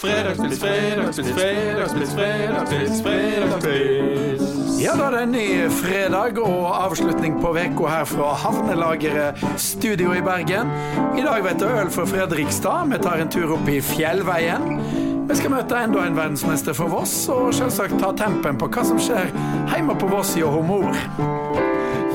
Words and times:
Fredagspils, 0.00 0.58
fredagspils, 0.58 1.28
fredagspils, 1.32 2.14
fredagspils, 2.14 3.02
fredagspils. 3.02 4.80
Ja 4.80 4.94
da, 4.96 5.10
det 5.12 5.18
er 5.18 5.26
en 5.26 5.34
ny 5.34 5.48
fredag 5.76 6.38
og 6.40 6.70
avslutning 6.72 7.36
på 7.42 7.50
uka 7.52 7.90
her 7.92 8.06
fra 8.08 8.30
Havnelageret 8.40 9.42
studio 9.60 10.14
i 10.16 10.22
Bergen. 10.24 10.72
I 11.20 11.26
dag 11.26 11.44
vet 11.44 11.60
du 11.60 11.66
øl 11.68 11.92
fra 11.92 12.06
Fredrikstad. 12.08 12.88
Vi 12.88 13.02
tar 13.04 13.20
en 13.20 13.28
tur 13.28 13.52
opp 13.58 13.68
i 13.68 13.76
Fjellveien. 13.84 14.80
Vi 15.28 15.36
skal 15.36 15.52
møte 15.52 15.84
enda 15.84 16.06
en 16.08 16.16
verdensmester 16.16 16.72
for 16.72 16.88
Voss, 16.88 17.28
og 17.28 17.52
selvsagt 17.60 18.00
ta 18.00 18.14
tempen 18.16 18.56
på 18.56 18.72
hva 18.72 18.88
som 18.88 18.96
skjer 18.96 19.28
hjemme 19.74 20.00
på 20.00 20.08
Voss 20.08 20.32
i 20.40 20.48
Homor. 20.48 20.96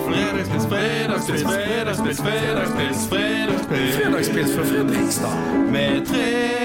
Fredagspils, 0.09 0.65
fredagspils, 0.73 1.45
fredagspils, 1.45 2.25
fredagspils, 2.25 3.07
fredagspils. 3.13 3.97
Fredagspils 4.01 4.57
fra 4.57 4.69
Fredrikstad. 4.73 5.41
Med 5.69 6.07
tre 6.09 6.64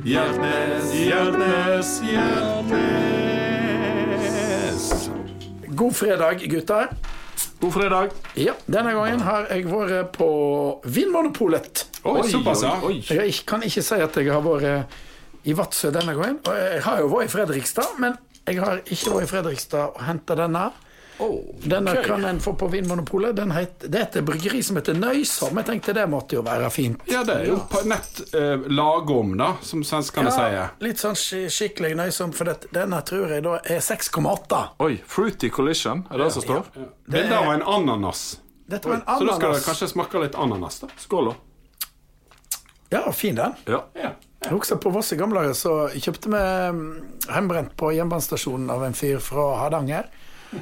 ganger 0.00 0.04
Hjertnes, 0.04 0.92
Hjertnes, 0.94 2.02
Hjertnes. 2.02 3.10
God 5.76 5.96
fredag, 5.96 6.40
gutter. 6.48 6.88
God 7.60 7.72
fredag. 7.72 8.08
Ja, 8.34 8.52
Denne 8.66 8.92
gangen 8.96 9.20
har 9.20 9.46
jeg 9.50 9.66
vært 9.68 10.12
på 10.16 10.80
Vinmonopolet. 10.84 11.86
Oi, 12.04 12.22
såpass, 12.30 12.62
ja. 12.64 12.78
oi. 12.82 13.04
Jeg 13.04 13.34
kan 13.46 13.62
ikke 13.62 13.82
si 13.84 13.94
at 14.00 14.16
jeg 14.16 14.32
har 14.32 14.40
vært 14.44 14.88
i 15.44 15.52
Vadsø 15.56 15.90
denne 15.92 16.14
gangen. 16.16 16.40
Jeg 16.48 16.82
har 16.84 17.00
jo 17.00 17.06
vært 17.12 17.28
i 17.28 17.32
Fredrikstad, 17.34 17.88
men 18.00 18.16
jeg 18.46 18.60
har 18.60 18.80
ikke 18.86 19.10
vært 19.14 19.24
i 19.28 19.30
Fredrikstad 19.34 19.86
og 19.96 20.04
henta 20.08 20.34
denne. 20.38 20.70
Denne 21.62 21.92
okay. 21.92 22.04
kan 22.04 22.24
en 22.24 22.40
få 22.40 22.54
på 22.54 22.68
Vinmonopolet. 22.68 23.36
Den 23.36 23.50
het, 23.50 23.84
det 23.86 23.98
er 23.98 24.06
et 24.08 24.18
bryggeri 24.24 24.62
som 24.64 24.78
heter 24.80 24.96
Nøysom. 24.96 25.58
Jeg 25.60 25.68
tenkte 25.68 25.94
det 25.96 26.06
måtte 26.10 26.38
jo 26.38 26.44
være 26.46 26.70
fint. 26.72 27.02
Ja, 27.10 27.22
det 27.26 27.36
er 27.42 27.50
jo 27.50 27.58
på 27.70 27.82
nett 27.88 28.22
eh, 28.34 28.64
lagom, 28.72 29.34
da, 29.40 29.52
som 29.64 29.84
svenskene 29.86 30.32
sier. 30.34 30.72
litt 30.84 31.02
sånn 31.02 31.18
skikkelig 31.18 31.92
nøysom, 32.00 32.32
for 32.36 32.50
det, 32.50 32.70
denne 32.74 33.02
tror 33.06 33.36
jeg 33.36 33.44
da 33.46 33.58
er 33.60 33.84
6,8. 33.84 34.62
Oi, 34.86 34.94
Fruity 35.06 35.52
Collision, 35.52 36.06
er 36.10 36.22
det 36.22 36.30
det 36.30 36.38
som 36.38 36.46
står? 36.46 36.88
Bilde 37.10 37.36
av 37.36 37.52
en 37.52 37.66
ananas. 37.76 38.24
Dette 38.70 38.88
var 38.88 39.00
en 39.00 39.06
Så 39.06 39.26
da 39.26 39.36
skal 39.36 39.54
det 39.54 39.62
kanskje 39.66 39.92
smake 39.94 40.24
litt 40.24 40.38
ananas, 40.38 40.80
da. 40.84 40.90
Skål, 41.00 41.32
da. 41.32 41.38
Ja, 42.90 43.12
fin 43.12 43.36
den. 43.38 43.54
Ja. 43.70 43.84
Ja. 43.94 44.14
Jeg 44.40 44.56
husker 44.56 44.78
på 44.80 44.90
Voss 44.90 45.12
i 45.12 45.18
gamle 45.20 45.42
dager 45.42 45.54
så 45.54 45.72
kjøpte 45.92 46.30
vi 46.32 46.38
mm, 46.40 46.84
hjemmebrent 47.26 47.74
på 47.78 47.90
jernbanestasjonen 47.92 48.70
av 48.72 48.86
en 48.86 48.96
fyr 48.96 49.20
fra 49.22 49.44
Hardanger. 49.60 50.08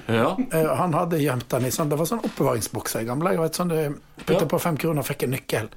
Ja. 0.07 0.37
Eh, 0.53 0.75
Han 0.77 0.93
hadde 0.95 1.19
gjemt 1.23 1.49
den 1.49 1.65
i 1.65 1.71
sånn 1.73 1.89
Det 1.89 1.97
var 1.99 2.05
sånn 2.11 2.21
oppbevaringsbokser 2.25 3.01
i 3.01 3.09
gamle 3.09 3.31
dager. 3.37 3.49
Sånn 3.57 3.69
du 3.73 4.01
putta 4.25 4.43
Ja. 4.45 4.47
på 4.51 4.61
fem 4.61 4.77
kroner 4.77 5.01
og 5.01 5.07
fikk 5.09 5.23
en 5.25 5.31
nøkkel. 5.37 5.69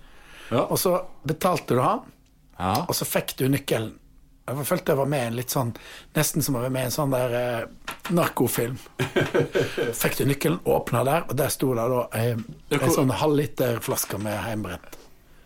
Ja. 0.51 0.65
Og 0.67 0.77
så 0.79 0.97
betalte 1.27 1.75
du 1.75 1.79
han, 1.81 2.01
ja. 2.59 2.73
og 2.87 2.95
så 2.95 3.05
fikk 3.07 3.37
du 3.37 3.47
nøkkelen. 3.49 3.93
Jeg 4.51 4.65
følte 4.67 4.91
jeg 4.91 4.97
var 4.97 5.05
med 5.07 5.21
i 5.21 5.27
en 5.29 5.35
litt 5.37 5.49
sånn 5.53 5.69
Nesten 6.17 6.41
som 6.43 6.55
å 6.57 6.61
være 6.63 6.71
med 6.73 6.81
i 6.81 6.85
en 6.89 6.91
sånn 6.91 7.11
der 7.13 7.35
eh, 7.39 7.67
narkofilm. 8.11 8.75
fikk 10.01 10.17
du 10.17 10.25
nøkkelen, 10.25 10.59
åpna 10.65 11.03
der, 11.07 11.23
og 11.29 11.37
der 11.39 11.51
sto 11.53 11.69
det 11.77 11.85
da 11.93 12.01
ei, 12.19 12.25
Ja, 12.33 12.77
ei 12.77 12.77
hvor- 12.81 12.95
sånn 12.97 13.13
halvliterflaske 13.21 14.19
med 14.19 14.35
hjemmebrent. 14.49 14.97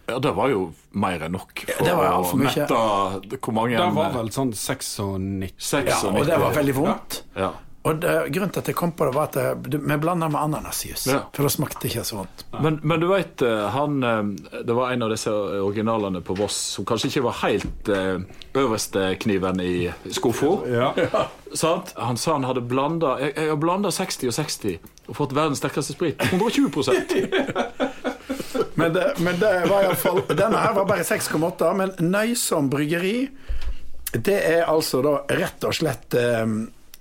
Ja, 0.08 0.20
det 0.22 0.36
var 0.38 0.50
jo 0.50 0.68
mer 0.94 1.20
enn 1.26 1.32
nok 1.34 1.64
for 1.66 1.84
det 1.84 1.94
var 1.98 2.12
å 2.14 2.36
mette 2.38 3.40
hvor 3.42 3.54
mange 3.58 3.74
Det 3.78 3.94
var 3.96 4.12
vel 4.14 4.28
sånn 4.30 4.52
96 4.54 5.88
Ja, 5.90 5.98
og 6.12 6.26
det 6.28 6.38
var 6.40 6.54
veldig 6.54 6.76
vondt. 6.78 7.24
Ja. 7.36 7.52
Og 7.86 8.00
det, 8.02 8.14
grunnen 8.34 8.50
til 8.50 8.64
at 8.64 8.70
jeg 8.72 8.78
kom 8.78 8.96
på 8.98 9.06
det, 9.06 9.14
var 9.14 9.28
at 9.30 9.36
det, 9.70 9.78
vi 9.78 9.98
blanda 10.02 10.26
med 10.32 10.42
ananasjus. 10.42 11.06
Ja. 11.12 11.20
For 11.36 11.46
det 11.46 11.52
smakte 11.54 11.86
ikke 11.86 12.02
så 12.08 12.18
vondt. 12.18 12.46
Men, 12.64 12.80
men 12.82 13.04
du 13.04 13.06
veit, 13.12 13.44
han 13.76 14.00
eh, 14.04 14.24
Det 14.66 14.74
var 14.74 14.94
en 14.94 15.06
av 15.06 15.14
disse 15.14 15.30
originalene 15.30 16.24
på 16.26 16.34
Voss 16.40 16.58
som 16.76 16.88
kanskje 16.88 17.12
ikke 17.12 17.26
var 17.28 17.38
helt 17.44 17.92
eh, 17.94 18.18
øverste 18.58 19.12
kniven 19.22 19.62
i 19.62 19.76
skuffa. 20.10 20.52
Ja. 20.72 20.92
ja. 20.98 21.28
Han 22.02 22.18
sa 22.18 22.34
han 22.34 22.44
hadde 22.44 22.66
blanda 22.66 23.16
Jeg, 23.22 23.36
jeg 23.38 23.52
har 23.54 23.60
blanda 23.62 23.92
60 23.94 24.32
og 24.32 24.36
60 24.36 24.80
og 25.06 25.18
fått 25.20 25.36
verdens 25.38 25.62
sterkeste 25.62 25.94
sprit. 25.94 26.22
120% 26.34 27.14
Men 28.76 28.94
det, 28.94 29.14
men 29.24 29.38
det 29.40 29.52
var 29.70 29.84
i 29.84 29.86
alle 29.86 30.00
fall 30.00 30.24
Denne 30.32 30.60
her 30.60 30.74
var 30.76 30.88
bare 30.90 31.06
6,8, 31.08 31.70
men 31.78 31.94
Nøysom 32.12 32.68
bryggeri 32.72 33.30
Det 34.16 34.36
er 34.36 34.66
altså 34.68 35.04
da 35.06 35.14
rett 35.38 35.64
og 35.68 35.76
slett 35.78 36.18
eh, 36.20 36.44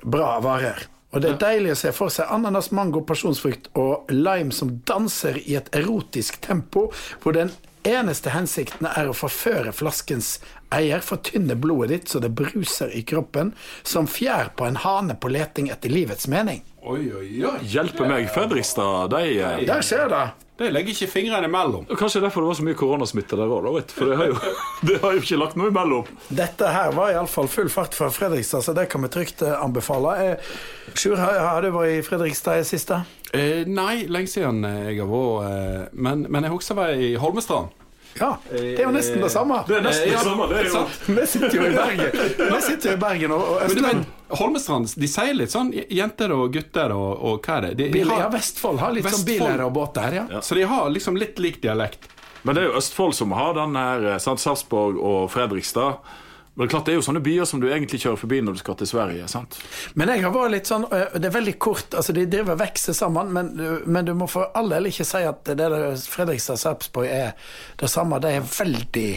bra 0.04 0.36
varer. 0.44 0.86
Og 1.14 1.22
det 1.22 1.30
er 1.30 1.38
deilig 1.38 1.74
å 1.74 1.78
se 1.78 1.92
for 1.94 2.10
seg 2.10 2.30
ananas, 2.34 2.72
mango, 2.74 3.04
pasjonsfrukt 3.06 3.68
og 3.78 4.10
lime 4.10 4.54
som 4.54 4.80
danser 4.86 5.38
i 5.44 5.54
et 5.60 5.70
erotisk 5.76 6.40
tempo, 6.42 6.88
hvor 7.22 7.36
den 7.36 7.52
eneste 7.86 8.32
hensikten 8.34 8.88
er 8.88 9.10
å 9.10 9.14
forføre 9.14 9.70
flaskens 9.76 10.38
eier, 10.74 11.04
fortynne 11.04 11.54
blodet 11.60 11.90
ditt 11.92 12.10
så 12.10 12.18
det 12.24 12.32
bruser 12.34 12.90
i 12.96 13.04
kroppen, 13.06 13.52
som 13.86 14.08
fjær 14.10 14.50
på 14.58 14.66
en 14.66 14.80
hane 14.82 15.14
på 15.14 15.30
leting 15.30 15.70
etter 15.70 15.92
livets 15.92 16.26
mening. 16.26 16.64
Oi, 16.82 17.04
oi, 17.14 17.28
oi. 17.46 17.58
Hjelpe 17.62 18.08
meg, 18.08 18.26
Fredrikstad. 18.34 19.12
De, 19.14 19.22
eh, 19.38 19.66
Der 19.68 19.86
ser 19.86 20.10
du! 20.10 20.43
De 20.54 20.68
legger 20.70 20.94
ikke 20.94 21.10
fingrene 21.10 21.48
imellom. 21.50 21.86
Kanskje 21.98 22.20
derfor 22.22 22.44
det 22.44 22.50
var 22.52 22.58
så 22.60 22.64
mye 22.66 22.76
koronasmitte 22.78 23.38
der 23.38 23.50
òg, 23.50 23.90
for 23.90 24.10
det 24.10 24.18
har, 24.20 24.28
jo, 24.30 24.52
det 24.86 25.00
har 25.02 25.16
jo 25.16 25.22
ikke 25.24 25.38
lagt 25.40 25.58
noe 25.58 25.72
imellom. 25.72 26.06
Dette 26.30 26.70
her 26.70 26.94
var 26.94 27.10
iallfall 27.10 27.50
full 27.50 27.70
fart 27.72 27.96
fra 27.98 28.06
Fredrikstad, 28.14 28.62
så 28.62 28.74
det 28.76 28.86
kan 28.92 29.02
vi 29.02 29.10
trygt 29.10 29.42
eh, 29.42 29.56
anbefale. 29.58 30.14
Eh, 30.22 30.52
Sjur, 30.94 31.18
har, 31.18 31.58
du 31.64 31.74
vært 31.74 31.96
i 31.96 32.02
Fredrikstad 32.06 32.62
i 32.62 32.68
siste? 32.68 33.00
Eh, 33.34 33.66
nei, 33.66 34.04
lenge 34.06 34.30
siden 34.30 34.62
jeg 34.62 35.00
har 35.02 35.10
vært 35.10 35.48
eh, 35.50 35.88
men, 36.06 36.28
men 36.30 36.46
jeg 36.46 36.54
husker 36.54 36.76
jeg 36.76 36.82
var 36.84 37.02
i 37.02 37.14
Holmestrand. 37.18 37.74
Ja, 38.20 38.30
det 38.50 38.78
er 38.78 38.84
jo 38.84 38.92
nesten 38.94 39.22
det 39.24 39.30
samme. 39.34 39.60
Det 39.66 39.76
er 39.78 39.84
nesten 39.84 40.12
det 40.12 40.20
samme. 40.22 40.46
Det 40.50 40.58
er 40.60 40.68
jo. 40.70 40.82
Vi 41.16 41.26
sitter 41.26 41.56
jo 41.58 41.64
i 41.66 41.72
Bergen 41.74 42.12
Vi 42.38 42.60
sitter 42.62 42.90
jo 42.90 42.94
i 42.94 43.00
Bergen 43.02 43.34
og, 43.34 43.42
og 43.54 43.64
Østland. 43.66 44.04
Holmestrand 44.34 44.94
de 45.02 45.08
sier 45.10 45.34
litt 45.36 45.52
sånn 45.52 45.72
jenter 45.74 46.32
og 46.34 46.48
gutter 46.54 46.94
og, 46.94 47.10
og 47.26 47.46
hva 47.46 47.58
er 47.58 47.68
det? 47.68 47.74
De, 47.82 47.88
de 47.94 48.04
har, 48.08 48.24
ja, 48.26 48.28
Vestfold 48.32 48.80
har 48.82 48.94
litt 48.96 49.08
sånn 49.10 49.26
biler 49.28 49.64
og 49.66 49.72
båter, 49.76 50.20
ja. 50.22 50.26
Så 50.42 50.58
de 50.58 50.66
har 50.70 50.90
liksom 50.94 51.18
litt 51.20 51.38
lik 51.42 51.60
dialekt. 51.62 52.08
Men 52.44 52.56
det 52.56 52.64
er 52.64 52.70
jo 52.70 52.78
Østfold 52.80 53.14
som 53.16 53.32
har 53.32 53.54
den 53.56 53.76
her, 53.78 54.06
eh, 54.14 54.20
sant? 54.22 54.42
Sarpsborg 54.42 54.98
og 55.00 55.30
Fredrikstad. 55.32 56.02
Men 56.54 56.70
klart 56.70 56.86
det 56.86 56.94
er 56.94 57.00
jo 57.00 57.04
sånne 57.04 57.22
byer 57.24 57.48
som 57.50 57.62
du 57.62 57.66
egentlig 57.66 57.98
kjører 58.04 58.20
forbi 58.20 58.38
når 58.44 58.54
du 58.54 58.60
skal 58.62 58.76
til 58.78 58.90
Sverige. 58.90 59.26
sant? 59.30 59.58
Men 59.98 60.12
jeg 60.12 60.22
har 60.22 60.34
vært 60.34 60.52
litt 60.54 60.70
sånn 60.70 60.86
øh, 60.86 61.16
Det 61.18 61.26
er 61.26 61.34
veldig 61.34 61.56
kort, 61.58 61.94
altså 61.98 62.14
de 62.14 62.26
driver 62.30 62.58
vokser 62.60 62.94
sammen, 62.94 63.32
men, 63.34 63.52
øh, 63.58 63.86
men 63.86 64.06
du 64.06 64.14
må 64.14 64.28
for 64.30 64.54
all 64.54 64.70
del 64.70 64.90
ikke 64.90 65.06
si 65.08 65.24
at 65.26 65.42
det 65.48 65.58
der 65.58 65.96
Fredrikstad 65.98 66.60
Sarpsborg 66.62 67.10
er 67.10 67.32
det 67.80 67.90
samme. 67.90 68.22
Det 68.22 68.36
er 68.36 68.46
veldig 68.46 69.08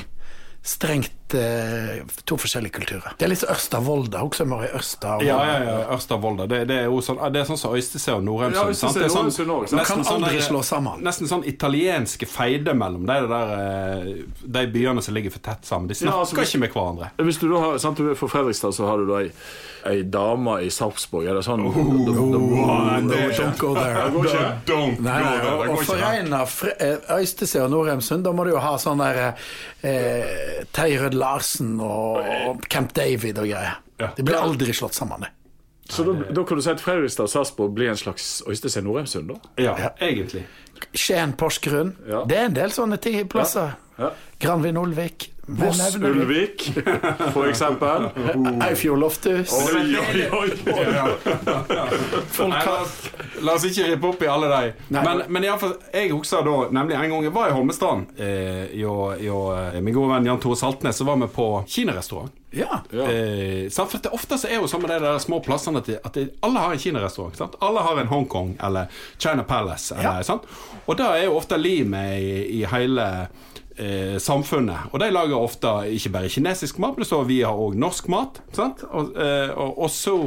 strengt 0.67 1.26
to 1.31 2.37
forskjellige 2.39 2.73
kulturer. 2.77 3.13
Det 3.19 3.25
er 3.27 3.31
litt 3.33 3.43
Ørsta-Volda. 3.43 4.21
Også 4.23 4.45
må 4.47 4.61
være 4.61 4.77
Ørsta 4.79 5.17
og 5.17 5.25
Ja, 5.25 5.37
ja, 5.43 5.57
ja, 5.65 5.75
Ørsta-Volda. 5.95 6.47
Det, 6.47 6.61
det 6.69 6.77
er 6.83 6.87
jo 6.87 7.01
sånn, 7.03 7.19
det 7.33 7.41
er 7.41 7.49
sånn 7.49 7.59
som 7.59 7.75
Øystese 7.75 8.15
og 8.15 8.23
Norheimsund. 8.27 8.71
Ja, 8.71 8.79
sant? 8.79 8.97
Det 8.97 9.05
er 9.05 9.13
Nordheimsund 9.13 9.53
også. 9.57 9.81
Kan 9.89 10.03
sånn 10.07 10.23
aldri 10.27 10.39
sånn, 10.39 10.47
slå 10.49 10.63
sammen. 10.67 11.03
Nesten 11.05 11.31
sånn 11.31 11.45
italienske 11.49 12.29
feide 12.29 12.75
mellom 12.77 13.07
de, 13.09 13.17
der, 13.33 13.53
eh, 13.57 14.11
de 14.57 14.65
byene 14.73 15.03
som 15.03 15.17
ligger 15.17 15.35
for 15.35 15.43
tett 15.49 15.67
sammen. 15.67 15.89
De 15.91 15.97
snakker 15.99 16.13
Ja, 16.15 16.25
altså, 16.25 16.41
ikke 16.43 16.63
med 16.63 16.75
hverandre. 16.75 17.11
Hvis 17.27 17.41
du 17.41 17.47
da 17.51 17.63
har, 17.65 17.79
sant, 17.83 17.99
du 17.99 18.11
er 18.13 18.19
Fredrikstad, 18.19 18.75
så 18.77 18.87
har 18.89 19.01
du 19.03 19.09
da 19.11 19.21
ei, 19.25 19.31
ei 19.87 20.01
dame 20.03 20.57
i 20.65 20.71
Sarpsborg. 20.73 21.27
Er 21.27 21.39
det 21.39 21.45
sånn 21.47 21.65
Don't 21.67 23.57
go 23.57 23.73
there. 23.75 24.09
Don't 24.15 24.97
go 24.97 25.03
there. 25.03 25.41
og, 25.53 25.75
og 25.75 25.83
foreina 25.87 26.43
eh, 26.79 26.97
Øystese 27.17 27.63
og 27.63 27.71
Norheimsund, 27.73 28.25
da 28.25 28.33
må 28.35 28.45
du 28.47 28.53
jo 28.55 28.61
ha 28.63 28.75
sånn 28.81 29.01
der 29.03 29.21
eh, 29.83 30.56
Terje 30.77 31.01
Rød 31.01 31.17
Larsen 31.17 31.79
og, 31.81 32.61
Camp 32.69 32.93
David 32.95 33.41
og 33.41 33.49
greier. 33.49 33.79
Ja. 33.97 34.11
De 34.17 34.25
blir 34.25 34.37
aldri 34.37 34.75
slått 34.77 34.93
sammen, 34.97 35.25
det. 35.25 35.33
Så 35.89 36.03
da, 36.03 36.13
da 36.35 36.43
kan 36.43 36.59
du 36.59 36.61
si 36.61 36.69
at 36.69 36.81
Fredrikstad 36.83 37.29
og 37.29 37.31
Sarpsborg 37.31 37.71
blir 37.77 37.89
en 37.89 37.97
slags 37.97 38.41
Øystese 38.47 38.81
Norheimsund, 38.83 39.31
da? 39.31 39.37
Ja, 39.63 39.75
egentlig. 40.03 40.43
Skien, 40.91 41.33
Porsgrunn. 41.39 41.95
Ja. 42.05 42.25
Det 42.27 42.37
er 42.37 42.49
en 42.49 42.57
del 42.57 42.75
sånne 42.75 42.99
ting 43.01 43.17
plasser. 43.31 43.77
Ja. 43.97 44.11
Granvin 44.43 44.77
Olvik. 44.77 45.31
Voss 45.47 45.95
Ulvik, 45.95 46.65
for 47.33 47.47
eksempel. 47.47 48.09
Eifjord 48.67 48.99
Loftus. 48.99 49.53
Oi, 49.53 49.95
oi, 49.95 50.25
oi. 50.31 50.49
Folk 52.27 52.49
Nei, 52.51 52.65
la, 52.65 52.73
oss, 52.81 52.95
la 53.41 53.53
oss 53.55 53.65
ikke 53.69 53.85
rippe 53.93 54.09
opp 54.11 54.25
i 54.25 54.27
alle 54.27 54.49
de. 54.51 54.73
Men, 54.91 55.21
men 55.31 55.45
i 55.45 55.47
alle 55.47 55.61
fall, 55.61 55.77
jeg 55.93 56.11
husker 56.11 56.43
da 56.43 56.57
nemlig 56.75 56.97
en 56.99 57.13
gang 57.15 57.29
jeg 57.29 57.35
var 57.37 57.47
i 57.53 57.55
Holmestrand 57.55 58.19
eh, 58.19 58.75
jo, 58.75 58.97
jo, 59.23 59.39
eh, 59.55 59.79
Min 59.83 59.95
gode 59.95 60.11
venn 60.17 60.27
Jan 60.27 60.43
Tore 60.43 60.59
Saltnes, 60.59 60.99
så 60.99 61.07
var 61.07 61.15
vi 61.23 61.31
på 61.31 61.47
kinarestaurant. 61.67 62.35
Ja. 62.51 62.81
Ja. 62.91 63.07
Eh, 63.07 63.71
for 63.71 64.03
det 64.03 64.11
ofte 64.15 64.35
så 64.41 64.51
er 64.51 64.59
jo 64.59 64.67
sånn 64.67 64.83
med 64.83 64.91
de 64.97 64.99
der 65.07 65.19
små 65.23 65.39
plassene 65.47 65.79
at, 65.79 65.87
de, 65.87 65.95
at 66.03 66.19
de, 66.19 66.27
alle 66.43 66.63
har 66.65 66.75
en 66.75 66.83
kinarestaurant. 66.83 67.39
sant? 67.39 67.55
Alle 67.63 67.87
har 67.87 68.03
en 68.03 68.11
Hongkong 68.11 68.57
eller 68.67 68.91
China 69.15 69.47
Palace. 69.47 69.95
Eller, 69.95 70.19
Ja. 70.19 70.27
sant? 70.27 70.43
Og 70.87 70.99
det 70.99 71.07
er 71.07 71.25
jo 71.29 71.37
ofte 71.39 71.55
limet 71.59 72.19
i, 72.19 72.33
i 72.59 72.65
hele 72.67 73.07
eh, 73.77 74.17
samfunnet. 74.21 74.89
Og 74.91 74.99
de 75.01 75.09
lager 75.13 75.37
ofte 75.37 75.71
ikke 75.93 76.11
bare 76.15 76.29
kinesisk 76.33 76.79
mat, 76.83 76.97
men 76.97 77.05
står 77.07 77.27
vi 77.29 77.41
har 77.45 77.57
òg 77.57 77.77
norsk 77.79 78.09
mat. 78.13 78.41
Sant? 78.55 78.83
Og, 78.89 79.13
eh, 79.17 79.51
og, 79.53 79.77
og 79.85 79.91
så 79.93 80.17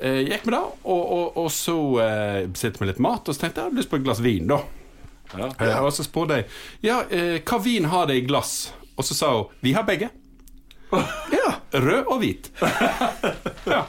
eh, 0.00 0.24
gikk 0.28 0.48
vi 0.48 0.54
da, 0.56 0.64
og, 0.84 1.04
og, 1.18 1.38
og 1.44 1.50
så 1.54 1.78
eh, 2.04 2.40
sitter 2.58 2.84
vi 2.84 2.90
litt 2.92 3.02
mat, 3.04 3.28
og 3.28 3.34
så 3.36 3.44
tenkte 3.44 3.60
jeg 3.60 3.64
jeg 3.64 3.70
hadde 3.70 3.80
lyst 3.82 3.92
på 3.92 4.00
et 4.00 4.06
glass 4.08 4.24
vin, 4.24 4.48
da. 4.50 4.60
Ja. 5.36 5.50
Eh, 5.60 5.78
Og 5.84 5.92
så 5.92 6.06
spurte 6.06 6.38
jeg 6.40 6.46
ja, 6.88 7.02
eh, 7.12 7.38
hva 7.44 7.58
vin 7.60 7.88
har 7.92 8.08
det 8.08 8.16
i 8.16 8.24
glass. 8.24 8.72
Og 8.98 9.04
så 9.04 9.14
sa 9.14 9.32
hun 9.36 9.46
'Vi 9.60 9.72
har 9.76 9.84
begge'. 9.84 10.10
Ja. 11.38 11.52
Rød 11.72 12.04
og 12.08 12.18
hvit. 12.18 12.50
ja. 13.66 13.84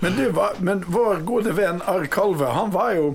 Men, 0.00 0.12
du 0.16 0.30
var, 0.30 0.52
men 0.60 0.84
vår 0.86 1.24
gode 1.24 1.56
venn 1.56 1.80
Arr 1.86 2.04
Kalve, 2.06 2.50
han 2.52 2.70
var 2.70 2.92
jo 2.94 3.14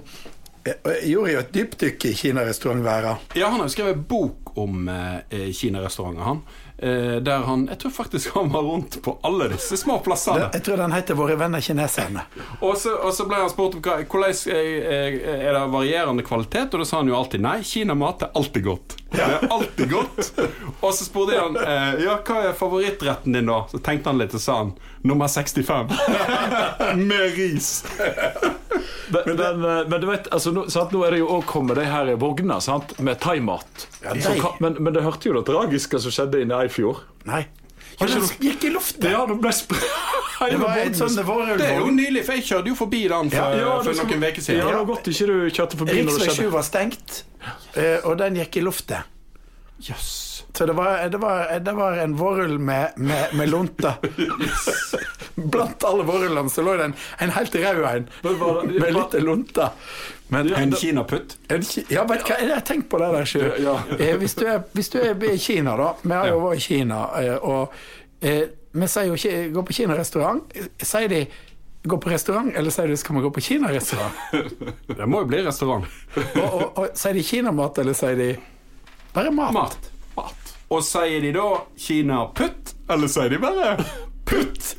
eh, 0.65 1.10
Gjorde 1.10 1.36
jo 1.36 1.39
et 1.44 1.54
dypdykk 1.54 2.06
i 2.06 2.13
kinarestaurantverdenen. 2.15 3.18
Ja, 3.36 3.48
han 3.48 3.60
har 3.60 3.68
jo 3.69 3.75
skrevet 3.75 4.06
bok 4.07 4.57
om 4.57 4.88
eh, 4.89 5.51
kinarestauranter, 5.51 6.24
han. 6.24 6.42
Eh, 6.77 7.15
der 7.21 7.38
han 7.38 7.68
Jeg 7.68 7.80
tror 7.80 7.92
faktisk 7.92 8.36
han 8.36 8.50
var 8.51 8.62
rundt 8.62 9.01
på 9.01 9.19
alle 9.24 9.48
disse 9.54 9.77
små 9.77 10.00
plassene. 10.04 10.50
Jeg 10.54 10.63
tror 10.63 10.77
den 10.77 10.92
heter 10.92 11.15
'Våre 11.15 11.36
venner 11.39 11.60
kineserne'. 11.60 12.21
Og 12.68 12.77
så, 12.77 12.95
og 12.95 13.13
så 13.13 13.25
ble 13.25 13.39
han 13.39 13.50
spurt 13.50 13.75
om 13.75 13.81
hva, 13.81 14.01
hvordan 14.04 14.33
er, 14.51 15.19
er 15.48 15.54
det 15.54 15.63
varierende 15.71 16.24
kvalitet, 16.24 16.74
og 16.74 16.83
da 16.83 16.86
sa 16.86 16.98
han 16.98 17.07
jo 17.07 17.15
alltid 17.15 17.42
nei. 17.42 17.62
Kinamat 17.63 18.21
er 18.21 18.33
alltid 18.36 18.63
godt. 18.63 18.98
Det 19.13 19.21
er 19.21 19.48
alltid 19.50 19.92
godt. 19.92 20.33
Og 20.83 20.94
så 20.94 21.06
spurte 21.06 21.39
han 21.39 21.56
eh, 21.56 22.04
ja, 22.04 22.18
hva 22.25 22.42
er 22.50 22.57
favorittretten 22.57 23.33
din, 23.33 23.48
da? 23.48 23.63
Så 23.71 23.80
tenkte 23.80 24.10
han 24.10 24.19
litt 24.19 24.33
og 24.33 24.42
sa 24.42 24.57
han 24.63 24.74
nummer 25.04 25.27
65. 25.27 25.94
Med 27.10 27.38
ris. 27.38 27.83
Men, 29.13 29.36
men, 29.38 29.65
eh, 29.69 29.81
men 29.89 30.01
du 30.01 30.07
vet, 30.10 30.30
altså, 30.33 30.54
nå, 30.56 30.68
sant, 30.74 30.94
nå 30.95 31.04
er 31.07 31.15
det 31.15 31.24
jo 31.24 31.31
òg 31.38 31.44
kommet 31.50 31.80
de 31.80 31.88
her 31.89 32.13
vognene 32.19 32.60
sant, 32.63 32.95
med 33.04 33.19
thaimat. 33.24 33.88
Ja, 34.04 34.15
men, 34.63 34.80
men 34.80 34.95
det 34.95 35.06
hørte 35.06 35.30
jo 35.30 35.36
det 35.38 35.45
tragiske 35.50 36.01
som 36.01 36.13
skjedde 36.13 36.44
inne 36.44 36.63
i 36.65 36.71
fjor. 36.71 37.04
Nei. 37.30 37.45
Ja, 38.00 38.07
den 38.10 38.25
gikk 38.42 38.63
i 38.65 38.71
luften. 38.74 39.12
Ja, 39.12 39.25
det 39.30 39.38
ble 39.42 39.54
spre... 39.56 39.80
Det 40.44 40.57
var 40.60 40.75
en 40.81 40.95
sånn 40.98 41.13
Det 41.15 41.24
det, 41.62 41.68
er 41.69 41.77
jo 41.80 41.92
nylig, 41.94 42.24
for 42.27 42.36
jeg 42.36 42.44
kjørte 42.44 42.71
jo 42.74 42.75
forbi 42.75 43.04
den 43.07 43.30
for, 43.31 43.54
Ja, 43.56 43.75
for 43.86 43.95
noen 43.95 44.25
uker 44.25 44.42
Ja, 44.51 44.65
det 44.65 44.74
var 44.75 44.88
godt 44.89 45.07
ikke 45.07 45.27
du 45.30 45.36
kjørte 45.56 45.80
forbi 45.80 45.95
Riksvei 46.01 46.33
7 46.36 46.42
var 46.51 46.65
stengt, 46.68 47.21
eh, 47.80 48.01
og 48.01 48.18
den 48.19 48.42
gikk 48.42 48.57
i 48.60 48.63
luften. 48.65 49.12
Jøss. 49.79 50.45
Så 50.53 50.65
det 50.69 50.73
var, 50.77 51.09
det 51.09 51.17
var, 51.17 51.59
det 51.59 51.71
var 51.73 51.97
en 51.97 52.13
vårrull 52.15 52.59
med, 52.59 52.93
med, 52.97 53.33
med 53.33 53.49
lunta. 53.49 53.95
Blant 55.35 55.83
alle 55.83 56.03
vårrullene 56.05 56.49
så 56.49 56.61
lå 56.61 56.75
det 56.77 56.83
en, 56.91 56.93
en 57.25 57.31
helt 57.33 57.55
rød 57.55 57.85
en 57.89 58.09
Men 58.23 58.37
var 58.39 58.59
det- 58.67 58.79
med 58.83 58.93
litt 58.93 59.13
lunte. 59.23 59.69
Men 60.27 60.53
En 60.53 60.71
kinaputt. 60.71 61.37
ja, 61.89 62.03
vet 62.09 62.21
du 62.25 62.29
hva, 62.29 62.37
jeg 62.39 62.53
har 62.53 62.81
på 62.89 62.97
det 63.01 63.09
der 63.13 63.25
Sju 63.25 63.41
Ja. 63.61 63.73
Eh, 63.99 64.15
hvis, 64.17 64.35
du 64.35 64.45
hvis 64.73 64.89
du 64.89 64.99
er 65.01 65.23
i 65.33 65.37
Kina, 65.37 65.75
da 65.77 65.93
Vi 66.01 66.13
har 66.13 66.27
jo 66.27 66.39
vært 66.45 66.57
i 66.57 66.59
Kina, 66.61 67.01
eh, 67.21 67.35
og 67.41 67.73
eh, 68.21 68.45
vi 68.73 68.87
sier 68.89 69.05
jo 69.11 69.13
ikke 69.17 69.49
gå 69.53 69.61
på 69.67 69.73
kinarestaurant. 69.73 70.55
Sier 70.81 71.07
de 71.11 71.25
gå 71.85 71.97
på 72.01 72.09
restaurant, 72.09 72.49
eller 72.55 72.71
sier 72.71 72.87
de 72.87 72.97
skal 72.97 73.15
vi 73.15 73.21
gå 73.21 73.29
på 73.35 73.41
kinarestaurant? 73.41 74.13
Det 74.97 75.05
må 75.09 75.21
jo 75.21 75.29
bli 75.29 75.43
restaurant. 75.45 75.85
Og, 76.15 76.49
og, 76.53 76.65
og 76.77 76.87
Sier 76.97 77.13
de 77.13 77.23
kinamat, 77.27 77.77
eller 77.83 77.93
sier 77.93 78.17
de 78.17 78.31
bare 79.13 79.31
mat? 79.36 79.77
Mat. 80.18 80.54
Og 80.74 80.81
sier 80.86 81.21
de 81.21 81.31
da 81.36 81.48
Kina-putt, 81.77 82.74
eller 82.89 83.07
sier 83.12 83.30
de 83.30 83.38
bare 83.44 83.75
Putt! 84.24 84.69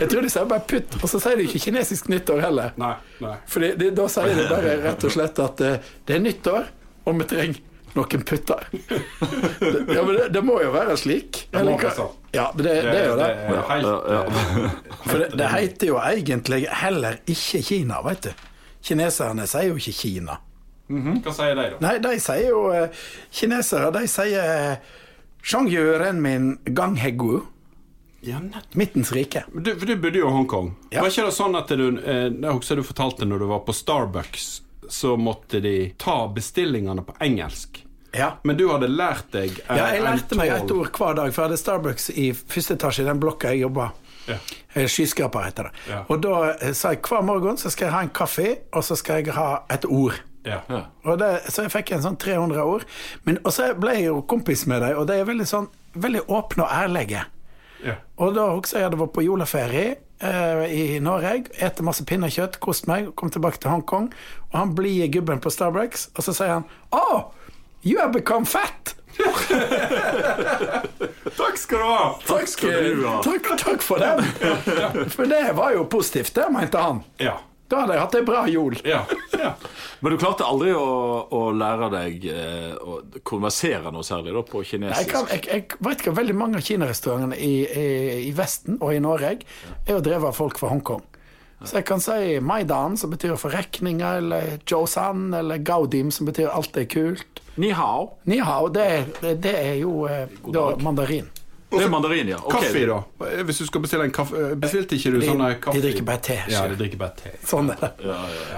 Jeg 0.00 0.08
tror 0.08 0.22
de 0.24 0.30
sier 0.32 0.46
bare 0.48 0.64
putt, 0.64 0.94
og 1.02 1.10
så 1.12 1.18
sier 1.20 1.36
de 1.36 1.44
ikke 1.44 1.60
kinesisk 1.66 2.06
nyttår 2.08 2.40
heller. 2.40 2.70
Nei. 2.80 2.94
nei. 3.20 3.34
Fordi 3.46 3.68
de, 3.78 3.90
Da 3.94 4.06
sier 4.10 4.32
de 4.38 4.46
bare 4.48 4.78
rett 4.80 5.04
og 5.04 5.12
slett 5.12 5.38
at 5.44 5.60
uh, 5.60 5.90
det 6.08 6.16
er 6.16 6.22
nyttår, 6.24 6.70
og 7.04 7.18
vi 7.20 7.26
trenger 7.28 7.60
noen 7.98 8.24
putter. 8.28 8.64
Ja, 9.92 10.02
men 10.06 10.14
det, 10.16 10.26
det 10.32 10.42
må 10.44 10.56
jo 10.62 10.72
være 10.72 10.96
slik. 11.00 11.44
må 11.52 11.60
Eller 11.60 11.76
være 11.76 11.84
hva- 11.84 11.94
sånn. 11.98 12.16
Ja, 12.36 12.46
men 12.56 12.64
det, 12.64 12.74
det 12.88 12.96
er 13.02 13.06
jo 13.10 13.16
det. 13.20 13.28
er 13.28 13.62
helt, 13.68 13.88
Ja, 13.88 14.18
ja. 14.18 14.72
For 15.04 15.22
det, 15.22 15.28
det 15.40 15.48
heter 15.54 15.90
jo 15.92 16.00
egentlig 16.02 16.60
heller 16.80 17.20
ikke 17.28 17.62
Kina, 17.68 18.00
veit 18.08 18.28
du. 18.28 18.44
Kineserne 18.88 19.46
sier 19.50 19.68
jo 19.72 19.76
ikke 19.80 19.94
Kina. 20.00 20.38
Hva 20.88 21.34
sier 21.36 21.54
de, 21.58 21.66
da? 21.74 21.78
Nei, 21.84 21.98
de 22.00 22.14
sier 22.22 22.48
jo 22.48 22.62
eh, 22.72 22.88
Kinesere 23.34 23.90
de 23.92 24.06
sier 24.08 24.40
eh, 24.40 24.96
Shangyu 25.44 25.98
renmin 26.00 26.54
ganghegu. 26.64 27.42
Ja. 28.26 28.40
Midtens 28.72 29.12
rike. 29.12 29.44
Du, 29.54 29.70
for 29.78 29.86
du 29.86 29.94
bodde 29.96 30.18
jo 30.18 30.28
i 30.28 30.32
Hongkong. 30.34 30.72
Ja. 30.90 31.04
Var 31.04 31.12
ikke 31.12 31.28
det 31.28 31.36
sånn 31.36 31.54
at 31.58 31.70
du 31.70 31.84
eh, 32.00 32.24
Jeg 32.32 32.56
husker 32.56 32.80
du 32.80 32.86
fortalte 32.86 33.28
når 33.28 33.44
du 33.44 33.50
var 33.52 33.62
på 33.68 33.74
Starbucks, 33.76 34.48
så 34.90 35.14
måtte 35.20 35.60
de 35.64 35.92
ta 36.00 36.24
bestillingene 36.34 37.04
på 37.06 37.14
engelsk. 37.24 37.84
Ja. 38.16 38.32
Men 38.42 38.56
du 38.56 38.66
hadde 38.72 38.88
lært 38.88 39.30
deg 39.36 39.52
eh, 39.60 39.76
Ja, 39.76 39.90
jeg 39.94 40.02
lærte 40.02 40.38
meg 40.38 40.50
et 40.56 40.72
ord 40.74 40.90
hver 40.90 41.16
dag, 41.20 41.32
for 41.32 41.44
jeg 41.44 41.50
hadde 41.50 41.60
Starbucks 41.60 42.10
i 42.16 42.30
første 42.34 42.78
etasje 42.78 43.04
i 43.04 43.08
den 43.08 43.20
blokka 43.22 43.52
jeg 43.54 43.66
jobba. 43.66 43.90
Ja. 44.28 44.38
Eh, 44.74 44.88
Skyskraper 44.88 45.46
heter 45.48 45.68
det. 45.68 45.84
Ja. 45.88 46.02
Og 46.08 46.22
da 46.24 46.38
eh, 46.56 46.72
sa 46.76 46.94
jeg 46.96 47.04
hver 47.06 47.24
morgen 47.24 47.60
så 47.60 47.70
skal 47.72 47.88
jeg 47.88 47.96
ha 47.96 48.02
en 48.06 48.14
kaffe, 48.16 48.48
og 48.72 48.84
så 48.84 48.96
skal 48.98 49.22
jeg 49.22 49.36
ha 49.36 49.50
et 49.72 49.86
ord. 49.88 50.16
Ja. 50.46 50.60
Ja. 50.68 50.82
Og 51.04 51.18
det, 51.20 51.28
så 51.52 51.64
jeg 51.66 51.72
fikk 51.74 51.92
en 51.96 52.04
sånn 52.04 52.18
300 52.20 52.62
ord. 52.64 52.84
Men, 53.26 53.40
og 53.44 53.52
så 53.54 53.72
ble 53.78 53.96
jeg 53.98 54.08
jo 54.08 54.20
kompis 54.30 54.66
med 54.70 54.82
dem, 54.84 54.98
og 55.00 55.08
de 55.10 55.18
er 55.18 55.28
veldig 55.28 55.48
sånn 55.48 55.68
veldig 55.98 56.22
åpne 56.30 56.64
og 56.66 56.72
ærlige. 56.72 57.24
Ja. 57.84 57.94
Og 58.18 58.34
da 58.34 58.48
husker 58.50 58.78
jeg 58.78 58.82
jeg 58.82 58.88
hadde 58.90 59.00
vært 59.00 59.14
på 59.14 59.22
juleferie 59.22 59.88
eh, 59.94 60.62
i 60.74 60.98
Norge, 61.02 61.46
ete 61.62 61.84
masse 61.86 62.04
pinnekjøtt, 62.08 62.58
kost 62.62 62.88
meg, 62.90 63.12
kom 63.18 63.30
tilbake 63.34 63.60
til 63.62 63.70
Hongkong, 63.72 64.10
og 64.50 64.54
han 64.58 64.74
blide 64.78 65.10
gubben 65.14 65.42
på 65.42 65.52
Starbucks, 65.54 66.08
og 66.16 66.26
så 66.26 66.34
sier 66.34 66.56
han 66.56 66.66
Oh, 66.90 67.30
you 67.86 68.00
have 68.02 68.12
become 68.14 68.46
fat! 68.48 68.94
Takk 71.38 71.56
skal 71.58 71.78
du 71.78 71.84
ha! 71.86 72.02
Takk, 72.26 72.48
skal 72.50 72.70
du 72.84 73.06
ha. 73.06 73.16
takk, 73.26 73.48
takk 73.58 73.82
for 73.82 74.02
den! 74.02 74.22
For 75.14 75.30
det 75.30 75.44
var 75.58 75.74
jo 75.74 75.86
positivt, 75.90 76.34
det 76.38 76.46
mente 76.54 76.82
han. 76.82 77.02
Ja. 77.22 77.38
Da 77.68 77.82
hadde 77.82 77.96
jeg 77.98 78.00
hatt 78.00 78.14
ei 78.16 78.22
bra 78.24 78.42
jul. 78.48 78.78
Ja. 78.88 79.02
ja. 79.36 79.50
Men 80.00 80.14
du 80.14 80.18
klarte 80.20 80.46
aldri 80.48 80.70
å, 80.72 80.86
å 81.36 81.40
lære 81.52 81.90
deg 81.92 82.24
eh, 82.32 82.72
å 82.80 83.00
konversere 83.28 83.92
noe 83.92 84.06
særlig 84.06 84.32
da, 84.36 84.42
på 84.48 84.62
Jeg, 84.64 84.70
kinesisk? 84.70 85.12
kan, 85.12 85.28
jeg, 85.34 85.44
jeg 85.52 85.66
vet 85.84 86.00
ikke 86.00 86.14
veldig 86.16 86.36
mange 86.38 86.60
av 86.60 86.64
kinarestaurantene 86.64 87.36
i, 87.36 87.52
i, 87.68 87.86
i 88.28 88.32
Vesten 88.38 88.78
og 88.80 88.94
i 88.96 89.02
Norge 89.04 89.34
er 89.36 89.92
jo 89.92 90.00
drevet 90.00 90.30
av 90.30 90.36
folk 90.38 90.56
fra 90.60 90.72
Hongkong. 90.72 91.04
Så 91.58 91.80
jeg 91.80 91.88
kan 91.88 91.98
si 92.00 92.36
Maidan, 92.38 92.94
som 92.96 93.10
betyr 93.10 93.34
forrekninger, 93.34 94.20
eller 94.22 94.52
Josan, 94.70 95.32
eller 95.34 95.58
Gaudim, 95.66 96.12
som 96.14 96.28
betyr 96.28 96.52
alt 96.54 96.76
er 96.78 96.86
kult. 96.86 97.42
Ni 97.58 97.72
hao. 97.74 98.12
Ni 98.30 98.38
hao, 98.38 98.68
det, 98.70 98.84
det, 99.18 99.32
det 99.42 99.56
er 99.58 99.74
jo 99.80 100.04
eh, 100.06 100.30
da 100.54 100.68
mandarin. 100.78 101.26
Det 101.70 101.82
er 101.84 101.90
mandarin, 101.92 102.28
ja. 102.28 102.38
Okay. 102.44 102.60
Kaffe, 102.60 102.84
da? 102.88 103.26
Hvis 103.44 103.58
du 103.58 103.66
skal 103.68 103.82
bestille 103.84 104.04
en 104.08 104.12
kaffe 104.14 104.38
eh, 104.40 104.54
Bestilte 104.56 104.96
ikke 104.96 105.10
du 105.12 105.18
sånn 105.20 105.42
kaffe? 105.60 105.76
de 105.76 105.82
drikker 105.84 106.06
bare 106.08 106.22
te, 106.24 106.38
Ja, 106.48 106.62
de 106.70 106.78
drikker 106.80 107.00
bare 107.00 107.12
te. 107.18 107.32
Sånn 107.44 107.68
er 107.74 107.82
det. 107.82 108.14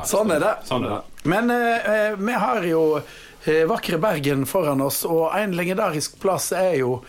Sånn 0.07 0.31
er 0.31 0.45
det. 0.45 0.53
Sånn 0.69 0.87
er 0.87 0.95
det. 0.95 1.01
Men 1.33 1.51
eh, 1.51 1.91
eh, 1.95 2.15
vi 2.21 2.37
har 2.45 2.69
jo 2.69 2.85
eh, 3.01 3.65
vakre 3.71 3.99
Bergen 3.99 4.47
foran 4.47 4.85
oss, 4.87 5.03
og 5.09 5.35
en 5.37 5.57
legendarisk 5.59 6.21
plass 6.23 6.53
er 6.55 6.79
jo 6.85 7.01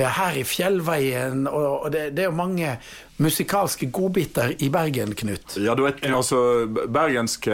her 0.00 0.36
i 0.38 0.46
Fjellveien, 0.48 1.44
og, 1.50 1.90
det, 1.92 2.06
det 2.16 2.24
er 2.24 2.30
jo 2.30 2.36
mange 2.38 2.76
musikalske 3.20 3.90
godbiter 3.92 4.54
i 4.64 4.70
Bergen, 4.72 5.12
Knut. 5.18 5.58
Ja, 5.60 5.74
du 5.76 5.82
vet, 5.84 6.00
altså 6.08 6.64
bergensk 6.88 7.50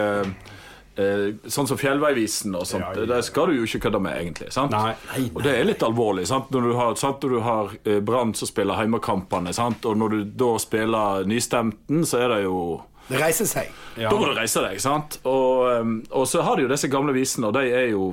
Sånn 0.97 1.67
som 1.69 1.77
Fjellveivisen 1.77 2.55
og 2.57 2.65
sånt, 2.65 2.81
Ja, 2.81 2.93
ja, 2.95 3.03
ja. 3.03 3.05
det 3.15 3.19
skal 3.27 3.47
du 3.51 3.57
jo 3.59 3.63
ikke 3.67 3.83
kødde 3.87 3.99
med, 4.01 4.17
egentlig. 4.17 4.51
sant? 4.53 4.71
Nei. 4.73 4.95
Nei, 5.11 5.29
Og 5.35 5.43
det 5.45 5.53
er 5.59 5.63
litt 5.69 5.83
alvorlig. 5.85 6.25
sant? 6.27 6.49
Når 6.51 6.61
du 6.69 6.73
har, 6.79 6.95
sant? 6.95 7.21
Når 7.21 7.29
du 7.29 7.39
har 7.45 7.69
eh, 7.85 7.99
Brann 8.01 8.33
som 8.33 8.47
spiller 8.49 8.73
heimekampene, 8.79 9.53
sant? 9.53 9.85
og 9.85 9.97
når 9.97 10.09
du 10.09 10.23
da 10.25 10.57
spiller 10.59 11.25
nystemten, 11.29 12.01
så 12.05 12.23
er 12.25 12.27
det 12.35 12.43
jo 12.47 12.81
Det 13.07 13.21
reiser 13.21 13.47
seg. 13.47 13.69
Ja. 13.97 14.09
Da 14.11 14.17
må 14.19 14.27
du 14.27 14.35
reise 14.37 14.61
deg, 14.61 14.81
sant? 14.83 15.19
Og, 15.25 15.81
um, 15.81 15.95
og 16.11 16.27
så 16.27 16.41
har 16.43 16.55
de 16.59 16.65
jo 16.65 16.69
disse 16.69 16.89
gamle 16.91 17.13
visene, 17.15 17.47
og 17.49 17.53
de 17.57 17.63
er 17.71 17.89
jo 17.93 18.11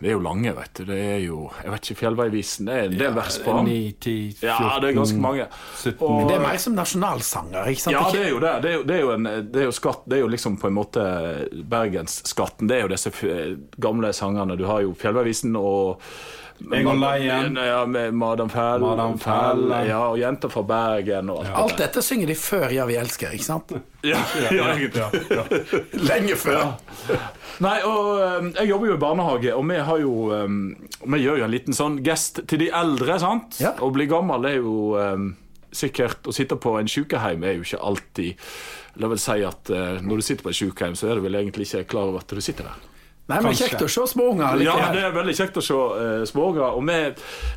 De 0.00 0.10
er 0.10 0.16
jo 0.18 0.20
lange, 0.20 0.52
vet 0.52 0.74
du. 0.76 0.84
Det 0.84 0.98
er 1.00 1.20
jo 1.24 1.50
Jeg 1.62 1.70
vet 1.72 1.86
ikke, 1.88 1.96
Fjellveivisen 2.02 2.66
det 2.68 2.74
er 2.74 2.88
en 2.90 2.96
del 2.98 3.14
vers 3.16 3.38
på 3.40 3.54
den. 3.56 3.64
9, 3.70 3.92
10, 4.04 4.14
14 4.42 4.48
Ja, 4.50 4.78
det 4.82 4.90
er 4.90 4.98
ganske 4.98 5.20
mange. 5.22 5.46
17. 5.80 5.94
Og- 6.04 6.28
Det 6.28 6.36
er 6.36 6.44
mer 6.44 6.56
som 6.58 6.74
nasjonalsanger, 6.76 7.70
ikke 7.72 7.80
sant? 7.86 7.96
Ja, 7.96 8.04
det 8.12 8.20
er 8.26 8.30
jo 8.34 8.40
det. 8.44 8.54
Det 8.62 8.70
er 8.70 8.74
jo, 8.76 8.82
det 8.82 8.94
er 8.96 9.00
jo, 9.00 9.10
en, 9.16 9.24
det 9.54 9.62
er 9.62 9.64
jo 9.70 9.74
skatt 9.80 10.04
Det 10.08 10.18
er 10.18 10.22
jo 10.26 10.28
liksom 10.34 10.58
på 10.60 10.66
en 10.68 10.74
måte 10.76 11.06
bergensskatten. 11.74 12.68
Det 12.68 12.76
er 12.78 12.82
jo 12.86 12.92
disse 12.92 13.10
gamle 13.80 14.12
sangene. 14.12 14.56
Du 14.58 14.66
har 14.68 14.82
jo 14.84 14.94
Fjellveivisen 14.98 15.56
og 15.56 16.00
Egon 16.72 17.00
Leien. 17.00 17.56
Ja, 17.56 17.86
med 17.86 18.14
Madam 18.14 18.48
Fell. 18.48 18.80
Madam 18.80 19.18
Fell. 19.18 19.68
Ja, 19.88 19.98
og 20.08 20.18
Jenter 20.18 20.48
fra 20.48 20.62
Bergen 20.62 21.30
og 21.30 21.42
alt. 21.44 21.56
Alt 21.64 21.78
dette 21.82 22.02
synger 22.02 22.30
de 22.30 22.36
før 22.38 22.70
'Ja, 22.72 22.86
vi 22.86 22.96
elsker', 22.96 23.34
ikke 23.34 23.44
sant? 23.44 23.74
Ja, 24.04 24.22
ja, 24.40 24.74
ja 24.76 25.44
Lenge 26.10 26.36
før. 26.36 26.74
Nei, 27.64 27.78
og 27.84 28.40
um, 28.40 28.52
jeg 28.54 28.68
jobber 28.68 28.86
jo 28.86 28.94
i 28.94 29.02
barnehage, 29.02 29.54
og 29.54 29.68
vi 29.68 29.74
har 29.74 29.98
jo 29.98 30.12
um, 30.32 30.76
Vi 31.06 31.18
gjør 31.22 31.38
jo 31.38 31.44
en 31.44 31.50
liten 31.50 31.76
sånn 31.76 32.00
gest 32.04 32.42
til 32.48 32.64
de 32.64 32.70
eldre, 32.74 33.18
sant? 33.20 33.60
Ja. 33.60 33.74
Å 33.78 33.90
bli 33.94 34.06
gammel 34.10 34.48
er 34.48 34.56
jo 34.58 34.94
um, 34.98 35.34
sikkert 35.74 36.26
Å 36.26 36.32
sitte 36.34 36.56
på 36.56 36.78
en 36.78 36.88
sykehjem 36.90 37.44
er 37.44 37.58
jo 37.58 37.66
ikke 37.66 37.82
alltid 37.82 38.48
La 39.02 39.10
vel 39.10 39.18
si 39.18 39.40
at 39.42 39.70
uh, 39.74 40.00
når 40.02 40.20
du 40.20 40.26
sitter 40.26 40.46
på 40.46 40.52
et 40.52 40.58
sykehjem, 40.58 40.98
så 40.98 41.10
er 41.10 41.18
du 41.18 41.24
vel 41.26 41.34
egentlig 41.34 41.66
ikke 41.66 41.88
klar 41.94 42.12
over 42.12 42.22
at 42.22 42.30
du 42.30 42.42
sitter 42.44 42.68
der. 42.70 42.93
Nei, 43.24 43.38
men 43.40 43.54
Kanskje. 43.54 43.70
kjekt 43.70 43.82
å 43.86 43.88
se 43.88 44.02
små 44.10 44.26
unger 44.34 44.60
Ja, 44.60 44.74
det 44.92 45.00
er 45.00 45.14
veldig 45.14 45.32
kjekt 45.38 45.56
å 45.56 45.62
se 45.64 45.72
uh, 45.72 46.24
småunger. 46.28 46.74
Og 46.76 46.84
vi, 46.84 46.96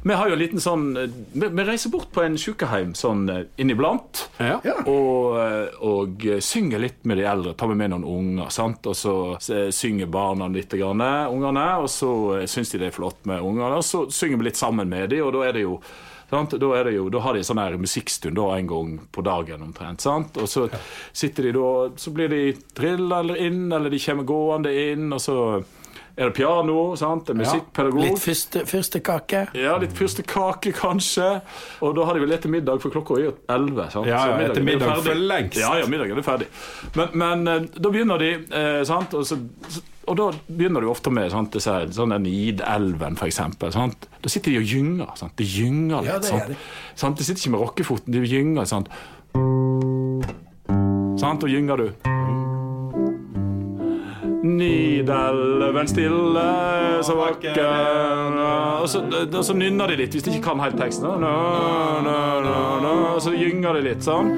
vi 0.07 0.15
har 0.15 0.29
jo 0.31 0.38
en 0.38 0.39
liten 0.39 0.63
sånn 0.63 0.86
eh, 0.95 1.17
vi, 1.33 1.50
vi 1.57 1.65
reiser 1.67 1.91
bort 1.91 2.07
på 2.15 2.24
en 2.24 2.38
sykehjem 2.39 2.93
sånn 2.95 3.25
uh, 3.27 3.41
inniblant. 3.59 4.21
Ja. 4.39 4.62
Og, 4.88 5.36
eh, 5.41 5.75
og 5.83 6.24
eh, 6.24 6.39
synger 6.39 6.79
litt 6.86 7.03
med 7.03 7.19
de 7.19 7.27
eldre. 7.27 7.51
Tar 7.59 7.67
med 7.74 7.81
med 7.83 7.91
noen 7.97 8.07
unger. 8.07 8.47
sant? 8.55 8.88
Og 8.88 8.95
så 8.95 9.15
eh, 9.36 9.67
synger 9.75 10.07
barna 10.07 10.47
litt, 10.47 10.71
grann, 10.71 11.03
ungerne, 11.03 11.67
og 11.83 11.91
så 11.91 12.13
syns 12.47 12.71
de 12.71 12.86
det 12.86 12.93
er 12.93 12.95
flott 12.95 13.27
med 13.27 13.43
ungene. 13.43 13.81
Og 13.81 13.83
så 13.83 14.05
synger 14.07 14.39
vi 14.39 14.47
litt 14.47 14.59
sammen 14.63 14.88
med 14.88 15.12
dem, 15.12 15.25
og 15.27 15.36
da 15.36 15.50
er 15.50 15.59
det 15.59 15.67
jo 15.67 15.81
Sant? 16.29 16.57
Da, 16.60 16.69
er 16.75 16.89
det 16.89 16.98
jo, 16.98 17.07
da 17.13 17.22
har 17.24 17.38
de 17.38 17.43
sånn 17.48 17.62
her 17.62 17.77
musikkstund 17.79 18.36
da, 18.36 18.50
en 18.57 18.67
gang 18.67 18.93
på 19.15 19.24
dagen 19.24 19.63
omtrent. 19.63 20.03
sant? 20.03 20.38
Og 20.41 20.50
så 20.51 20.67
sitter 21.15 21.48
de 21.48 21.53
da, 21.55 21.69
så 21.96 22.12
blir 22.15 22.31
de 22.34 22.41
eller 22.84 23.39
inn, 23.46 23.72
eller 23.72 23.93
de 23.93 24.01
kommer 24.03 24.27
gående 24.27 24.74
inn, 24.91 25.07
og 25.13 25.24
så 25.24 25.38
er 26.17 26.31
det 26.31 26.33
piano, 26.33 26.95
sant? 26.97 27.29
er 27.29 27.38
musikkpedagog. 27.38 28.01
Litt 28.01 28.21
første, 28.21 28.63
fyrstekake. 28.65 29.43
Ja, 29.57 29.75
litt 29.77 29.93
første 29.93 30.24
kake, 30.25 30.71
kanskje. 30.74 31.27
Og 31.86 31.93
da 31.93 32.07
har 32.09 32.17
de 32.17 32.24
vel 32.24 32.33
etter 32.33 32.50
middag, 32.50 32.81
for 32.81 32.93
klokka 32.95 33.19
er 33.19 33.27
jo 33.27 33.33
elleve. 33.53 33.86
Ja, 33.93 34.24
ja, 34.31 34.39
etter 34.47 34.63
er 34.63 34.65
middag 34.65 35.03
for 35.05 35.21
lengst. 35.21 35.59
Ja, 35.62 35.75
ja, 35.77 35.86
middagen 35.91 36.17
er 36.17 36.25
ferdig. 36.25 36.50
Men, 36.97 37.13
men 37.21 37.51
eh, 37.51 37.69
da 37.77 37.93
begynner 37.93 38.24
de, 38.24 38.31
eh, 38.50 38.79
sant? 38.89 39.13
Og, 39.13 39.27
så, 39.29 39.38
og 40.09 40.17
da 40.17 40.31
begynner 40.47 40.81
de 40.81 40.89
ofte 40.89 41.13
med 41.13 41.29
sant? 41.36 41.53
Disse, 41.53 41.77
sånn 41.93 42.15
den 42.15 42.25
Nidelven, 42.25 43.21
for 43.21 43.29
eksempel. 43.29 43.69
Sant? 43.77 44.09
Da 44.17 44.33
sitter 44.33 44.55
de 44.55 44.63
og 44.63 44.74
gynger. 44.74 45.13
Sant? 45.21 45.38
De 45.38 45.45
gynger 45.45 46.01
litt. 46.01 46.13
Ja, 46.15 46.41
det 46.41 46.55
de. 46.55 46.62
Sant? 46.97 47.21
De 47.21 47.29
sitter 47.29 47.45
ikke 47.45 47.55
med 47.59 47.65
rockefoten, 47.67 48.17
de 48.17 48.25
gynger. 48.25 48.65
Sant? 48.65 48.89
Sant? 51.21 51.45
Og 51.45 51.53
gynger 51.53 51.86
du. 51.86 52.47
Nidelven 54.48 55.89
stille, 55.89 56.46
så 57.04 57.16
vakker 57.18 57.60
Og 58.82 58.88
så, 58.89 59.01
og 59.27 59.44
så 59.46 59.56
nynner 59.58 59.92
de 59.92 60.00
litt, 60.01 60.16
hvis 60.16 60.25
de 60.25 60.34
ikke 60.36 60.50
kan 60.50 60.63
helt 60.63 60.80
teksten. 60.80 61.08
Nå, 61.22 61.36
nå, 62.06 62.18
nå, 62.84 62.96
Og 63.16 63.22
så 63.25 63.36
gynger 63.36 63.77
de 63.77 63.86
litt 63.89 64.06
sånn. 64.06 64.34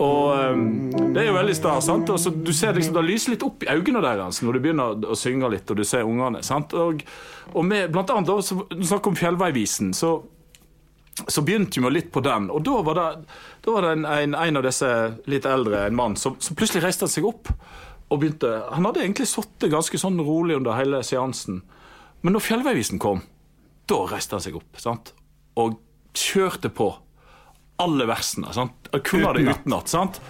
Og 0.00 0.54
um, 0.54 0.64
det 1.12 1.24
er 1.24 1.28
jo 1.28 1.36
veldig 1.36 1.54
stas. 1.56 1.88
sant? 1.90 2.10
Og 2.12 2.20
så 2.20 2.32
du 2.32 2.52
ser 2.56 2.76
liksom, 2.76 2.94
Det 2.96 3.04
lyser 3.04 3.34
litt 3.34 3.44
opp 3.44 3.66
i 3.66 3.70
øynene 3.72 4.02
deres 4.04 4.40
når 4.44 4.56
du 4.56 4.64
begynner 4.64 5.08
å 5.12 5.18
synge 5.18 5.50
litt, 5.52 5.70
og 5.70 5.80
du 5.80 5.84
ser 5.84 6.08
ungene. 6.08 6.44
sant? 6.46 6.74
Og, 6.74 7.02
og 7.52 7.64
med, 7.66 7.90
blant 7.92 8.12
annet, 8.14 8.30
da, 8.30 8.38
så, 8.44 8.62
når 8.70 8.84
vi 8.84 8.92
snakker 8.92 9.12
om 9.12 9.18
Fjellveivisen, 9.18 9.94
så 9.96 10.20
så 11.28 11.42
begynte 11.44 11.82
vi 11.82 11.90
litt 11.92 12.08
på 12.14 12.22
den, 12.24 12.46
og 12.48 12.62
da 12.64 12.78
var 12.86 12.96
det, 12.96 13.08
da 13.64 13.72
var 13.74 13.84
det 13.84 13.90
en, 13.92 14.06
en, 14.08 14.36
en 14.40 14.56
av 14.60 14.64
disse 14.64 14.88
litt 15.28 15.44
eldre, 15.44 15.82
en 15.84 15.96
mann, 15.98 16.16
som, 16.16 16.38
som 16.40 16.56
plutselig 16.56 16.84
reiste 16.84 17.08
seg 17.10 17.26
opp. 17.28 17.50
Og 18.10 18.20
begynte, 18.20 18.48
Han 18.72 18.84
hadde 18.84 19.04
egentlig 19.04 19.28
sittet 19.30 19.70
ganske 19.70 19.98
sånn 19.98 20.18
rolig 20.20 20.56
under 20.58 20.74
hele 20.78 21.02
seansen. 21.06 21.62
Men 22.22 22.34
når 22.34 22.42
Fjellveivisen 22.44 22.98
kom, 22.98 23.22
da 23.88 24.02
reiste 24.10 24.36
han 24.36 24.42
seg 24.44 24.56
opp 24.58 24.78
sant? 24.82 25.14
og 25.58 25.78
kjørte 26.16 26.70
på 26.72 26.92
alle 27.80 28.04
versene. 28.08 28.52
sant? 28.52 28.72
Jeg 28.92 29.02
kunne 29.08 29.32
det 29.34 29.46
utenat. 29.48 29.88
sant? 29.88 30.20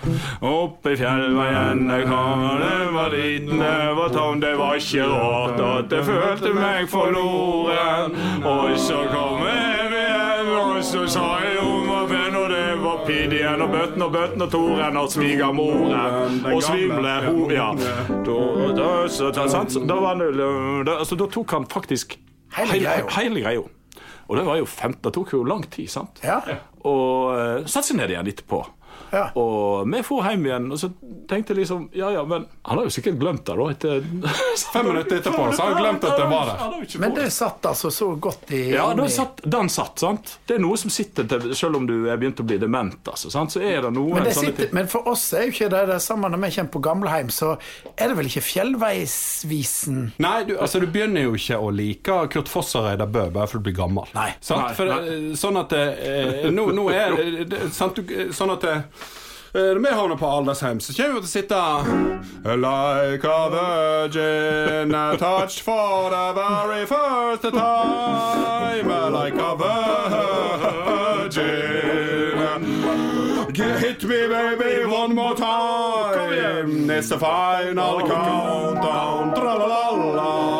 Opp 0.40 0.86
i 0.86 0.94
fjellveien 0.96 1.82
jeg 1.90 2.06
kom, 2.06 2.44
det 2.60 2.92
var 2.94 3.10
liten, 3.14 3.58
det 3.58 3.94
var 3.98 4.12
tom, 4.14 4.40
det 4.40 4.52
var 4.58 4.78
ikke 4.78 5.06
rart 5.10 5.60
at 5.66 5.92
jeg 5.96 6.06
følte 6.06 6.52
meg 6.54 6.88
forloren. 6.90 8.14
Og 8.46 8.76
så 8.78 9.02
kom 9.10 9.42
jeg 9.48 9.90
hjem, 9.90 10.52
og 10.60 10.78
så 10.84 11.06
sa 11.10 11.26
jeg 11.44 11.58
og 11.64 11.79
var 13.10 13.64
og 13.64 13.72
Bøtten 13.74 14.04
og 14.04 14.12
Bøtten 14.14 14.44
og 14.44 14.50
Toren 14.52 14.98
og 15.00 15.10
svigermoren 15.12 16.40
og 16.50 16.62
svimle 16.64 17.14
ho... 17.26 17.34
Ja. 17.52 17.68
Da, 20.86 20.96
tok 21.34 21.56
han 21.56 21.68
faktisk 21.70 22.18
Hele 22.54 23.44
greia. 23.44 23.62
Og 24.30 24.38
det 24.38 24.42
var 24.46 24.58
jo 24.58 24.66
15, 24.66 25.00
det 25.04 25.12
tok 25.14 25.32
jo 25.34 25.42
lang 25.46 25.64
tid, 25.70 25.90
sant? 25.90 26.20
Ja. 26.22 26.38
Og 26.86 27.34
uh, 27.34 27.66
satte 27.66 27.90
seg 27.90 27.98
ned 27.98 28.12
igjen 28.14 28.30
etterpå. 28.30 28.62
Ja. 29.12 29.24
Og 29.40 29.86
vi 29.92 30.02
for 30.06 30.22
hjem 30.26 30.44
igjen, 30.46 30.66
og 30.72 30.78
så 30.78 30.90
tenkte 31.30 31.52
jeg 31.54 31.62
liksom 31.64 31.88
Ja 31.96 32.10
ja, 32.14 32.24
men 32.24 32.44
han 32.66 32.78
har 32.78 32.84
jo 32.86 32.92
sikkert 32.94 33.18
glemt 33.20 33.44
det, 33.48 33.56
da. 33.58 33.66
Etter 33.70 34.04
Fem 34.72 34.86
minutter 34.86 35.16
etterpå 35.20 35.48
så 35.56 35.62
har 35.64 35.74
han 35.74 35.82
glemt 35.82 36.04
at 36.04 36.16
det 36.20 36.26
var 36.30 36.50
der. 36.50 36.98
Men 37.02 37.14
det 37.16 37.26
satt 37.34 37.66
altså 37.70 37.90
så 37.90 38.10
godt 38.16 38.52
i 38.54 38.62
ja, 38.74 38.86
den 38.94 39.10
satt, 39.10 39.40
den 39.44 39.68
satt, 39.72 39.98
sant? 40.02 40.34
Det 40.46 40.56
er 40.58 40.62
noe 40.62 40.76
som 40.80 40.90
sitter 40.92 41.26
til 41.30 41.54
Selv 41.58 41.76
om 41.80 41.86
du 41.88 41.96
er 42.10 42.16
begynt 42.20 42.40
å 42.40 42.46
bli 42.46 42.58
dement, 42.62 42.96
altså, 43.10 43.30
sant? 43.32 43.52
så 43.54 43.62
er 43.64 43.82
det 43.86 43.92
noe 43.96 44.14
men, 44.14 44.24
det 44.28 44.34
sånne 44.36 44.52
sitter, 44.52 44.66
ting- 44.70 44.74
men 44.78 44.88
for 44.90 45.08
oss 45.10 45.26
er 45.34 45.46
jo 45.48 45.54
ikke 45.54 45.70
det 45.72 45.82
det 45.90 45.98
samme 46.04 46.28
når 46.30 46.44
vi 46.46 46.50
kommer 46.56 46.74
på 46.76 46.82
gamleheim, 46.84 47.30
så 47.34 47.54
er 47.96 48.10
det 48.12 48.16
vel 48.18 48.28
ikke 48.30 48.42
Fjellveisvisen 48.46 50.00
Nei, 50.22 50.44
du, 50.48 50.54
altså, 50.60 50.80
du 50.82 50.86
begynner 50.90 51.24
jo 51.26 51.34
ikke 51.38 51.58
å 51.60 51.70
like 51.74 52.16
Kurt 52.32 52.48
Foss 52.50 52.74
og 52.78 52.86
Reidar 52.86 53.08
Bø 53.10 53.26
bare 53.34 53.48
fordi 53.50 53.60
du 53.62 53.66
blir 53.70 53.76
gammel. 53.80 54.08
Nei. 54.16 54.30
Sant? 54.40 54.62
Nei, 54.64 54.74
For, 54.78 54.90
nei. 54.90 55.14
eh, 55.30 55.36
Sånn 55.40 55.58
at 55.60 55.72
eh, 55.76 56.48
nå, 56.52 56.66
nå 56.76 56.86
er 56.94 57.16
det- 57.16 57.48
det 57.50 57.60
sant, 57.76 57.98
eh, 58.06 58.30
Sånn 58.36 58.52
at 58.54 58.64
eh, 58.64 58.82
når 59.52 59.78
vi 59.78 59.94
havner 59.94 60.16
på 60.16 60.26
aldershjem, 60.30 60.80
så 60.80 60.92
kommer 60.94 61.14
vi 61.14 61.20
til 61.20 61.26
å 61.26 61.34
sitte 61.34 61.56
Like 62.44 63.24
a 63.24 63.50
virgin 63.50 64.92
touched 65.18 65.60
for 65.60 66.10
the 66.10 66.32
very 66.34 66.86
first 66.86 67.42
time. 67.42 68.88
Like 69.12 69.34
a 69.34 69.56
virgin. 71.30 71.60
Hit 73.80 74.04
me 74.04 74.28
baby 74.28 74.84
one 74.86 75.14
more 75.14 75.34
time. 75.34 76.88
It's 76.90 77.08
the 77.08 77.18
final 77.18 78.00
countdown. 78.00 79.34
Tra-la-la-la 79.34 79.34
Tra-la-la-la 79.34 80.59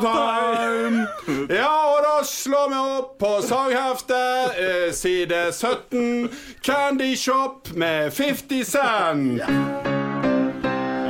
baby 0.00 0.06
time 0.06 1.06
Ja, 1.50 1.96
og 1.96 2.04
da 2.04 2.24
slår 2.24 2.68
vi 2.68 2.76
opp 2.98 3.18
på 3.18 3.42
sangheftet 3.42 4.58
eh, 4.58 4.92
Side 4.94 5.52
17 5.52 6.28
Candy 6.64 7.14
Shop 7.16 7.68
med 7.74 8.10
50 8.12 8.64
Cent 8.64 9.42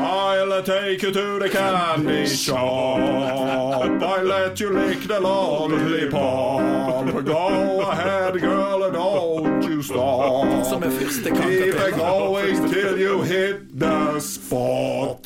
I'll 0.06 0.62
take 0.62 1.02
you 1.02 1.12
to 1.12 1.38
the 1.38 1.48
candy 1.48 2.26
shop. 2.26 2.98
I 2.98 4.22
let 4.22 4.60
you 4.60 4.70
lick 4.70 5.00
the 5.00 5.20
lollipop. 5.20 6.60
Go 7.24 7.80
ahead, 7.80 8.40
girl, 8.40 8.84
and 8.84 8.94
don't 8.94 9.62
you 9.64 9.82
stop. 9.82 10.44
Keep 10.82 11.74
it 11.74 11.96
going 11.96 12.68
till 12.70 12.98
you 12.98 13.22
hit 13.22 13.78
the 13.78 14.20
spot. 14.20 15.25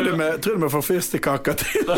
Tror 0.00 0.18
du, 0.18 0.24
vi, 0.24 0.38
tror 0.38 0.54
du 0.54 0.62
vi 0.62 0.70
får 0.70 0.82
fyrstekake 0.82 1.54
til? 1.54 1.90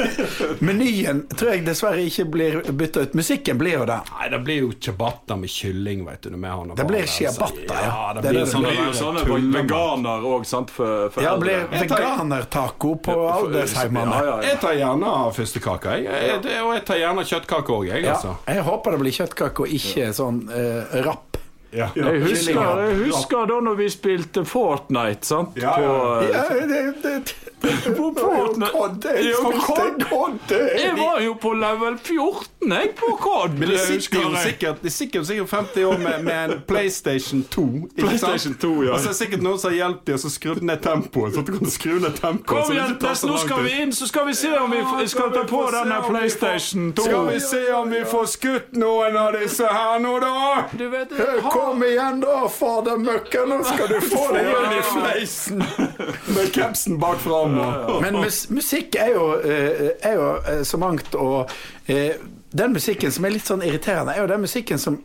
Menyen 0.58 1.26
tror 1.36 1.50
jeg 1.52 1.64
dessverre 1.66 2.04
ikke 2.08 2.24
blir 2.32 2.58
bytta 2.72 3.04
ut. 3.04 3.14
Musikken 3.18 3.58
blir 3.60 3.76
jo 3.80 3.86
det. 3.88 3.98
Nei, 4.14 4.28
det 4.32 4.40
blir 4.46 4.60
jo 4.62 4.70
ciabatta 4.80 5.36
med 5.36 5.52
kylling, 5.52 6.04
veit 6.06 6.22
du. 6.22 6.30
Det 6.30 6.38
blir 6.38 7.04
barn 7.04 7.06
ciabatta, 7.06 7.66
ja. 7.68 7.82
ja. 7.84 8.12
Det 8.14 8.22
Det 8.22 8.28
blir 8.28 8.38
det 8.38 8.46
Det 8.46 8.52
sånn 8.54 8.66
blir 8.66 8.80
jo 8.80 8.94
sånne 8.96 9.52
veganer 9.58 10.26
òg, 10.32 10.46
sant, 10.48 10.72
for, 10.72 11.10
for 11.12 11.26
Ja, 11.26 11.34
det 11.36 11.44
blir 11.44 11.84
veganertaco 11.84 12.94
på 13.04 13.18
aldersheimene. 13.34 14.16
Ja, 14.16 14.24
ja, 14.24 14.36
ja. 14.40 14.48
Jeg 14.48 14.60
tar 14.64 14.78
gjerne 14.78 15.14
fyrstekake, 15.36 15.98
jeg. 15.98 16.08
jeg. 16.30 16.62
Og 16.64 16.74
jeg 16.78 16.86
tar 16.88 17.02
gjerne 17.02 17.26
kjøttkake 17.34 17.76
òg, 17.76 17.88
jeg, 17.90 18.06
Ja, 18.06 18.16
altså. 18.16 18.36
jeg 18.48 18.64
håper 18.70 18.96
det 18.96 19.04
blir 19.04 19.18
kjøttkake 19.20 19.66
og 19.66 19.78
ikke 19.80 20.12
sånn 20.16 20.44
uh, 20.48 21.00
rapp. 21.04 21.40
Ja. 21.72 21.88
Jeg 21.94 22.22
husker, 22.24 22.80
jeg 22.80 22.96
husker 23.04 23.46
da 23.46 23.60
når 23.62 23.76
vi 23.78 23.86
spilte 23.92 24.44
Fortnite, 24.44 25.26
sant? 25.26 25.54
Ja, 25.60 25.76
ja. 25.78 25.86
På, 25.86 26.24
Ja, 26.32 26.42
det, 26.66 26.94
det, 27.02 27.34
på 27.96 28.08
Fortnite. 28.16 29.08
Jeg 29.14 29.24
Ja, 29.30 29.36
spilte 29.36 30.06
Cod. 30.10 30.54
Jeg 30.80 30.94
var 30.98 31.20
jo 31.20 31.34
på 31.40 31.52
level 31.52 31.98
14, 31.98 32.72
jeg, 32.72 32.90
på 32.96 33.16
COD. 33.20 33.58
Men 33.58 33.68
det 33.68 33.80
sitter 33.80 34.20
jo 34.22 34.30
sikkert, 34.44 34.82
det 34.82 34.92
sitter 34.92 35.22
sikkert 35.22 35.50
50 35.50 35.84
år 35.84 35.98
med, 35.98 36.22
med 36.24 36.44
en 36.44 36.62
PlayStation 36.68 37.42
2. 37.50 37.66
PlayStation 37.98 38.54
2, 38.54 38.82
ja. 38.84 38.92
Og 38.92 38.98
så 39.00 39.04
er 39.04 39.12
det 39.12 39.16
sikkert 39.20 39.44
noen 39.44 39.58
som 39.58 39.70
har 39.70 39.76
hjulpet 39.76 40.06
dem 40.10 40.14
og 40.18 40.20
så 40.24 40.30
skrudd 40.32 40.62
ned 40.66 40.82
tempoet. 40.84 41.34
Så 41.34 41.44
du 41.46 41.52
kan 41.58 41.70
skru 41.70 41.98
ned 42.00 42.16
tempoet 42.18 42.48
Kom 42.50 42.72
igjen, 42.74 42.96
Tess, 43.00 43.22
nå 43.28 43.36
skal 43.38 43.62
vi 43.64 43.76
inn, 43.84 43.92
så 43.94 44.08
skal 44.10 44.26
vi 44.26 44.34
se 44.34 44.50
om 44.58 44.74
vi 44.74 45.06
skal 45.12 45.30
ta 45.34 45.44
på 45.48 45.62
denne 45.74 46.00
PlayStation 46.08 46.90
2. 46.96 47.06
Skal 47.06 47.28
vi 47.30 47.40
se 47.44 47.62
om 47.76 47.90
vi 47.94 48.02
får 48.10 48.26
skutt 48.34 48.76
noen 48.80 49.16
av 49.20 49.36
disse 49.38 49.68
her 49.70 50.00
nå, 50.02 50.16
da? 50.22 50.64
Du 50.72 50.86
vet, 50.92 51.12
Kom 51.60 51.82
igjen, 51.84 52.20
da, 52.22 52.48
fader 52.48 52.96
møkka, 53.00 53.44
nå 53.48 53.60
skal 53.66 53.90
du 53.90 53.98
få 54.00 54.22
deg 54.32 54.46
igjen 54.48 54.74
i 54.78 54.82
fleisen. 54.86 55.64
Med 56.34 56.52
capsen 56.54 56.96
bak 57.02 57.20
fram. 57.20 57.58
Men 58.00 58.16
mus 58.22 58.46
musikk 58.52 58.96
er 59.00 59.12
jo, 59.12 59.26
eh, 59.44 59.90
er 60.00 60.16
jo 60.16 60.28
eh, 60.40 60.62
så 60.66 60.80
mangt, 60.80 61.14
og 61.20 61.52
eh, 61.90 62.16
den 62.56 62.72
musikken 62.74 63.12
som 63.12 63.28
er 63.28 63.34
litt 63.36 63.46
sånn 63.46 63.62
irriterende, 63.66 64.14
er 64.16 64.24
jo 64.24 64.30
den 64.32 64.42
musikken 64.42 64.80
som 64.82 64.98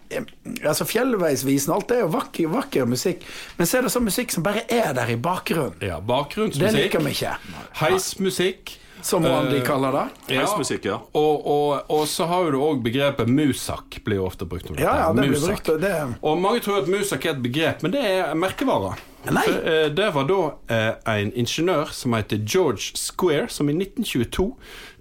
Altså 0.66 0.88
Fjellveisvisen 0.90 1.74
og 1.74 1.82
alt 1.82 1.92
det 1.92 2.00
er 2.00 2.06
jo 2.06 2.14
vakker, 2.16 2.50
vakker 2.56 2.88
musikk, 2.90 3.28
men 3.60 3.70
så 3.70 3.80
er 3.80 3.86
det 3.86 3.94
sånn 3.94 4.08
musikk 4.08 4.34
som 4.34 4.46
bare 4.46 4.64
er 4.72 4.96
der 4.98 5.12
i 5.14 5.20
bakgrunnen. 5.20 5.78
Ja, 5.84 6.00
Det 6.02 6.74
liker 6.74 7.04
vi 7.06 7.14
ikke. 7.14 7.36
Heismusikk. 7.84 8.78
Som 9.06 9.26
Andy 9.30 9.60
kaller 9.62 9.92
det. 9.94 10.06
Heismusikk, 10.34 10.86
ja. 10.90 10.96
Og, 11.14 11.44
og, 11.46 11.92
og 11.94 12.08
så 12.10 12.26
har 12.26 12.48
du 12.52 12.58
òg 12.58 12.82
begrepet 12.86 13.30
musak, 13.30 14.00
blir 14.06 14.18
jo 14.18 14.26
ofte 14.26 14.48
brukt 14.50 14.72
om. 14.72 14.80
Ja, 14.82 14.96
ja, 15.04 15.12
det 15.14 15.28
blir 15.30 15.44
brukt. 15.44 15.70
Det, 15.84 15.92
Og 16.26 16.40
mange 16.42 16.64
tror 16.66 16.82
at 16.82 16.90
musak 16.90 17.28
er 17.28 17.36
et 17.36 17.44
begrep, 17.44 17.86
men 17.86 17.94
det 17.94 18.02
er 18.02 18.34
merkevare. 18.40 18.96
Nei. 19.30 19.44
For, 19.46 19.62
eh, 19.70 19.88
Det 19.94 20.10
var 20.14 20.28
da 20.30 20.40
eh, 20.74 20.92
en 21.22 21.32
ingeniør 21.38 21.94
som 21.94 22.14
heter 22.18 22.42
George 22.46 22.98
Square, 22.98 23.48
som 23.54 23.70
i 23.70 23.78
1922 23.78 24.52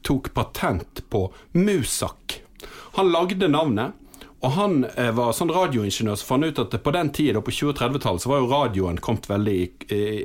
tok 0.05 0.31
patent 0.37 1.01
på 1.13 1.27
musak. 1.57 2.41
Han 2.99 3.13
lagde 3.13 3.49
navnet. 3.49 3.97
Og 4.45 4.55
han 4.59 4.79
eh, 4.93 5.11
var 5.17 5.33
sånn 5.37 5.53
radioingeniør 5.55 6.19
som 6.21 6.31
fant 6.35 6.47
ut 6.47 6.61
at 6.61 6.77
på 6.85 6.95
den 6.95 7.11
tida, 7.17 7.41
på 7.41 7.55
20-30-tallet, 7.55 8.25
så 8.25 8.33
var 8.33 8.43
jo 8.43 8.51
radioen 8.51 9.01
kommet 9.01 9.29
veldig 9.31 9.61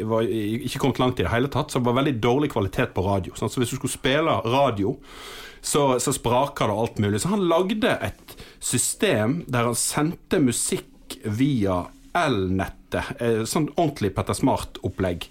var 0.09 0.27
ikke 0.27 0.81
kommet 0.81 0.99
langt 0.99 1.21
i 1.21 1.25
det 1.25 1.33
hele 1.33 1.51
tatt. 1.51 1.71
Så 1.71 1.79
det 1.79 1.87
var 1.87 1.99
veldig 2.01 2.17
dårlig 2.23 2.51
kvalitet 2.53 2.91
på 2.95 3.05
radio. 3.05 3.35
Sånn. 3.39 3.51
Så 3.51 3.63
hvis 3.63 3.71
du 3.73 3.79
skulle 3.79 3.95
spille 3.95 4.39
radio, 4.45 4.97
så, 5.61 5.99
så 5.99 6.13
spraka 6.13 6.67
det 6.67 6.73
alt 6.73 6.99
mulig. 6.99 7.21
Så 7.21 7.31
han 7.33 7.47
lagde 7.47 7.95
et 8.09 8.35
system 8.59 9.43
der 9.47 9.69
han 9.69 9.77
sendte 9.77 10.41
musikk 10.43 11.19
via 11.23 11.85
elnettet, 12.17 13.21
eh, 13.21 13.43
sånn 13.45 13.69
ordentlig 13.75 14.13
Petter 14.15 14.37
Smart-opplegg, 14.37 15.29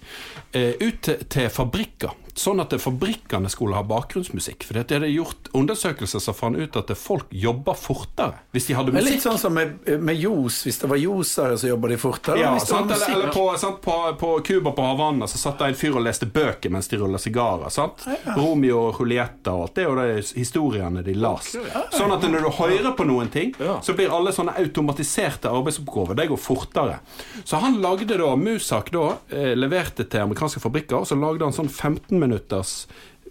eh, 0.55 0.73
ut 0.79 1.09
til 1.29 1.49
fabrikker. 1.51 2.15
Sånn 2.39 2.61
at 2.63 2.73
fabrikkene 2.79 3.49
skulle 3.51 3.75
ha 3.75 3.83
bakgrunnsmusikk. 3.83 4.63
For 4.67 4.77
det 4.77 4.95
hadde 4.95 5.09
gjort 5.11 5.49
undersøkelser 5.57 6.21
som 6.23 6.37
fant 6.37 6.59
ut 6.59 6.77
at 6.79 6.93
folk 6.97 7.27
jobber 7.35 7.75
fortere 7.75 8.39
hvis 8.55 8.69
de 8.69 8.75
hadde 8.77 8.93
men 8.93 9.03
musikk. 9.03 9.17
litt 9.17 9.25
sånn 9.25 9.39
som 9.41 9.55
med, 9.55 9.75
med 9.99 10.15
ljos. 10.19 10.61
Hvis 10.67 10.79
det 10.81 10.89
var 10.91 11.01
ljosere, 11.01 11.57
så 11.59 11.71
jobber 11.71 11.93
de 11.93 11.97
fortere. 11.99 12.39
Ja, 12.41 12.53
sant? 12.63 12.91
Eller, 12.95 13.15
eller 13.15 13.33
på, 13.35 13.45
sant? 13.59 13.81
på, 13.83 13.97
på 14.19 14.31
Cuba 14.47 14.71
på 14.77 14.85
Havanna 14.87 15.27
så 15.27 15.41
satt 15.41 15.59
det 15.59 15.73
en 15.73 15.79
fyr 15.79 15.97
og 15.99 16.05
leste 16.05 16.29
bøker 16.29 16.71
mens 16.73 16.87
de 16.91 16.99
rulla 17.01 17.19
sigarer. 17.21 17.69
sant? 17.73 18.05
Romeo 18.37 18.85
og 18.87 19.01
Julietta 19.01 19.53
og 19.57 19.67
alt. 19.67 19.75
Det 19.75 19.83
er 19.83 19.89
jo 19.89 19.97
de 19.99 20.23
historiene 20.39 21.03
de 21.05 21.17
las. 21.19 21.51
Sånn 21.95 22.15
at 22.15 22.23
når 22.29 22.47
du 22.47 22.49
hører 22.59 22.95
på 22.97 23.07
noen 23.09 23.31
ting, 23.33 23.53
så 23.57 23.95
blir 23.97 24.13
alle 24.15 24.33
sånne 24.35 24.55
automatiserte 24.61 25.51
arbeidsoppgaver. 25.51 26.17
Det 26.19 26.29
går 26.31 26.41
fortere. 26.41 26.99
Så 27.43 27.59
han 27.63 27.81
lagde 27.83 28.17
da 28.19 28.31
Musak, 28.39 28.91
da, 28.95 29.17
eh, 29.29 29.55
leverte 29.57 30.05
til 30.05 30.23
amerikanske 30.23 30.61
fabrikker, 30.63 31.01
og 31.01 31.07
så 31.09 31.17
lagde 31.19 31.45
han 31.45 31.55
sånn 31.55 31.69
15 31.69 32.19
minutters 32.29 32.85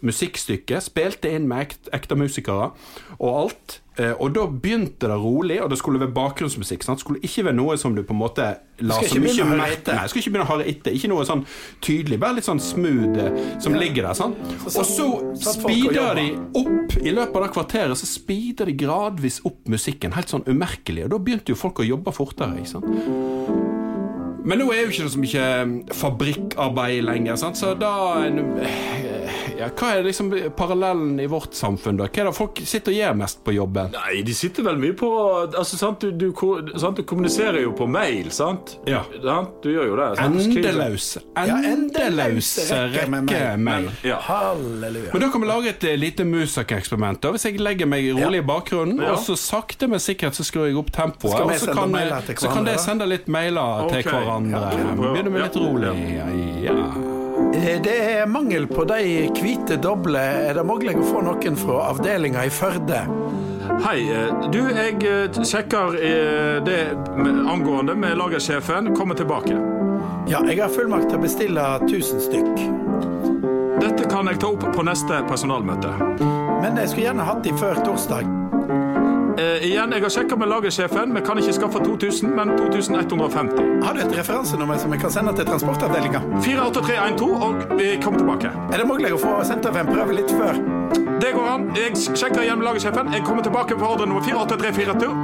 musikkstykke, 0.05 0.81
spilte 0.83 1.31
inn 1.35 1.49
med 1.50 1.69
ekte, 1.69 1.93
ekte 1.97 2.19
musikere 2.19 2.73
og 3.19 3.28
alt. 3.33 3.78
Eh, 3.99 4.12
og 4.23 4.31
da 4.37 4.45
begynte 4.47 5.09
det 5.11 5.17
rolig, 5.19 5.57
og 5.62 5.73
det 5.73 5.78
skulle 5.81 5.99
være 5.99 6.14
bakgrunnsmusikk. 6.14 6.85
Sant? 6.87 7.00
Det 7.00 7.05
skulle 7.07 7.23
ikke 7.26 7.49
være 7.49 7.59
noe 7.59 7.75
som 7.81 7.97
du 7.97 8.05
på 8.07 8.14
en 8.14 8.21
måte 8.21 8.47
la 8.87 8.99
så 9.02 9.19
mye 9.19 9.33
etter. 9.67 9.97
Nei, 9.97 10.05
jeg 10.07 10.23
ikke 10.23 10.31
begynne 10.31 10.47
å 10.47 10.50
høre 10.52 10.69
etter. 10.71 10.95
Ikke 10.95 11.11
noe 11.11 11.26
sånn 11.26 11.43
tydelig, 11.83 12.21
bare 12.23 12.38
litt 12.38 12.47
sånn 12.47 12.62
smooth 12.62 13.19
som 13.59 13.69
som 13.69 13.75
ligger 13.76 14.07
der. 14.07 14.14
Sant? 14.17 14.38
Og 14.64 14.87
så 14.87 15.09
speeder 15.35 16.14
de 16.17 16.28
opp 16.62 16.95
i 17.02 17.11
løpet 17.11 17.35
av 17.37 17.45
det 17.45 17.50
kvarteret. 17.57 17.99
Så 18.00 18.09
speeder 18.09 18.71
de 18.71 18.78
gradvis 18.78 19.43
opp 19.49 19.67
musikken, 19.69 20.14
helt 20.17 20.31
sånn 20.31 20.47
umerkelig. 20.47 21.09
Og 21.09 21.17
da 21.17 21.25
begynte 21.26 21.52
jo 21.52 21.59
folk 21.59 21.83
å 21.83 21.90
jobbe 21.90 22.14
fortere. 22.14 22.62
ikke 22.62 22.78
sant? 22.78 23.68
Men 24.49 24.62
nå 24.62 24.71
er 24.73 24.87
jo 24.87 24.93
ikke 24.93 25.05
det 25.05 25.12
så 25.12 25.21
mye 25.21 25.49
fabrikkarbeid 25.93 27.02
lenger, 27.05 27.37
sant? 27.37 27.59
så 27.61 27.75
da 27.76 27.90
ja, 29.59 29.69
Hva 29.75 29.93
er 29.97 30.07
liksom 30.07 30.31
parallellen 30.57 31.19
i 31.21 31.27
vårt 31.31 31.55
samfunn, 31.59 31.99
da? 31.99 32.07
Hva 32.09 32.23
er 32.23 32.31
det 32.31 32.35
folk 32.37 32.61
sitter 32.62 32.95
og 32.95 32.99
gjør 32.99 33.17
mest 33.19 33.43
på 33.45 33.55
jobben? 33.57 33.93
Nei, 33.95 34.23
de 34.27 34.35
sitter 34.37 34.67
vel 34.67 34.79
mye 34.81 34.97
på 34.99 35.11
altså, 35.49 35.79
sant? 35.81 36.05
Du, 36.05 36.11
du, 36.12 36.73
sant? 36.79 36.99
du 36.99 37.07
kommuniserer 37.09 37.62
jo 37.65 37.73
på 37.79 37.88
mail, 37.91 38.31
sant? 38.35 38.77
Ja. 38.88 39.03
Sant? 39.25 39.59
Du 39.65 39.71
gjør 39.73 39.91
jo 39.91 39.99
det. 39.99 40.09
Endeløse, 40.25 41.25
Endeløs, 41.38 41.99
endeløs 42.05 42.53
rekke 42.71 43.07
med 43.11 43.29
mail. 43.31 43.59
mail. 43.69 43.91
Ja. 44.07 44.21
Halleluja. 44.29 45.12
Men 45.12 45.25
da 45.25 45.31
kan 45.33 45.45
vi 45.45 45.50
lage 45.50 45.75
et 45.75 45.85
eh, 45.85 45.99
lite 45.99 46.27
Musak-eksperiment. 46.29 47.31
Hvis 47.35 47.49
jeg 47.49 47.61
legger 47.62 47.91
meg 47.91 48.11
rolig 48.19 48.43
i 48.43 48.47
bakgrunnen, 48.47 49.03
Ja. 49.03 49.12
og 49.12 49.23
så 49.25 49.37
sakte, 49.38 49.88
men 49.88 50.03
sikkert 50.03 50.38
så 50.38 50.47
skrur 50.47 50.69
jeg 50.69 50.79
opp 50.79 50.93
tempoet, 50.95 51.41
og 51.41 51.55
så 51.59 51.75
kan, 51.75 51.95
så 52.37 52.53
kan 52.53 52.69
det 52.69 52.79
sende 52.81 53.07
litt 53.09 53.29
mailer 53.29 53.88
til 53.88 54.03
okay. 54.03 54.12
hverandre. 54.12 54.67
Ja. 54.79 54.99
Begynner 54.99 55.31
med 55.31 55.47
litt 55.47 55.57
rolig. 55.57 55.95
Ja. 56.65 56.77
Eh, 56.79 57.27
Det 57.52 57.97
er 57.97 58.26
mangel 58.26 58.67
på 58.69 58.85
de 58.85 59.28
hvite 59.40 59.78
doble. 59.81 60.21
Er 60.21 60.59
det 60.59 60.64
mulig 60.69 60.97
å 60.99 61.07
få 61.07 61.23
noen 61.25 61.57
fra 61.57 61.88
avdelinga 61.93 62.45
i 62.45 62.52
Førde? 62.52 63.00
Hei, 63.85 63.99
eh, 64.11 64.49
du, 64.52 64.61
jeg 64.75 64.97
eh, 65.07 65.38
sjekker 65.47 65.97
eh, 65.97 66.59
det 66.67 66.78
angående 67.49 67.95
med 67.97 68.19
lagersjefen. 68.21 68.93
Kommer 68.97 69.19
tilbake. 69.19 69.57
Ja, 70.28 70.43
jeg 70.45 70.61
har 70.61 70.73
fullmakt 70.73 71.09
til 71.09 71.21
å 71.21 71.25
bestille 71.25 71.69
1000 71.87 72.25
stykk. 72.26 72.65
Dette 73.78 74.08
kan 74.11 74.28
jeg 74.28 74.43
ta 74.43 74.52
opp 74.52 74.69
på 74.75 74.84
neste 74.84 75.23
personalmøte. 75.30 75.95
Men 76.61 76.76
jeg 76.82 76.93
skulle 76.93 77.08
gjerne 77.08 77.30
hatt 77.30 77.47
de 77.47 77.54
før 77.56 77.80
torsdag. 77.87 78.38
Eh, 79.39 79.65
igjen, 79.67 79.93
jeg 79.95 80.03
har 80.03 80.11
sjekka 80.11 80.37
med 80.37 80.49
lagersjefen. 80.51 81.15
Vi 81.15 81.21
kan 81.23 81.39
ikke 81.39 81.53
skaffe 81.55 81.79
2000, 81.85 82.31
men 82.35 82.49
2150. 82.59 83.85
Har 83.85 83.95
du 83.95 84.01
et 84.03 84.17
referansenummer 84.19 84.79
som 84.83 84.91
vi 84.93 84.99
kan 84.99 85.11
sende 85.15 85.35
til 85.37 85.47
transportavdelinga? 85.47 86.21
48312, 86.43 87.29
og 87.47 87.79
vi 87.79 87.93
kommer 88.03 88.19
tilbake. 88.19 88.51
Er 88.73 88.83
det 88.83 88.89
mulig 88.91 89.13
å 89.15 89.21
få 89.23 89.37
sendt 89.47 89.69
over 89.71 89.85
en 89.85 89.93
prøve 89.93 90.19
litt 90.19 90.35
før? 90.35 90.59
Det 91.23 91.31
går 91.39 91.47
an. 91.55 91.71
Jeg 91.79 91.95
sjekker 92.03 92.43
igjen 92.43 92.59
med 92.59 92.67
lagersjefen. 92.67 93.15
Jeg 93.15 93.23
kommer 93.31 93.47
tilbake 93.47 93.79
på 93.79 93.87
ordre 93.87 94.11
nummer 94.11 94.27
48342. 94.27 95.15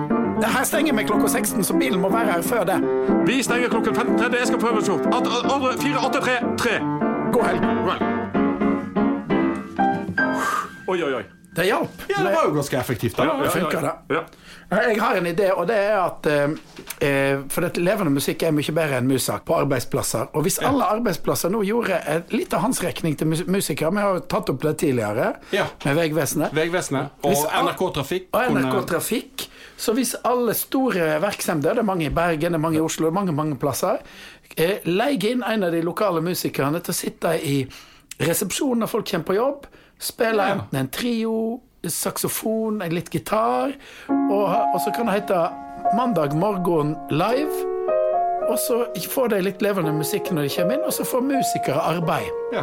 Her 0.46 0.64
stenger 0.64 0.94
vi 0.94 1.11
klokka 1.11 1.29
16, 1.35 1.64
så 1.66 1.74
bilen 1.74 2.00
må 2.00 2.09
være 2.14 2.38
her 2.38 2.42
før 2.42 2.64
det. 2.70 2.79
Vi 3.27 3.42
stenger 3.42 3.68
klokken 3.68 3.98
15.30. 3.98 4.38
Jeg 4.38 4.46
skal 4.46 4.59
prøve 4.62 4.79
opp. 4.94 5.07
Ordre 5.11 5.74
4833. 5.83 6.79
God 7.35 7.44
helg. 7.50 7.61
Oi, 10.87 11.03
oi, 11.03 11.14
oi. 11.14 11.33
Det 11.54 11.66
hjalp. 11.68 12.02
ja, 12.10 12.18
det 12.18 12.32
var 12.34 12.48
jo 12.48 12.54
ganske 12.56 12.78
effektivt. 12.78 13.16
da. 13.16 13.36
det 13.42 13.50
funker, 13.54 13.80
det. 13.80 14.16
Ja. 14.16 14.22
Jeg 14.74 14.96
har 15.00 15.16
en 15.20 15.26
idé, 15.26 15.50
og 15.52 15.66
det 15.68 15.76
er 15.76 15.98
at 16.00 16.26
eh, 16.26 16.54
eh, 17.06 17.42
For 17.52 17.66
at 17.68 17.76
levende 17.78 18.10
musikk 18.10 18.42
er 18.42 18.54
mye 18.56 18.72
bedre 18.74 18.98
enn 18.98 19.06
musak 19.06 19.44
på 19.46 19.54
arbeidsplasser. 19.60 20.32
Og 20.34 20.42
hvis 20.46 20.58
alle 20.64 20.86
arbeidsplasser 20.96 21.52
nå 21.52 21.60
gjorde 21.68 22.00
en 22.10 22.24
liten 22.32 22.58
håndsrekning 22.64 23.14
til 23.20 23.28
mus 23.30 23.44
musikere 23.46 23.92
Vi 23.94 24.02
har 24.02 24.16
jo 24.16 24.24
tatt 24.34 24.50
opp 24.50 24.62
det 24.64 24.76
tidligere 24.82 25.34
Ja. 25.52 25.66
med 25.84 25.94
Vegvesenet. 26.00 26.54
Vegvesenet 26.56 27.22
og 27.22 27.30
Hvis 27.30 27.44
NRK 27.44 27.84
Trafikk. 28.00 28.28
Og 28.32 28.56
NRK 28.56 28.86
Trafikk. 28.88 29.46
Så 29.76 29.92
hvis 29.94 30.14
alle 30.24 30.54
store 30.54 31.20
virksomheter, 31.20 31.74
det 31.74 31.82
er 31.84 31.90
mange 31.92 32.06
i 32.06 32.14
Bergen, 32.14 32.52
det 32.52 32.58
er 32.58 32.62
mange 32.62 32.78
i 32.78 32.80
Oslo, 32.84 33.06
det 33.06 33.12
er 33.12 33.20
mange 33.20 33.32
mange 33.32 33.56
plasser, 33.58 33.98
eh, 34.56 34.78
leier 34.86 35.30
inn 35.32 35.42
en 35.42 35.62
av 35.64 35.72
de 35.72 35.82
lokale 35.82 36.22
musikerne 36.22 36.80
til 36.80 36.94
å 36.94 36.96
sitte 36.96 37.32
i 37.42 37.56
resepsjonen 38.20 38.84
når 38.84 38.90
folk 38.92 39.08
kommer 39.10 39.26
på 39.26 39.34
jobb, 39.38 39.66
spille 39.98 40.42
Ja. 40.48 40.54
enten 40.59 40.78
en 40.78 40.88
trio, 40.88 41.61
saksofon, 41.85 42.83
en 42.83 42.94
litt 42.94 43.11
gitar, 43.12 43.74
og, 44.09 44.44
og 44.74 44.80
så 44.80 44.92
kan 44.96 45.07
det 45.07 45.20
hete 45.22 45.42
Mandag 45.96 46.33
morgen 46.35 46.94
live. 47.11 47.52
Og 48.48 48.57
så 48.59 48.87
får 49.12 49.28
de 49.35 49.40
litt 49.42 49.61
levende 49.62 49.92
musikk 49.92 50.30
når 50.33 50.42
de 50.48 50.54
kommer 50.57 50.74
inn, 50.78 50.85
og 50.85 50.92
så 50.92 51.04
får 51.04 51.20
musikere 51.24 51.80
arbeid. 51.80 52.30
Ja. 52.52 52.62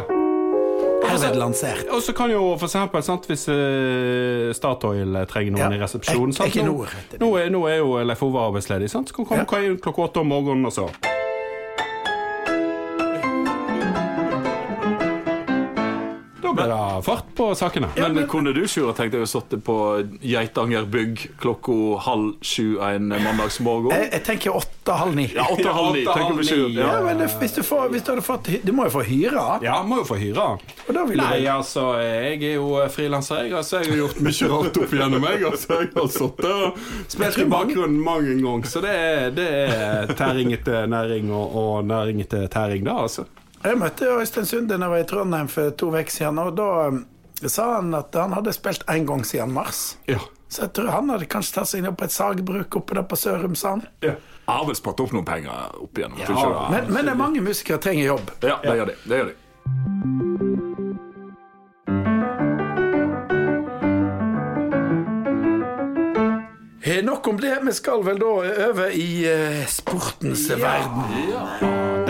Herved 1.06 1.36
lansert. 1.38 1.86
Og 1.90 2.02
så 2.02 2.12
kan 2.14 2.30
jo 2.30 2.56
for 2.58 2.66
eksempel, 2.66 3.02
sant, 3.02 3.26
hvis 3.30 3.46
uh, 3.50 4.50
Statoil 4.54 5.16
trenger 5.30 5.52
noen 5.56 5.72
Ja. 5.72 5.78
i 5.78 5.82
resepsjonen 5.82 6.32
sant? 6.34 6.54
Nå, 6.62 6.86
nå, 7.20 7.30
er, 7.38 7.50
nå 7.50 7.64
er 7.70 7.76
jo 7.82 7.96
Leif 8.06 8.22
Ove 8.22 8.38
arbeidsledig, 8.48 8.90
sant? 8.90 9.08
så 9.10 9.14
kan 9.14 9.24
komme 9.26 9.46
Ja. 9.46 9.74
klokka 9.82 10.02
åtte 10.08 10.20
om 10.22 10.30
morgenen 10.34 10.66
og 10.66 10.72
så 10.72 10.88
Da 16.52 16.66
blir 16.66 16.74
det 16.74 17.02
fart 17.06 17.24
på 17.36 17.54
sakene. 17.56 17.88
Men 17.96 18.26
kunne 18.28 18.52
du, 18.52 18.62
Sjura, 18.68 18.92
tenkt 18.96 19.14
deg 19.16 19.24
å 19.24 19.28
sitte 19.28 19.58
på 19.64 19.76
Geitanger 20.20 20.84
bygg 20.92 21.22
klokka 21.40 21.76
halv 22.04 22.34
sju 22.44 22.76
en 22.84 23.08
mandagsmorgen? 23.08 23.92
Jeg, 23.96 24.10
jeg 24.12 24.24
tenker 24.26 24.58
åtte-halv 24.58 25.16
ni. 25.16 25.26
Ja, 25.32 25.46
åtte-halv 25.48 25.96
ni. 25.96 26.04
tenker 26.04 26.36
vi. 26.40 26.48
Ja. 26.76 26.90
Ja, 26.92 27.00
men 27.06 27.22
det, 27.22 27.30
hvis, 27.40 27.56
du 27.56 27.62
får, 27.64 27.88
hvis 27.94 28.04
du 28.04 28.12
hadde 28.12 28.24
fått 28.26 28.50
Du 28.66 28.72
må 28.76 28.86
jo 28.88 28.94
få 28.98 29.04
hyre. 29.06 29.46
Ja, 29.64 29.80
må 29.86 30.02
jo 30.02 30.06
få 30.12 30.18
hyre. 30.20 30.48
Og 30.86 30.92
da 30.96 31.06
vil 31.08 31.22
Nei, 31.22 31.44
altså, 31.48 31.86
jeg 32.02 32.40
er 32.52 32.56
jo 32.58 32.70
frilanser, 32.92 33.46
jeg. 33.46 33.56
Altså, 33.56 33.80
jeg 33.82 33.94
har 33.94 34.02
gjort 34.04 34.22
mye 34.28 34.50
rart 34.52 34.80
opp 34.84 34.96
igjennom, 34.98 35.28
jeg. 35.30 35.44
Altså, 35.52 35.80
jeg 35.80 35.92
har 35.96 36.10
sittet 36.18 36.50
og 36.52 36.82
spilt 37.16 37.42
i 37.44 37.50
bakgrunnen 37.56 38.00
mange 38.02 38.36
ganger. 38.42 38.72
Så 38.72 38.84
det 38.84 38.96
er, 38.96 39.30
det 39.36 39.48
er 39.62 40.16
tæring 40.18 40.52
etter 40.56 40.90
næring 40.90 41.32
og, 41.32 41.56
og 41.62 41.86
næring 41.88 42.20
etter 42.24 42.48
tæring, 42.52 42.84
da, 42.88 43.00
altså. 43.06 43.28
Jeg 43.62 43.78
møtte 43.78 44.08
Øystein 44.18 44.46
Sunde 44.46 44.74
da 44.74 44.84
jeg 44.84 44.90
var 44.90 45.02
i 45.02 45.06
Trondheim 45.06 45.48
for 45.50 45.70
to 45.78 45.90
uker 45.94 46.10
siden, 46.10 46.38
og 46.42 46.56
da 46.58 46.68
um, 46.90 47.04
sa 47.46 47.68
han 47.76 47.94
at 47.94 48.14
han 48.18 48.34
hadde 48.34 48.54
spilt 48.54 48.82
én 48.90 49.06
gang 49.06 49.22
siden 49.26 49.52
mars. 49.54 49.96
Ja. 50.10 50.18
Så 50.52 50.66
jeg 50.66 50.74
tror 50.76 50.90
han 50.92 51.08
hadde 51.14 51.28
kanskje 51.30 51.54
tatt 51.60 51.70
seg 51.70 51.80
inn 51.84 51.94
på 51.96 52.04
et 52.04 52.12
sagbruk 52.12 52.76
oppe 52.82 52.98
der 52.98 53.06
på 53.08 53.16
Sørum, 53.16 53.54
sa 53.56 53.76
han. 53.76 53.86
Jeg 54.02 54.18
har 54.50 54.66
vel 54.68 54.76
spart 54.76 55.00
opp 55.00 55.14
noen 55.14 55.24
penger 55.24 55.78
opp 55.80 55.96
igjennom. 55.98 56.20
Ja, 56.26 56.66
men, 56.74 56.90
men 56.92 57.06
det 57.06 57.14
er 57.14 57.22
mange 57.22 57.40
musikere 57.44 57.78
som 57.78 57.86
trenger 57.86 58.10
jobb. 58.10 58.34
Ja, 58.42 58.58
det 58.66 58.76
gjør 58.80 58.92
de. 58.92 58.98
Det 59.06 59.22
gjør 59.22 59.30
de. 59.30 59.38
Eh, 66.84 67.04
Nok 67.04 67.28
om 67.28 67.40
det. 67.40 67.58
Vi 67.62 67.72
skal 67.72 68.04
vel 68.04 68.18
da 68.20 68.32
over 68.68 68.90
i 68.90 69.08
eh, 69.30 69.66
sportens 69.70 70.50
verden. 70.50 71.06
Da, 71.30 72.01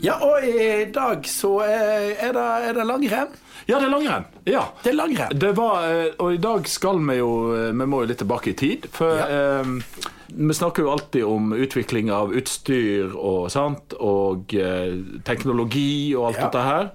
ja, 0.00 0.14
og 0.24 0.44
i 0.44 0.84
dag 0.94 1.26
så 1.28 1.50
eh, 1.66 2.16
er 2.16 2.32
det, 2.32 2.44
er 2.70 2.78
det 2.78 2.86
langrenn. 2.88 3.34
Ja, 3.68 3.76
det 3.76 3.84
er 3.84 3.92
langrenn. 3.92 4.24
Ja. 4.48 4.62
Det 4.82 4.94
er 4.94 4.96
langrenn. 4.96 5.34
Eh, 5.36 6.06
og 6.16 6.32
i 6.34 6.40
dag 6.40 6.68
skal 6.68 7.02
vi 7.04 7.18
jo 7.18 7.28
eh, 7.52 7.68
Vi 7.76 7.86
må 7.86 8.00
jo 8.02 8.08
litt 8.08 8.22
tilbake 8.22 8.54
i 8.54 8.56
tid. 8.56 8.88
For 8.96 9.20
ja. 9.20 9.28
eh, 9.60 10.10
vi 10.34 10.54
snakker 10.54 10.82
jo 10.86 10.90
alltid 10.92 11.24
om 11.24 11.52
utvikling 11.56 12.10
av 12.14 12.32
utstyr 12.36 13.14
og, 13.16 13.48
sant? 13.50 13.94
og 13.98 14.54
eh, 14.54 14.94
teknologi 15.26 16.14
og 16.16 16.30
alt 16.30 16.38
Ja. 16.38 16.46
dette 16.48 16.62
her. 16.68 16.90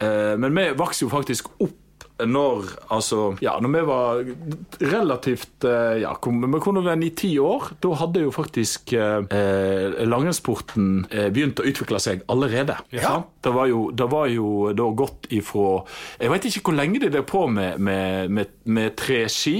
Eh, 0.00 0.36
men 0.38 0.54
vi 0.54 0.68
vokste 0.76 1.06
jo 1.06 1.12
faktisk 1.12 1.48
opp 1.60 1.80
når 2.14 2.68
altså, 2.94 3.32
ja, 3.42 3.56
når 3.58 3.70
vi 3.74 3.80
var 3.88 4.20
relativt 4.86 5.64
eh, 5.66 5.96
ja, 6.04 6.12
Vi 6.22 6.60
kunne 6.62 6.84
være 6.84 7.00
ni-ti 7.00 7.32
år. 7.42 7.72
Da 7.82 7.90
hadde 7.98 8.22
jo 8.22 8.30
faktisk 8.30 8.92
eh, 8.94 9.98
langrennssporten 10.06 11.06
eh, 11.10 11.26
begynt 11.34 11.58
å 11.58 11.66
utvikle 11.66 11.98
seg 12.02 12.22
allerede. 12.30 12.76
sant? 13.02 13.32
Det 13.42 13.52
var 13.54 13.66
jo, 13.66 13.88
det 13.90 14.06
var 14.12 14.30
jo 14.30 14.70
da 14.78 14.86
gått 14.96 15.26
ifra 15.34 15.82
Jeg 16.20 16.30
vet 16.30 16.46
ikke 16.52 16.64
hvor 16.70 16.78
lenge 16.78 17.02
de 17.02 17.10
drev 17.10 17.26
på 17.28 17.46
med, 17.50 17.80
med, 17.82 18.30
med, 18.30 18.54
med 18.64 18.94
treski. 19.00 19.56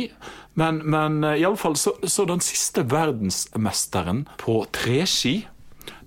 Men, 0.54 0.82
men 0.86 1.18
iallfall 1.24 1.40
i 1.40 1.44
alle 1.48 1.60
fall 1.60 1.76
så, 1.80 1.94
så 2.06 2.26
den 2.30 2.42
siste 2.44 2.84
verdensmesteren 2.90 4.24
på 4.38 4.60
treski, 4.74 5.40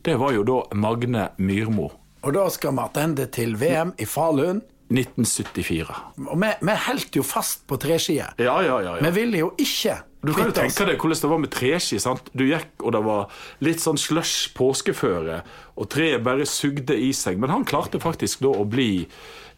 det 0.07 0.15
var 0.21 0.31
jo 0.37 0.45
da 0.47 0.61
Magne 0.79 1.29
Myrmo. 1.37 1.91
Og 2.23 2.33
da 2.35 2.47
skal 2.51 2.75
vi 2.75 2.87
tilbake 2.95 3.29
til 3.35 3.55
VM 3.59 3.93
i 3.99 4.07
Falun. 4.07 4.63
1974. 4.87 5.95
Og 6.31 6.37
vi, 6.39 6.49
vi 6.63 6.75
holdt 6.85 7.17
jo 7.19 7.23
fast 7.27 7.65
på 7.67 7.75
treskiet. 7.81 8.39
Ja, 8.39 8.55
ja, 8.63 8.77
ja. 8.79 8.93
ja. 8.95 9.01
Vi 9.03 9.11
ville 9.17 9.41
jo 9.41 9.49
ikke 9.59 9.97
Du 10.23 10.31
kan 10.33 10.47
jo 10.47 10.55
tenke 10.55 10.87
deg 10.87 10.95
hvordan 10.99 11.19
det 11.21 11.31
var 11.31 11.41
med 11.43 11.51
treski. 11.51 11.99
sant? 11.99 12.31
Du 12.31 12.45
gikk, 12.47 12.71
og 12.79 12.95
det 12.95 13.01
var 13.03 13.41
litt 13.63 13.83
sånn 13.83 13.99
slush 13.99 14.53
påskeføre, 14.57 15.41
og 15.75 15.89
treet 15.91 16.23
bare 16.23 16.47
sugde 16.47 16.95
i 16.95 17.11
seg. 17.15 17.35
Men 17.39 17.51
han 17.53 17.67
klarte 17.67 17.99
faktisk 17.99 18.47
da 18.47 18.55
å 18.55 18.65
bli 18.67 19.05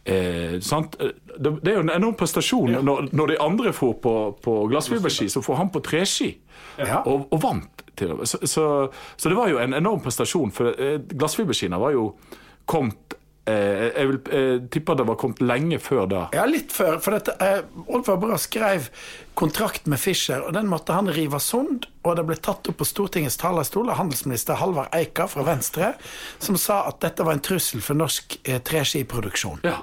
eh, 0.09 0.57
sant? 0.65 0.97
Det, 0.99 1.51
det 1.61 1.71
er 1.71 1.77
jo 1.79 1.85
en 1.85 1.93
enorm 1.93 2.17
prestasjon. 2.19 2.79
Når, 2.85 3.09
når 3.15 3.33
de 3.33 3.37
andre 3.45 3.73
får 3.75 3.93
på, 4.03 4.15
på 4.43 4.55
glassfiberski, 4.71 5.29
så 5.31 5.43
får 5.45 5.61
han 5.61 5.71
på 5.73 5.83
treski. 5.85 6.33
Ja. 6.79 7.03
Og, 7.05 7.27
og 7.33 7.41
vant 7.43 7.85
til 7.99 8.13
og 8.13 8.21
med. 8.21 8.31
Så, 8.31 8.39
så, 8.47 8.65
så 9.19 9.31
det 9.31 9.37
var 9.37 9.51
jo 9.51 9.59
en 9.61 9.75
enorm 9.77 10.01
prestasjon, 10.03 10.53
for 10.55 10.73
eh, 10.79 10.99
glassfiberskiene 11.11 11.79
var 11.81 11.95
jo 11.95 12.11
kommet 12.69 13.15
eh, 13.49 13.89
Jeg 13.89 14.09
vil 14.11 14.19
eh, 14.37 14.55
tipper 14.71 14.99
det 14.99 15.07
var 15.09 15.17
kommet 15.19 15.41
lenge 15.43 15.79
før 15.83 16.05
da. 16.09 16.25
Ja, 16.35 16.45
litt 16.49 16.71
før. 16.75 16.99
For 17.03 17.17
dette, 17.17 17.35
eh, 17.43 17.63
Oddvar 17.87 18.19
Brå 18.21 18.39
skrev 18.39 18.89
kontrakt 19.39 19.85
med 19.87 19.99
Fischer, 20.01 20.41
og 20.43 20.53
den 20.53 20.67
måtte 20.67 20.93
han 20.97 21.07
rive 21.15 21.39
sund. 21.39 21.87
Og 22.03 22.15
det 22.19 22.23
ble 22.27 22.35
tatt 22.39 22.67
opp 22.71 22.77
på 22.79 22.85
Stortingets 22.87 23.37
talerstol 23.39 23.89
av 23.91 23.97
handelsminister 23.99 24.59
Halvard 24.59 24.91
Eika 24.95 25.25
fra 25.31 25.43
Venstre, 25.47 25.93
som 26.43 26.57
sa 26.59 26.81
at 26.89 26.99
dette 27.03 27.23
var 27.27 27.35
en 27.37 27.43
trussel 27.43 27.81
for 27.83 27.95
norsk 27.99 28.37
eh, 28.43 28.59
treskiproduksjon. 28.63 29.59
Ja. 29.67 29.77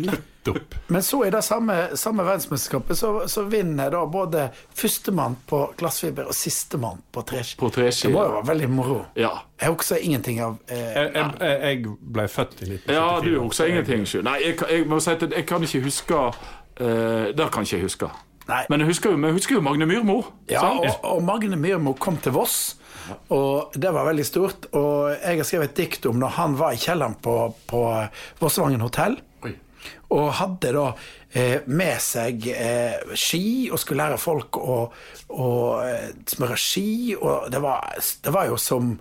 Nettopp. 0.00 0.74
Men 0.88 1.02
så 1.04 1.22
i 1.26 1.30
det 1.34 1.42
samme, 1.44 1.74
samme 2.00 2.24
verdensmesterskapet 2.24 2.96
så, 2.96 3.10
så 3.28 3.42
vinner 3.52 3.90
da 3.92 4.00
både 4.08 4.46
førstemann 4.76 5.36
på 5.50 5.60
glassfiber 5.80 6.30
og 6.30 6.36
sistemann 6.36 7.02
på 7.12 7.24
treski. 7.28 7.58
På 7.60 7.68
treski, 7.74 8.08
Det 8.08 8.14
må 8.14 8.22
jo 8.24 8.36
være 8.38 8.48
veldig 8.54 8.70
moro. 8.72 9.00
ja. 9.16 9.34
Jeg 9.60 9.72
husker 9.74 9.98
ingenting 10.06 10.38
av 10.40 10.52
eh, 10.70 10.78
Jeg, 10.78 11.10
jeg, 11.16 11.58
jeg- 11.64 11.96
ble 12.14 12.28
født 12.30 12.60
i 12.62 12.68
1974. 12.70 12.94
Ja, 12.94 13.08
du 13.24 13.40
husker 13.42 13.66
ingenting. 13.72 14.06
Sjø. 14.06 14.22
Nei, 14.22 14.36
jeg, 14.46 14.56
jeg 14.70 14.86
må 14.88 15.00
si 15.02 15.10
at 15.16 15.24
jeg 15.34 15.46
kan 15.50 15.64
ikke 15.66 15.80
huske 15.82 16.14
uh, 16.14 17.26
Det 17.34 17.48
kan 17.52 17.66
ikke 17.66 17.76
jeg 17.80 17.88
huske. 17.88 18.10
Nei. 18.48 18.64
Men 18.72 18.80
jeg 18.82 18.94
husker 18.94 19.12
jeg 19.12 19.36
husker 19.36 19.58
jo 19.58 19.64
Magne 19.64 19.86
Myrmo. 19.88 20.22
Ja, 20.48 20.64
og, 20.72 20.88
og 21.04 21.22
Magne 21.26 21.58
Myrmo 21.60 21.92
kom 22.00 22.16
til 22.24 22.32
Voss, 22.32 22.78
og 23.34 23.76
det 23.76 23.92
var 23.92 24.08
veldig 24.08 24.24
stort. 24.26 24.68
Og 24.72 25.12
jeg 25.12 25.40
har 25.40 25.48
skrevet 25.48 25.72
et 25.72 25.80
dikt 25.82 26.08
om 26.08 26.20
når 26.20 26.36
han 26.38 26.56
var 26.60 26.76
i 26.76 26.80
kjelleren 26.80 27.18
på, 27.24 27.38
på 27.68 27.82
Vossvangen 28.40 28.84
hotell. 28.84 29.18
Og 30.16 30.30
hadde 30.38 30.72
da 30.72 30.86
eh, 31.36 31.64
med 31.68 32.00
seg 32.00 32.46
eh, 32.50 33.12
ski 33.12 33.68
og 33.68 33.80
skulle 33.80 34.06
lære 34.06 34.20
folk 34.20 34.56
å, 34.56 34.78
å 35.36 35.48
eh, 35.84 36.10
smøre 36.28 36.56
ski. 36.60 36.88
Og 37.18 37.50
det 37.52 37.60
var, 37.60 37.84
det 38.24 38.32
var 38.32 38.48
jo 38.48 38.56
som 38.60 38.94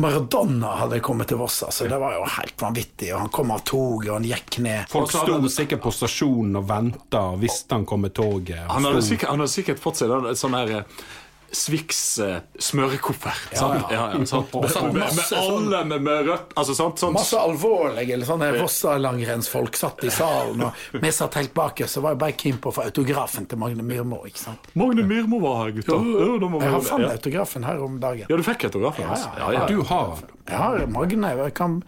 Maradona 0.00 0.74
hadde 0.82 1.00
kommet 1.00 1.30
til 1.30 1.40
Voss. 1.40 1.62
Altså. 1.66 1.88
Det 1.88 1.98
var 2.00 2.16
jo 2.18 2.24
helt 2.36 2.62
vanvittig. 2.62 3.10
Og 3.14 3.20
han 3.24 3.32
kom 3.32 3.52
av 3.54 3.62
toget, 3.68 4.10
og 4.10 4.18
han 4.18 4.28
gikk 4.28 4.58
ned. 4.64 4.88
Folk 4.92 5.12
sto 5.14 5.38
sikkert 5.52 5.84
på 5.84 5.92
stasjonen 5.94 6.60
og 6.60 6.66
venta 6.68 7.22
og 7.32 7.40
visste 7.44 7.76
han 7.78 7.86
kom 7.88 8.04
med 8.04 8.14
toget. 8.16 8.66
Han 8.68 8.88
hadde, 8.88 9.04
sikkert, 9.06 9.30
han 9.32 9.44
hadde 9.44 9.54
sikkert 9.54 9.80
fått 9.82 10.02
seg 10.02 10.32
sånn 10.36 10.58
her 10.58 10.74
eh, 10.80 11.06
Swix 11.52 12.18
eh, 12.18 12.40
smørkoffert. 12.58 13.56
sant? 13.56 13.84
Ja, 13.90 14.10
ja, 14.14 14.24
sant? 14.30 14.54
Og 14.54 14.62
Med, 14.66 14.92
med, 14.94 15.14
med 15.16 15.32
alle 15.38 15.84
med, 15.84 16.02
med 16.02 16.26
rødt 16.28 16.52
altså, 16.58 16.74
sant? 16.74 16.98
sant? 16.98 17.14
Masse 17.14 17.38
alvorlige 17.38 18.12
eller 18.16 18.26
sånne 18.28 18.48
Vossa-langrennsfolk 18.60 19.76
satt 19.78 20.04
i 20.04 20.10
salen, 20.10 20.62
og 20.66 21.00
vi 21.02 21.12
satt 21.14 21.34
helt 21.38 21.54
bak 21.56 21.80
oss 21.86 21.96
og 21.98 22.06
var 22.06 22.16
jeg 22.16 22.20
bare 22.24 22.36
keen 22.42 22.58
på 22.62 22.70
å 22.72 22.76
få 22.76 22.84
autografen 22.88 23.46
til 23.50 23.58
Magne 23.62 23.82
Myrmo. 23.86 24.22
ikke 24.26 24.42
sant? 24.42 24.70
Magne 24.74 25.04
Myrmo 25.06 25.40
var 25.44 25.62
her, 25.64 25.74
gutta. 25.78 25.96
Ja, 25.96 26.60
Jeg 26.66 26.72
har 26.76 26.86
fant 26.88 27.06
ja. 27.06 27.12
autografen 27.16 27.64
her 27.68 27.82
om 27.84 28.00
dagen. 28.02 28.26
ja, 28.28 28.36
du 28.36 28.42
fikk 28.46 28.64
autografen 28.70 29.04
hans? 29.10 29.26
Ja, 29.38 29.52
ja, 29.52 29.66
Du 29.70 29.82
har. 29.82 30.16
Jeg 30.48 30.56
har 30.62 30.86
Magne. 30.86 31.32
Jeg 31.36 31.54
kan, 31.58 31.82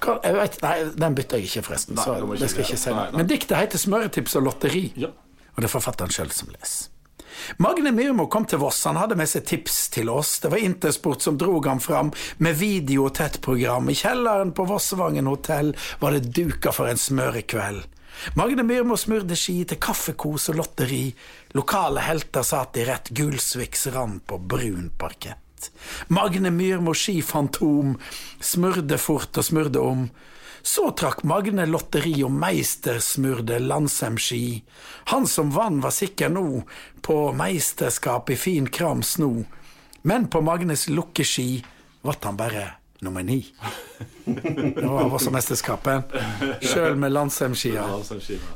kan 0.00 0.18
jeg 0.24 0.34
vet, 0.36 0.58
Nei, 0.62 0.76
den 1.04 1.14
bytter 1.16 1.40
jeg 1.40 1.48
ikke, 1.50 1.62
forresten. 1.70 1.96
Så 1.96 2.14
det 2.18 2.38
ikke 2.40 2.48
skal 2.52 2.64
jeg 2.64 2.70
ikke 2.70 2.82
si. 2.84 2.90
Nei, 2.92 3.04
nei. 3.10 3.18
Men 3.22 3.26
diktet 3.30 3.56
heter 3.58 3.78
'Smøretips 3.78 4.36
og 4.36 4.42
lotteri', 4.48 4.92
Ja. 4.96 5.08
og 5.08 5.56
det 5.62 5.64
er 5.64 5.72
forfatteren 5.80 6.10
sjøl 6.12 6.30
som 6.30 6.48
leser. 6.52 6.91
Magne 7.62 7.92
Myrmo 7.94 8.26
kom 8.26 8.46
til 8.48 8.60
Voss. 8.62 8.84
Han 8.88 9.00
hadde 9.00 9.16
med 9.18 9.30
seg 9.30 9.46
tips 9.48 9.78
til 9.94 10.10
oss. 10.12 10.38
Det 10.42 10.50
var 10.52 10.62
Intersport 10.62 11.24
som 11.24 11.38
drog 11.40 11.66
ham 11.66 11.80
fram 11.80 12.12
med 12.38 12.58
video 12.58 13.08
og 13.08 13.16
tettprogram. 13.18 13.90
I 13.90 13.98
kjelleren 13.98 14.54
på 14.56 14.66
Vossevangen 14.68 15.30
hotell 15.30 15.74
var 16.00 16.16
det 16.16 16.32
duka 16.34 16.72
for 16.74 16.90
en 16.90 17.00
smørekveld. 17.00 17.84
Magne 18.36 18.62
Myrmo 18.62 18.96
smurte 19.00 19.36
ski 19.38 19.62
til 19.68 19.80
kaffekos 19.82 20.50
og 20.52 20.60
lotteri. 20.60 21.06
Lokale 21.56 22.04
helter 22.04 22.44
satt 22.46 22.76
i 22.78 22.84
rett 22.88 23.10
Gulsviks 23.16 23.88
rand 23.94 24.22
på 24.28 24.38
brun 24.38 24.90
parkett. 24.98 25.38
Magne 26.12 26.50
Myrmo 26.50 26.94
skifantom 26.94 27.96
smurde 28.42 28.98
fort 28.98 29.38
og 29.38 29.46
smurde 29.46 29.82
om. 29.82 30.06
Så 30.62 30.90
trakk 30.94 31.24
Magne 31.26 31.66
lotteri 31.66 32.14
og 32.22 32.30
meistersmurde 32.34 33.58
Landsemski. 33.62 34.62
Han 35.10 35.26
som 35.26 35.50
vann 35.54 35.80
var 35.82 35.94
sikker 35.94 36.30
nå 36.30 36.62
på 37.02 37.16
meisterskap 37.34 38.30
i 38.30 38.36
fin 38.38 38.68
kram 38.70 39.02
sno. 39.02 39.42
Men 40.02 40.28
på 40.30 40.40
Magnes 40.40 40.88
lukkeski 40.88 41.64
vart 42.02 42.24
han 42.24 42.38
bare 42.38 42.68
nummer 43.02 43.22
ni. 43.22 43.40
Det 44.24 44.86
var 44.86 45.10
også 45.10 45.30
mesterskapet. 45.34 46.14
sjøl 46.62 46.94
med 46.96 47.12
Landsem-skia. 47.12 47.86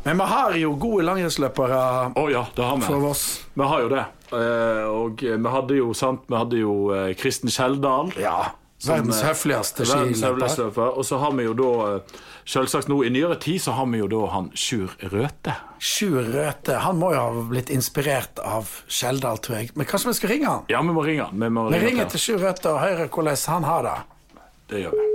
Men 0.05 0.21
vi 0.21 0.29
har 0.31 0.55
jo 0.61 0.75
gode 0.79 1.07
langrennsløpere 1.09 1.81
Å 2.15 2.27
ja, 2.31 2.45
vi. 2.55 3.01
Voss. 3.03 3.25
Vi 3.55 3.67
har 3.67 3.83
jo 3.83 3.91
det. 3.91 4.05
Eh, 4.31 4.85
og 4.91 5.27
vi 5.27 5.55
hadde 5.57 5.81
jo, 5.81 5.91
sant, 5.95 6.23
vi 6.31 6.39
hadde 6.39 6.63
jo 6.63 6.77
eh, 6.95 7.11
Kristen 7.19 7.51
Skjeldal. 7.51 8.15
Ja, 8.23 8.53
verdens 8.85 9.23
eh, 9.23 9.29
høfligste 9.31 9.87
skiløper. 9.89 10.91
Og 10.93 11.05
så 11.09 11.19
har 11.23 11.33
vi 11.37 11.47
jo 11.47 11.55
da 11.57 11.71
eh, 11.95 12.17
Selvsagt 12.47 12.87
nå 12.87 13.01
i 13.03 13.09
nyere 13.11 13.35
tid 13.43 13.59
så 13.59 13.73
har 13.75 13.89
vi 13.91 13.99
jo 13.99 14.07
da 14.07 14.21
han 14.31 14.53
Sjur 14.55 14.93
Røthe. 15.11 15.55
Sjur 15.83 16.29
Røthe. 16.31 16.77
Han 16.85 17.01
må 17.01 17.09
jo 17.11 17.23
ha 17.25 17.47
blitt 17.51 17.73
inspirert 17.75 18.39
av 18.39 18.69
Skjeldal, 18.87 19.41
tror 19.43 19.59
jeg. 19.59 19.73
Men 19.75 19.89
kanskje 19.91 20.13
vi 20.13 20.19
skal 20.21 20.31
ringe 20.31 20.53
han? 20.53 20.69
Ja, 20.71 20.83
vi 20.87 20.95
må 20.95 21.03
ringe 21.03 21.27
han. 21.27 21.41
Vi, 21.43 21.49
må 21.51 21.65
Vi 21.73 21.81
ringe 21.81 21.89
ringer 21.91 22.13
til 22.13 22.23
Sjur 22.23 22.45
Røthe 22.45 22.71
og 22.71 22.79
hører 22.85 23.11
hvordan 23.11 23.41
han 23.57 23.67
har 23.67 23.89
det. 23.89 23.97
Det 24.71 24.85
gjør 24.85 24.95
vi. 24.95 25.09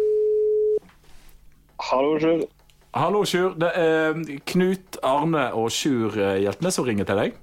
Hallo, 1.92 2.12
Sjur. 2.20 2.44
Hallo, 3.00 3.24
Sjur. 3.24 3.56
Det 3.64 3.72
er 3.80 4.20
Knut, 4.52 5.00
Arne 5.08 5.48
og 5.56 5.72
Sjur 5.72 6.20
eh, 6.20 6.42
Hjeltnes 6.44 6.76
som 6.76 6.92
ringer 6.92 7.08
til 7.08 7.24
deg. 7.24 7.40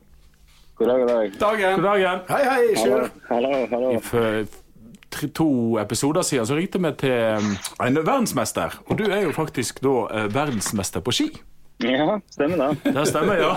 God 0.78 0.92
dag, 0.92 1.00
god 1.00 1.09
dag. 1.14 1.38
Dagen! 1.40 1.81
God 1.81 1.88
dagen. 1.88 2.20
Hei, 2.28 2.42
hei, 2.44 2.64
Sjur. 2.76 3.09
hallo. 3.33 3.54
hallo. 3.72 3.94
Tre- 4.12 4.67
to 5.10 5.78
episoder 5.80 6.22
siden 6.22 6.46
så 6.46 6.56
ringte 6.58 6.80
vi 6.82 6.92
til 7.00 7.38
um, 7.38 7.52
en 7.84 8.00
verdensmester. 8.00 8.78
Og 8.88 8.98
du 8.98 9.06
er 9.08 9.24
jo 9.26 9.32
faktisk 9.36 9.82
da 9.84 9.94
eh, 10.14 10.26
verdensmester 10.34 11.04
på 11.04 11.14
ski. 11.14 11.28
Ja, 11.78 12.20
stemmer 12.30 12.56
det. 12.58 12.92
Det 12.92 13.06
stemmer, 13.06 13.38
ja. 13.38 13.52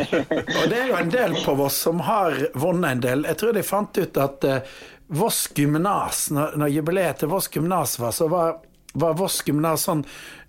Og 0.60 0.66
det 0.68 0.80
er 0.82 0.90
jo 0.90 0.98
en 1.00 1.12
del 1.12 1.36
på 1.44 1.54
Voss 1.56 1.78
som 1.86 2.02
har 2.04 2.36
vunnet 2.60 2.98
en 2.98 3.04
del. 3.04 3.24
Jeg 3.30 3.40
tror 3.40 3.56
de 3.56 3.64
fant 3.64 4.00
ut 4.00 4.20
at 4.20 4.44
eh, 4.48 4.74
Voss 5.14 5.46
gymnas, 5.56 6.26
når, 6.32 6.58
når 6.60 6.72
jubileet 6.74 7.22
til 7.22 7.32
Voss 7.32 7.48
gymnas 7.52 7.98
var, 8.00 8.12
så 8.16 8.28
var, 8.32 8.58
var 9.00 9.16
Voss 9.16 9.40
gymnas 9.46 9.88
sånn 9.88 10.04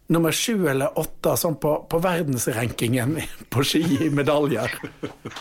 nummer 0.08 0.32
sju 0.32 0.68
eller 0.70 1.00
åtte 1.00 1.34
sånn 1.39 1.58
på, 1.62 1.72
på 1.89 2.00
verdensrankingen 2.04 3.18
på 3.54 3.63
ski 3.65 3.84
i 4.06 4.10
medaljer. 4.13 4.72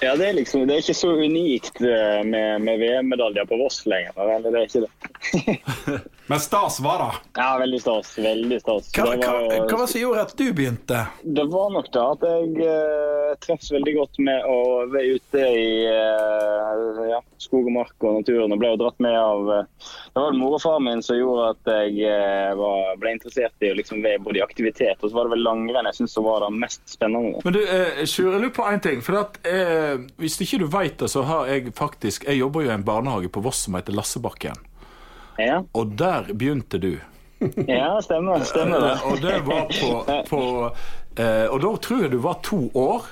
Ja, 0.01 0.15
det 0.17 0.29
er 0.29 0.39
liksom, 0.41 0.67
det 0.69 0.79
er 0.79 0.85
ikke 0.85 0.97
så 0.97 1.13
unikt 1.21 1.83
eh, 1.85 2.21
med, 2.25 2.65
med 2.65 2.81
VM-medaljer 2.81 3.49
på 3.51 3.61
Voss 3.61 3.83
lenger. 3.91 4.17
Eller 4.39 4.51
det 4.51 4.63
er 4.63 4.69
ikke 4.71 4.85
det. 4.87 5.99
Men 6.27 6.41
stas 6.41 6.81
var 6.81 6.99
det. 6.99 7.41
Ja, 7.41 7.59
veldig 7.59 7.81
stas. 7.81 8.19
Veldig 8.19 8.61
stas. 8.61 8.93
Hva, 8.97 9.11
Det 9.11 9.27
var- 9.27 9.69
hva 9.69 9.77
var 9.77 9.87
det 9.87 9.89
som 9.89 10.01
gjorde 10.01 10.21
at 10.23 10.37
du 10.37 10.53
begynte? 10.53 11.07
Det 11.23 11.45
var 11.53 11.71
nok 11.71 11.91
det 11.93 12.01
at 12.01 12.25
jeg 12.25 12.69
uh, 12.69 13.35
treffes 13.45 13.73
veldig 13.73 13.95
godt 13.99 14.19
med 14.25 14.47
å 14.49 14.59
være 14.89 15.19
ute 15.19 15.39
i 15.45 15.85
uh, 15.85 17.03
ja, 17.11 17.21
skog 17.39 17.69
og 17.69 17.75
mark 17.77 17.95
og 18.01 18.23
naturen. 18.23 18.53
Og 18.57 18.59
ble 18.63 18.73
jo 18.73 18.81
dratt 18.81 19.05
med 19.05 19.19
av 19.19 19.53
uh, 19.53 19.93
Det 20.15 20.25
var 20.25 20.33
mor 20.41 20.57
og 20.57 20.63
far 20.65 20.81
min 20.81 21.05
som 21.05 21.19
gjorde 21.19 21.51
at 21.53 21.73
jeg 21.75 22.09
var, 22.57 22.97
ble 23.03 23.15
interessert 23.19 23.67
i 23.67 23.73
å 23.73 23.77
liksom 23.77 24.01
både 24.25 24.39
i 24.39 24.45
aktivitet, 24.45 25.03
og 25.03 25.11
så 25.11 25.17
var 25.17 25.29
det 25.29 25.35
vel 25.35 25.45
langrenn 25.45 25.89
jeg 25.91 25.99
syntes 26.01 26.17
var 26.25 26.45
det 26.47 26.53
mest 26.57 26.83
spennende. 26.89 27.41
Men 27.45 27.57
du, 27.57 27.61
eh, 27.67 28.05
Sjur, 28.09 28.33
jeg 28.33 28.41
lurer 28.41 28.55
på 28.55 28.69
én 28.71 28.81
ting. 28.81 29.03
For 29.05 29.19
at, 29.21 29.37
Hvis 30.17 30.39
ikke 30.41 30.63
du 30.63 30.69
veit 30.71 30.97
det, 31.03 31.11
så 31.11 31.25
har 31.27 31.51
jeg 31.51 31.75
faktisk 31.75 32.25
Jeg 32.25 32.39
jobber 32.39 32.63
jo 32.65 32.71
i 32.71 32.75
en 32.75 32.85
barnehage 32.87 33.29
på 33.29 33.43
Voss 33.45 33.65
som 33.67 33.75
heter 33.77 33.93
Lassebakken. 33.93 34.57
Ja, 35.39 35.63
Og 35.75 35.97
der 35.99 36.29
begynte 36.35 36.79
du. 36.79 36.93
ja 37.69 38.01
stemmer. 38.03 38.45
stemmer 38.47 38.81
det. 38.81 38.93
Eh, 38.95 39.11
Og 39.13 39.21
det 39.21 39.35
var 39.47 39.67
på, 39.69 39.91
på 40.29 40.41
eh, 41.21 41.47
Og 41.51 41.61
da 41.65 41.73
tror 41.83 42.03
jeg 42.07 42.11
du 42.15 42.19
var 42.25 42.39
to 42.43 42.71
år. 42.75 43.05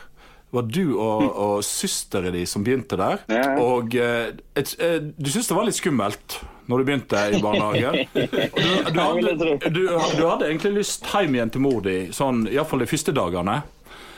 Var 0.52 0.62
du 0.68 0.98
og, 1.00 1.22
og 1.40 1.62
søsteren 1.64 2.32
din 2.34 2.46
som 2.46 2.64
begynte 2.64 2.96
der. 3.00 3.22
Ja, 3.32 3.42
ja. 3.56 3.60
Og 3.64 3.94
eh, 3.96 4.34
et, 4.56 4.74
eh, 4.84 4.98
du 5.00 5.30
syntes 5.32 5.48
det 5.48 5.56
var 5.56 5.64
litt 5.64 5.78
skummelt 5.80 6.40
når 6.68 6.78
du 6.78 6.84
begynte 6.86 7.22
i 7.34 7.40
barnehagen. 7.42 8.02
Du, 8.14 8.92
du, 8.92 9.00
hadde, 9.00 9.56
du, 9.72 9.80
du 9.88 10.26
hadde 10.28 10.46
egentlig 10.50 10.74
lyst 10.76 11.08
hjem 11.08 11.34
igjen 11.34 11.50
til 11.52 11.64
mor 11.64 11.80
di, 11.84 11.96
sånn, 12.14 12.44
iallfall 12.52 12.84
de 12.84 12.90
første 12.92 13.12
dagene. 13.16 13.62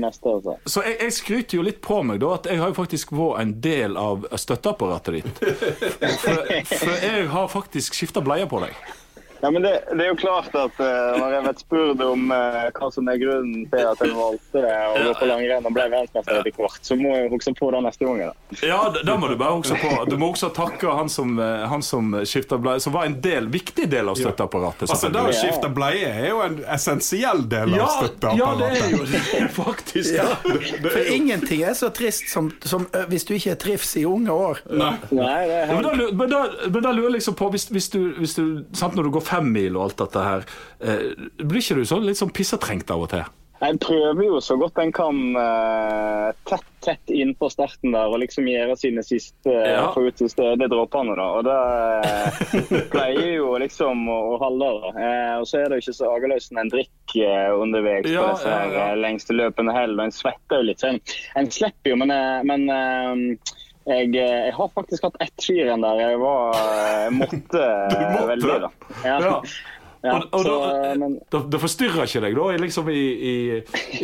neste. 0.01 0.29
Altså. 0.37 0.53
Så 0.67 0.83
jeg, 0.87 0.97
jeg 1.01 1.13
skryter 1.13 1.57
jo 1.59 1.63
litt 1.67 1.81
på 1.83 1.97
meg 2.07 2.21
da 2.23 2.35
at 2.37 2.47
jeg 2.47 2.59
har 2.61 2.69
jo 2.71 2.77
faktisk 2.77 3.11
vært 3.11 3.41
en 3.43 3.55
del 3.61 3.97
av 3.99 4.27
støtteapparatet 4.39 5.13
ditt. 5.19 5.41
For, 6.23 6.39
for 6.77 6.95
jeg 7.03 7.27
har 7.33 7.49
faktisk 7.51 7.99
skifta 7.99 8.23
bleie 8.23 8.47
på 8.47 8.61
deg. 8.63 8.79
Ja, 9.47 9.51
men 9.55 9.63
det, 9.63 9.73
det 9.95 10.03
er 10.03 10.09
jo 10.11 10.17
klart 10.19 10.55
at 10.59 10.79
uh, 10.83 11.17
når 11.21 11.35
jeg 11.37 11.43
ble 11.45 11.53
spurt 11.61 12.01
om 12.03 12.23
uh, 12.35 12.65
hva 12.75 12.89
som 12.91 13.07
er 13.13 13.19
grunnen 13.21 13.67
til 13.71 13.85
at 13.87 14.01
jeg 14.03 14.15
valgte 14.17 14.63
det 14.65 14.73
å 14.91 14.95
gå 15.05 15.13
på 15.21 15.29
langrenn 15.31 15.69
og 15.69 15.75
ble 15.77 15.85
verdensmester 15.93 16.41
etter 16.41 16.57
hvert, 16.57 16.81
så 16.89 16.97
må 16.99 17.13
jeg 17.15 17.29
huske 17.31 17.53
på 17.61 17.69
det 17.77 17.83
neste 17.87 18.09
gang. 18.09 18.23
Da. 18.25 18.57
Ja, 18.67 18.81
det, 18.91 19.05
det 19.07 19.15
må 19.23 19.29
du 19.31 19.37
bare 19.39 19.61
huske 19.61 19.79
på. 19.79 19.93
Du 20.11 20.17
må 20.19 20.33
også 20.33 20.51
takke 20.57 20.97
han 20.99 21.13
som, 21.13 21.37
eh, 21.39 21.63
han 21.71 21.85
som 21.87 22.11
skifta 22.27 22.59
bleie, 22.59 22.83
som 22.83 22.97
var 22.97 23.07
en 23.07 23.15
del, 23.23 23.47
viktig 23.55 23.87
del 23.93 24.11
av 24.11 24.19
støtteapparatet. 24.19 24.89
Altså, 24.91 25.13
Det 25.15 25.23
å 25.23 25.37
skifte 25.37 25.71
bleie 25.77 26.11
er 26.11 26.29
jo 26.33 26.43
en 26.43 26.59
essensiell 26.75 27.45
del 27.53 27.77
av 27.77 27.79
ja, 27.85 27.89
støtteapparatet. 28.01 28.43
ja, 28.43 28.51
det 28.59 28.83
er 28.83 28.97
jo 28.97 29.07
det, 29.13 29.53
faktisk. 29.61 30.11
Ja, 30.17 30.27
Det- 30.43 30.83
det 30.83 30.91
for 30.97 31.13
ingenting 31.15 31.63
er 31.63 31.79
så 31.79 31.93
trist 31.95 32.27
som, 32.33 32.51
som 32.67 32.89
hvis 33.13 33.25
du 33.29 33.35
ikke 33.39 33.55
trives 33.63 33.95
i 34.01 34.05
unge 34.09 34.33
år. 34.35 34.65
Nei. 34.71 34.93
Nei, 35.15 35.47
det 35.47 35.61
er 35.63 35.67
men, 35.71 35.77
helt 35.77 35.87
da, 35.87 36.11
men, 36.25 36.31
da, 36.35 36.43
men 36.67 36.83
da 36.83 36.93
lurer 36.97 37.11
jeg 37.13 37.17
liksom 37.21 37.37
på, 37.39 37.51
hvis, 37.55 37.69
hvis 37.71 37.89
du, 37.93 38.01
hvis 38.19 38.35
du 38.35 38.45
sant, 38.73 38.95
Når 38.97 39.11
du 39.11 39.11
går 39.19 39.25
femmil 39.37 39.77
og 39.79 39.89
alt 39.91 40.03
dette 40.05 40.27
her, 40.29 40.47
eh, 40.81 41.09
blir 41.39 41.63
ikke 41.63 41.79
du 41.81 41.85
sånn 41.89 42.07
litt 42.09 42.19
sånn 42.21 42.33
pissetrengt 42.35 42.91
av 42.91 43.07
og 43.07 43.13
til? 43.15 43.25
Jeg 43.57 43.79
prøver 43.81 44.27
jo 44.27 44.37
så 44.45 44.53
godt 44.61 44.77
en 44.83 44.91
kan 44.93 45.17
eh, 45.41 46.27
tett 46.45 46.65
tett 46.85 47.09
inn 47.11 47.31
på 47.35 47.49
starten 47.51 47.95
der 47.97 48.13
og 48.13 48.21
liksom 48.21 48.45
gjøre 48.47 48.77
sine 48.79 49.01
siste 49.03 49.49
Ja. 49.51 49.89
få 49.95 50.05
ut 50.07 50.21
siste 50.21 50.45
de 50.61 50.69
dråpene. 50.71 51.17
da. 51.17 51.25
Og 51.41 51.49
det 51.49 51.57
eh, 52.05 52.85
pleier 52.93 53.33
jo 53.41 53.57
liksom 53.59 54.05
å, 54.13 54.19
å 54.35 54.39
holde. 54.45 54.69
da. 54.85 54.93
Eh, 55.01 55.33
og 55.41 55.49
så 55.49 55.63
er 55.63 55.73
det 55.73 55.81
jo 55.81 55.87
ikke 55.87 55.97
så 55.99 56.13
agerløsende 56.13 56.63
en 56.67 56.73
drikk 56.77 57.17
eh, 57.17 57.49
underveis 57.57 58.07
Ja, 58.13 58.27
på 58.29 58.37
disse 58.37 58.53
ja, 58.53 58.61
ja. 58.77 58.85
eh, 58.93 59.01
lengste 59.03 59.35
løpene 59.41 59.75
heller. 59.75 60.05
En 60.05 60.15
svetter 60.15 60.61
jo 60.61 60.69
litt. 60.69 60.85
En, 60.87 61.01
en 61.41 61.51
slipper 61.51 61.95
jo, 61.95 61.99
men, 62.05 62.13
eh, 62.13 62.45
men 62.53 62.69
eh, 62.77 63.57
jeg, 63.87 64.11
eh, 64.19 64.37
jeg 64.49 64.55
har 64.57 64.71
faktisk 64.75 65.07
hatt 65.07 65.17
ett 65.23 65.43
skirenn 65.43 65.85
der 65.85 66.03
jeg 66.03 66.21
var 66.23 66.59
jeg 66.59 67.17
måtte, 67.21 67.65
måtte? 67.95 68.29
veldig. 68.33 68.61
da. 68.67 68.71
Ja. 69.05 69.17
Ja. 69.23 69.41
Ja, 70.05 70.13
Og, 70.13 70.27
og 70.31 70.43
så, 70.45 70.55
da, 70.61 70.93
eh, 70.93 71.43
da, 71.51 71.59
forstyrrer 71.59 72.07
ikke 72.07 72.21
deg 72.23 72.37
da, 72.39 72.47
i 72.53 72.63
liksom 72.63 72.91
i, 72.93 73.03
i, 73.33 73.37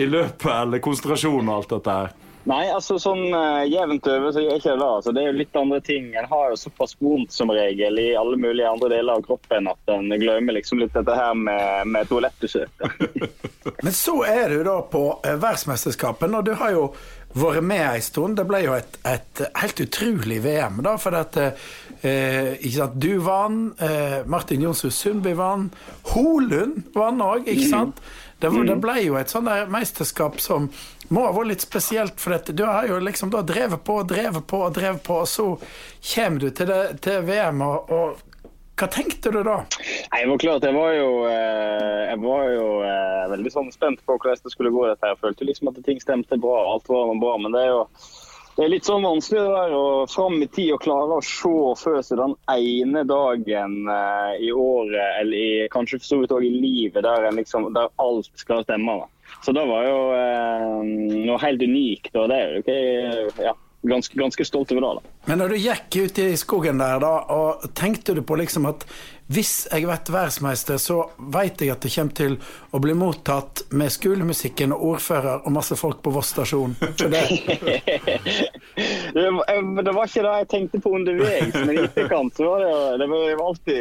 i 0.02 0.06
løpet 0.08 0.50
eller 0.50 0.82
konsentrasjon 0.82 1.46
og 1.46 1.56
alt 1.60 1.74
dette 1.76 1.96
her? 1.98 2.14
Nei, 2.48 2.64
altså 2.74 2.96
sånn 2.98 3.28
uh, 3.30 3.62
jevnt 3.70 4.06
over 4.10 4.32
så 4.34 4.42
gjør 4.42 4.56
jeg 4.56 4.62
ikke 4.64 4.72
det. 4.74 4.86
Altså, 4.88 5.12
det 5.14 5.22
er 5.22 5.28
jo 5.28 5.36
litt 5.36 5.58
andre 5.60 5.78
ting. 5.86 6.08
En 6.18 6.26
har 6.26 6.48
jo 6.50 6.58
såpass 6.58 6.96
vondt 6.98 7.30
som 7.30 7.52
regel 7.54 8.00
i 8.02 8.08
alle 8.18 8.38
mulige 8.40 8.66
andre 8.66 8.90
deler 8.96 9.20
av 9.20 9.22
kroppen 9.28 9.70
at 9.70 9.92
en 9.94 10.10
glemmer 10.18 10.56
liksom 10.58 10.82
litt 10.82 10.96
dette 10.96 11.14
her 11.14 11.36
med, 11.38 11.92
med 11.94 12.10
toalettbesøk. 12.10 12.82
Men 13.84 13.94
så 13.94 14.16
er 14.26 14.56
du 14.56 14.64
da 14.66 14.80
på 14.90 15.04
eh, 15.22 15.36
verdensmesterskapet, 15.36 16.34
og 16.34 16.50
du 16.50 16.54
har 16.58 16.74
jo 16.74 16.88
vært 17.34 17.64
med 17.64 17.84
en 17.86 18.04
stund. 18.04 18.36
Det 18.38 18.46
ble 18.48 18.62
jo 18.66 18.74
et, 18.76 18.98
et 19.08 19.44
helt 19.60 19.84
utrolig 19.84 20.40
VM, 20.44 20.80
da, 20.84 20.96
for 21.00 21.16
at 21.18 21.38
eh, 21.42 22.58
ikke 22.58 22.74
sant? 22.76 22.98
Du 23.02 23.12
vant, 23.24 23.72
eh, 23.82 24.18
Martin 24.30 24.64
Jonsrud 24.66 24.94
Sundby 24.94 25.36
vant, 25.38 25.72
Holund 26.12 26.82
vant 26.96 27.24
òg, 27.24 27.48
ikke 27.48 27.70
sant? 27.70 28.02
Det, 28.42 28.50
det 28.66 28.78
ble 28.82 28.96
jo 29.04 29.14
et 29.20 29.30
sånt 29.30 29.46
der 29.46 29.70
mesterskap 29.70 30.40
som 30.42 30.66
må 31.12 31.26
ha 31.28 31.32
vært 31.36 31.52
litt 31.52 31.64
spesielt, 31.64 32.18
for 32.18 32.34
at 32.34 32.48
du 32.50 32.64
har 32.66 32.88
jo 32.88 32.98
liksom 33.02 33.30
da 33.30 33.44
drevet 33.46 33.84
på 33.86 34.00
og 34.00 34.10
drevet 34.10 34.46
på 34.48 34.64
og 34.66 34.74
drevet 34.74 35.02
på, 35.06 35.20
og 35.22 35.30
så 35.30 35.46
kommer 36.14 36.42
du 36.42 36.48
til, 36.50 36.72
det, 36.72 37.02
til 37.04 37.22
VM, 37.28 37.62
og, 37.66 37.92
og 37.92 38.31
hva 38.78 38.88
tenkte 38.88 39.30
du 39.30 39.42
da? 39.44 39.58
Nei, 40.12 40.22
det 40.22 40.28
var 40.30 40.42
klart, 40.42 40.64
Jeg 40.64 40.74
var 40.74 40.92
jo, 40.96 41.10
eh, 41.28 42.02
jeg 42.08 42.20
var 42.24 42.44
jo 42.50 42.66
eh, 42.88 43.30
veldig 43.34 43.52
sånn 43.52 43.72
spent 43.74 44.02
på 44.06 44.16
hvordan 44.16 44.44
det 44.44 44.52
skulle 44.54 44.72
gå. 44.72 44.86
dette 44.88 45.04
her. 45.04 45.14
Jeg 45.14 45.22
følte 45.22 45.48
liksom 45.48 45.70
at 45.70 45.80
ting 45.84 46.00
stemte 46.00 46.38
bra. 46.40 46.58
alt 46.72 46.88
var 46.88 47.14
bra, 47.20 47.36
Men 47.38 47.52
det 47.52 47.66
er 47.66 47.72
jo 47.74 47.88
det 48.52 48.66
er 48.66 48.68
litt 48.68 48.84
sånn 48.84 49.00
vanskelig 49.00 49.40
det 49.40 49.52
der 49.54 49.70
å 49.72 49.84
fram 50.12 50.34
i 50.44 50.46
tid 50.52 50.74
å 50.74 50.80
klare 50.80 51.16
å 51.16 51.22
se 51.24 51.52
før 51.80 52.02
seg 52.04 52.18
den 52.20 52.34
ene 52.52 53.00
dagen 53.08 53.78
eh, 53.88 54.34
i 54.44 54.50
året, 54.52 55.22
eller 55.22 55.36
i, 55.38 55.68
kanskje 55.72 56.02
for 56.02 56.08
så 56.10 56.18
vidt 56.20 56.34
også 56.36 56.50
i 56.50 56.60
livet, 56.60 57.00
der, 57.06 57.30
liksom, 57.32 57.70
der 57.72 57.88
alt 57.96 58.28
skal 58.36 58.60
stemme. 58.66 58.98
Da. 59.00 59.38
Så 59.40 59.56
det 59.56 59.64
var 59.70 59.88
jo 59.88 60.02
noe 61.24 61.40
helt 61.40 61.64
unikt. 61.64 62.12
og 62.12 62.28
det 62.28 62.36
er 62.42 62.52
jo 62.52 62.60
ikke 62.60 63.46
ja, 63.48 63.56
ganske, 63.82 64.14
ganske 64.18 64.44
stolt 64.46 64.72
over 64.72 64.80
det. 64.84 64.92
da. 65.02 65.16
Men 65.30 65.38
når 65.42 65.48
du 65.54 65.56
gikk 65.62 65.96
ut 66.04 66.18
i 66.22 66.30
skogen 66.36 66.78
der, 66.82 67.00
da, 67.02 67.12
og 67.34 67.66
tenkte 67.78 68.14
du 68.14 68.22
på 68.26 68.36
liksom 68.40 68.66
at 68.70 68.86
hvis 69.32 69.66
jeg 69.70 69.86
blir 69.86 70.10
verdensmester, 70.12 70.76
så 70.82 70.96
vet 71.32 71.62
jeg 71.62 71.70
at 71.72 71.80
det 71.80 71.92
kommer 71.94 72.12
til 72.18 72.34
å 72.74 72.80
bli 72.82 72.92
mottatt 72.98 73.62
med 73.72 73.88
skolemusikken 73.94 74.74
og 74.74 74.82
ordfører 74.90 75.46
og 75.46 75.54
masse 75.54 75.76
folk 75.78 76.02
på 76.04 76.12
Voss 76.12 76.34
stasjon. 76.34 76.74
Det, 76.80 77.08
det, 79.14 79.30
var- 79.30 79.82
det 79.82 79.92
var 79.92 80.04
ikke 80.10 80.24
det 80.26 80.34
jeg 80.42 80.48
tenkte 80.52 80.80
på 80.84 80.92
underveis, 80.98 81.54
men 81.54 81.72
i 81.78 81.84
etterkant 81.86 82.36
så 82.36 82.48
var 82.50 82.64
det 82.66 82.98
det 83.02 83.08
var 83.12 83.46
alltid 83.46 83.80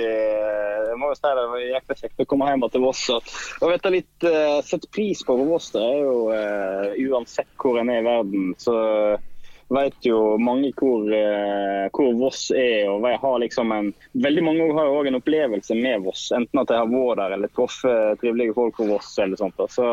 Jeg 0.92 0.98
må 1.02 1.10
jo 1.12 1.18
si 1.20 1.34
det 1.42 1.48
var 1.52 1.66
jækla 1.66 1.96
kjekt 2.02 2.24
å 2.24 2.28
komme 2.32 2.48
hjem 2.52 2.66
til 2.74 2.84
Voss. 2.86 3.04
Og, 3.18 3.68
vet 3.72 3.84
du, 3.86 3.90
litt 3.98 4.28
uh, 4.28 4.60
sette 4.68 4.88
pris 4.94 5.22
på 5.28 5.36
Voss, 5.42 5.70
det 5.76 5.84
er 5.84 6.00
jo 6.06 6.16
eh, 6.36 6.96
uansett 7.12 7.52
hvor 7.62 7.80
en 7.82 7.92
er 7.92 8.02
i 8.02 8.08
verden, 8.08 8.52
så 8.60 8.76
vet 9.72 10.06
jo 10.06 10.38
mange 10.38 10.72
hvor, 10.76 11.06
eh, 11.16 11.88
hvor 11.96 12.14
Voss 12.20 12.52
er. 12.52 12.90
og 12.90 13.08
har 13.24 13.40
liksom 13.40 13.72
en, 13.72 13.92
Veldig 14.14 14.44
mange 14.44 14.68
har 14.74 14.90
også 14.90 15.08
en 15.12 15.20
opplevelse 15.22 15.78
med 15.80 16.06
Voss. 16.06 16.32
Enten 16.36 16.62
at 16.62 16.74
jeg 16.74 16.82
har 16.82 16.92
vært 16.92 17.22
der 17.22 17.36
eller 17.38 17.54
truffet 17.56 18.22
trivelige 18.22 18.56
folk 18.58 18.78
på 18.78 18.90
Voss. 18.90 19.14
eller 19.20 19.40
sånt. 19.40 19.62
Så, 19.70 19.88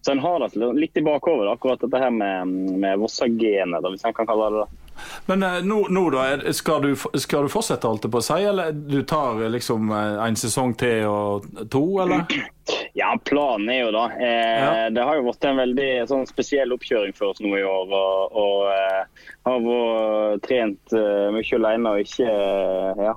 så 0.00 0.12
en 0.12 0.24
har 0.24 0.44
det 0.44 0.72
litt 0.76 0.96
i 0.96 1.04
bakhodet, 1.06 1.48
akkurat 1.52 1.80
dette 1.80 2.02
her 2.02 2.12
med, 2.12 2.56
med 2.82 3.00
Vossa-genet, 3.00 3.90
hvis 3.92 4.04
en 4.04 4.16
kan 4.16 4.28
kalle 4.28 4.50
det 4.50 4.64
det. 4.66 4.85
Men 5.26 5.42
eh, 5.42 5.60
nå, 5.66 5.86
nå 5.90 6.04
da, 6.14 6.26
skal 6.56 6.82
du, 6.82 6.90
skal 7.18 7.46
du 7.46 7.52
fortsette, 7.52 7.88
holdt 7.88 8.06
jeg 8.06 8.14
på 8.14 8.22
å 8.22 8.26
si, 8.26 8.40
eller 8.48 8.72
du 8.76 9.00
tar 9.08 9.42
eh, 9.42 9.52
liksom 9.52 9.90
eh, 9.92 10.20
en 10.26 10.38
sesong 10.38 10.74
til 10.80 11.06
og 11.10 11.48
to, 11.72 11.86
eller? 12.04 12.26
Ja, 12.96 13.12
planen 13.22 13.68
er 13.70 13.84
jo 13.84 13.90
da. 13.94 14.06
Eh, 14.16 14.56
Ja. 14.56 14.70
Det 14.90 15.02
har 15.04 15.18
jo 15.18 15.26
vært 15.28 15.44
en 15.46 15.60
veldig 15.60 15.90
sånn, 16.10 16.24
spesiell 16.26 16.72
oppkjøring 16.74 17.12
for 17.14 17.30
oss 17.30 17.42
nå 17.44 17.52
i 17.54 17.62
år. 17.62 17.92
Og, 17.94 18.34
og 18.40 18.64
eh, 18.72 19.26
har 19.46 19.62
vært 19.62 20.46
trent 20.48 20.96
uh, 20.96 21.28
mye 21.34 21.58
alene 21.60 21.92
og 21.92 22.02
ikke, 22.02 22.26
uh, 22.26 23.02
ja, 23.06 23.14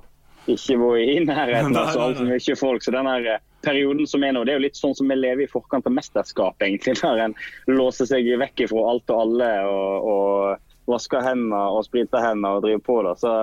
ikke 0.51 0.77
vært 0.83 1.13
i 1.15 1.17
nærheten 1.25 1.77
av 1.81 1.93
så 1.95 2.03
altfor 2.09 2.29
mye 2.29 2.57
folk. 2.59 2.85
Så 2.85 2.93
den 2.93 3.09
her 3.09 3.29
perioden 3.65 4.07
som 4.07 4.23
er 4.27 4.35
nå, 4.35 4.43
det 4.45 4.53
er 4.53 4.59
jo 4.59 4.65
litt 4.67 4.79
sånn 4.79 4.95
som 4.99 5.09
vi 5.09 5.17
lever 5.17 5.47
i 5.47 5.51
forkant 5.51 5.87
av 5.89 5.95
mesterskap, 5.95 6.59
egentlig. 6.61 6.99
Der 7.01 7.25
en 7.29 7.37
låser 7.71 8.09
seg 8.11 8.29
vekk 8.43 8.67
fra 8.69 8.85
alt 8.93 9.15
og 9.15 9.23
alle. 9.23 9.53
og, 9.71 10.11
og 10.13 10.68
vasker 10.91 11.21
hendene 11.25 11.60
og 11.75 11.84
spriter 11.88 12.23
hendene 12.23 12.56
og 12.58 12.63
driver 12.65 12.82
på. 12.86 12.95
da. 13.06 13.13
Så, 13.19 13.34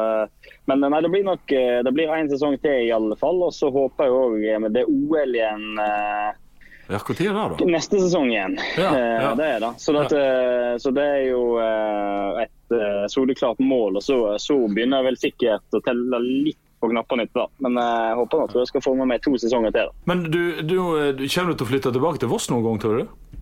men 0.70 0.82
nei, 0.86 1.00
det 1.04 1.10
blir 1.12 1.24
nok 1.26 1.52
eh, 1.54 1.78
det 1.86 1.92
blir 1.96 2.12
en 2.14 2.30
sesong 2.32 2.58
til 2.62 2.86
i 2.88 2.92
alle 2.94 3.16
fall. 3.20 3.38
Og 3.46 3.54
så 3.54 3.70
håper 3.74 4.08
jeg 4.08 4.18
òg 4.18 4.66
med 4.66 4.74
det 4.76 4.84
OL 4.90 5.34
igjen 5.38 5.80
eh, 5.82 6.34
Ja, 6.86 7.00
Når 7.02 7.18
er 7.18 7.48
det 7.50 7.64
da? 7.64 7.70
neste 7.76 7.98
sesong 7.98 8.28
igjen. 8.30 8.58
Ja, 8.78 8.92
Eh, 8.94 9.22
ja. 9.24 9.32
Det 9.38 9.48
er 9.56 9.64
det. 9.64 9.72
Så, 9.82 9.94
eh, 9.96 10.76
så 10.82 10.92
det 10.94 11.06
er 11.16 11.24
jo 11.32 11.40
eh, 11.58 12.44
et 12.44 12.76
eh, 12.78 13.06
soleklart 13.10 13.58
mål. 13.58 13.98
Og 13.98 14.04
så, 14.06 14.20
så 14.38 14.54
begynner 14.70 15.02
jeg 15.02 15.08
vel 15.10 15.18
sikkert 15.24 15.74
å 15.74 15.82
telle 15.82 16.20
litt 16.22 16.60
på 16.78 16.90
knappene 16.92 17.24
etter 17.24 17.40
det. 17.46 17.48
Men 17.64 17.78
eh, 17.80 18.04
jeg 18.12 18.18
håper 18.20 18.44
at 18.44 18.54
jeg 18.60 18.70
skal 18.70 18.84
få 18.84 18.94
med 19.00 19.10
meg 19.10 19.22
to 19.24 19.32
sesonger 19.40 19.74
til. 19.74 19.90
da. 19.90 20.06
Men 20.12 20.22
du, 20.30 20.40
du, 20.62 20.76
eh, 21.00 21.10
du 21.18 21.24
kommer 21.26 21.54
du 21.54 21.58
til 21.58 21.66
å 21.66 21.70
flytte 21.72 21.92
tilbake 21.98 22.22
til 22.22 22.30
Voss 22.30 22.46
noen 22.52 22.62
gang, 22.68 22.78
tror 22.84 23.00
du? 23.02 23.35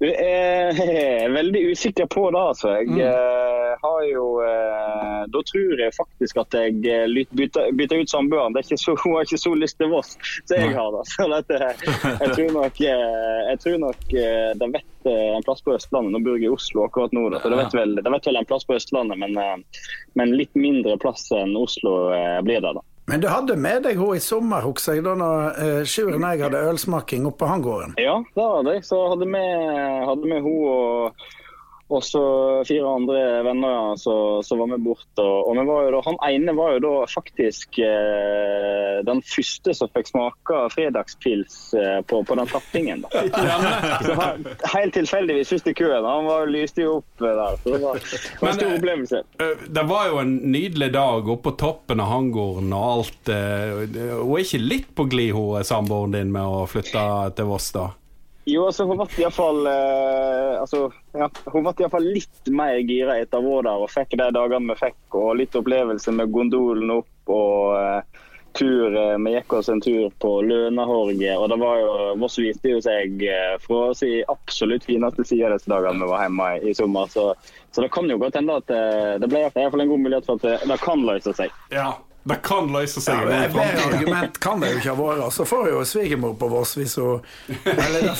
Du 0.00 0.06
er 0.10 0.72
er 0.74 1.30
veldig 1.32 1.60
usikker 1.72 2.06
på 2.10 2.30
det, 2.34 2.38
altså. 2.40 2.68
Jeg 2.80 2.88
Mm. 2.92 2.98
eh, 3.00 3.74
har 3.82 4.02
jo 4.10 4.24
eh, 4.42 5.22
Da 5.32 5.40
tror 5.48 5.80
jeg 5.80 5.94
faktisk 5.96 6.36
at 6.42 6.54
jeg 6.58 6.80
eh, 6.86 7.24
bytter, 7.32 7.70
bytter 7.78 8.02
ut 8.02 8.10
samboeren. 8.10 8.52
Det 8.56 8.64
er 8.72 8.96
hun 9.04 9.14
har 9.16 9.22
ikke 9.26 9.38
så 9.38 9.54
lyst 9.54 9.78
til 9.78 9.88
Voss 9.92 10.16
som 10.46 10.56
jeg 10.58 10.74
har. 10.74 10.90
da. 10.92 11.02
Så 11.08 11.28
dette, 11.30 11.60
jeg 12.20 12.34
tror 12.36 12.52
nok, 12.58 12.80
eh, 12.80 13.40
jeg 13.52 13.58
tror 13.64 13.78
nok 13.86 14.14
eh, 14.14 14.50
de 14.60 14.70
vet 14.74 15.10
eh, 15.10 15.36
en 15.36 15.42
plass 15.46 15.62
på 15.62 15.74
Østlandet. 15.78 16.12
Nå 16.12 16.22
bor 16.26 16.36
jeg 16.38 16.50
i 16.50 16.54
Oslo 16.54 16.84
akkurat 16.88 17.12
nå, 17.16 17.28
da, 17.32 17.40
så 17.42 17.50
de 17.52 17.60
vet, 17.62 17.74
vel, 17.74 17.94
de 18.02 18.14
vet 18.16 18.26
vel 18.30 18.36
en 18.42 18.48
plass 18.50 18.64
på 18.68 18.76
Østlandet, 18.78 19.18
men, 19.18 19.36
eh, 19.38 19.84
men 20.18 20.36
litt 20.36 20.54
mindre 20.58 20.98
plass 21.02 21.28
enn 21.32 21.54
Oslo 21.56 22.10
eh, 22.14 22.40
blir 22.42 22.60
det. 22.60 22.74
da. 22.78 22.82
Men 23.12 23.20
du 23.20 23.26
hadde 23.28 23.58
med 23.60 23.82
deg 23.84 23.98
henne 24.00 24.16
i 24.16 24.20
sommer, 24.24 24.62
husker 24.64 24.96
jeg, 24.96 25.02
da 25.04 25.12
når 25.20 25.58
uh, 25.60 25.80
og 25.84 26.22
jeg 26.32 26.46
hadde 26.46 26.62
ølsmaking 26.70 27.26
oppe 27.28 27.42
på 27.42 27.48
Hangården. 27.50 27.92
Ja, 28.00 28.14
det 28.24 28.46
hadde 28.54 28.72
jeg. 28.78 28.86
Så 28.88 29.00
hadde 29.12 29.28
vi 29.28 30.38
hun 30.40 30.62
og 30.72 31.26
og 31.92 32.04
så 32.04 32.22
fire 32.66 32.88
andre 32.88 33.20
venner 33.44 33.96
som 34.00 34.58
var 34.58 34.70
med 34.70 34.80
bort. 34.84 35.08
Og, 35.20 35.50
og 35.50 35.60
var 35.68 35.90
da, 35.92 36.00
Han 36.06 36.18
ene 36.28 36.54
var 36.56 36.76
jo 36.76 36.82
da 36.86 36.92
faktisk 37.10 37.78
eh, 37.84 39.02
den 39.04 39.20
første 39.26 39.74
som 39.76 39.90
fikk 39.92 40.08
smake 40.12 40.60
fredagspils 40.72 41.58
eh, 41.76 42.00
på, 42.08 42.22
på 42.24 42.38
den 42.38 42.50
tappingen. 42.50 43.04
Så 44.06 44.16
han, 44.18 44.46
helt 44.74 44.96
tilfeldigvis 44.96 45.52
først 45.52 45.70
i 45.70 45.76
køen. 45.76 46.08
Han 46.08 46.28
var, 46.28 46.48
lyste 46.50 46.86
jo 46.86 46.98
opp 47.00 47.24
eh, 47.24 47.36
der. 47.36 47.60
så 47.62 47.74
Det 47.76 47.82
var, 47.84 48.02
var 48.40 48.52
en 48.52 48.60
stor 48.60 48.68
eh, 48.68 48.76
opplevelse. 48.78 49.22
Eh, 49.38 49.64
Det 49.78 49.86
var 49.92 50.10
jo 50.10 50.20
en 50.24 50.36
nydelig 50.54 50.92
dag 50.96 51.28
oppe 51.28 51.50
på 51.50 51.56
toppen 51.60 52.00
av 52.00 52.12
hangården 52.12 52.72
og 52.72 52.84
alt. 52.92 53.32
Hun 53.32 53.96
er 53.98 54.44
ikke 54.44 54.62
litt 54.62 54.92
på 54.96 55.08
glid, 55.10 55.32
hun 55.36 55.66
samboeren 55.66 56.14
din, 56.16 56.32
med 56.32 56.46
å 56.46 56.64
flytte 56.70 57.02
til 57.36 57.50
Voss, 57.50 57.72
da? 57.74 57.90
Jo, 58.44 58.64
altså 58.66 58.88
hun 58.88 58.98
ble 58.98 59.06
iallfall 59.22 59.66
eh, 59.70 60.56
altså, 60.58 60.88
ja, 61.14 61.28
Hun 61.52 61.62
ble 61.62 61.74
iallfall 61.84 62.08
litt 62.16 62.50
mer 62.50 62.80
gira 62.82 63.20
etter 63.22 63.44
vår 63.44 63.68
der 63.68 63.84
og 63.84 63.92
fikk 63.92 64.16
de 64.18 64.28
dagene 64.34 64.72
vi 64.72 64.80
fikk. 64.80 65.00
Og 65.14 65.36
litt 65.38 65.58
opplevelse 65.58 66.14
med 66.16 66.32
gondolen 66.34 66.90
opp 66.96 67.30
og 67.30 67.76
eh, 67.78 68.22
tur. 68.58 68.96
eh, 68.96 69.18
vi 69.18 69.34
gikk 69.36 69.52
oss 69.52 69.68
en 69.68 69.80
tur 69.80 70.10
på 70.18 70.32
Lønahorget. 70.42 71.38
Og 71.38 71.48
det 71.52 71.60
var 71.62 71.80
jo, 71.80 71.90
Voss 72.18 72.38
viste 72.42 72.74
jo 72.74 72.82
seg 72.82 73.22
eh, 73.22 73.56
fra 73.62 73.92
si 73.94 74.24
absolutt 74.26 74.90
fineste 74.90 75.24
side 75.28 75.54
disse 75.54 75.70
dagene 75.70 76.02
vi 76.02 76.10
var 76.10 76.26
hjemme 76.26 76.48
i, 76.56 76.70
i 76.70 76.74
sommer. 76.74 77.06
Så, 77.14 77.30
så 77.70 77.84
det 77.84 77.92
kan 77.94 78.10
jo 78.10 78.18
godt 78.20 78.40
hende 78.40 78.58
at 78.58 78.74
eh, 78.74 79.18
det 79.22 79.30
ble 79.30 79.44
i 79.44 79.50
hvert 79.52 79.76
fall 79.76 79.86
en 79.86 79.92
god 79.94 80.08
mulighet 80.08 80.26
for 80.26 80.42
at 80.42 80.48
det, 80.48 80.56
det 80.72 80.82
kan 80.82 81.06
løse 81.06 81.36
seg. 81.38 81.54
Ja. 81.70 81.92
Det 82.22 82.36
kan 82.46 82.68
løse 82.70 83.00
seg. 83.02 83.24
Ja, 83.26 83.40
et 83.48 83.54
bedre 83.54 83.82
argument 83.88 84.36
kan 84.42 84.60
det 84.62 84.68
jo 84.70 84.78
ikke 84.78 84.92
ha 84.92 84.98
vært. 85.00 85.32
Så 85.34 85.46
får 85.48 85.70
jo 85.72 85.80
svigermor 85.88 86.36
på 86.38 86.46
Voss 86.52 86.76
hvis 86.78 86.94
hun 87.00 87.18
Eller 87.66 88.04
det 88.08 88.14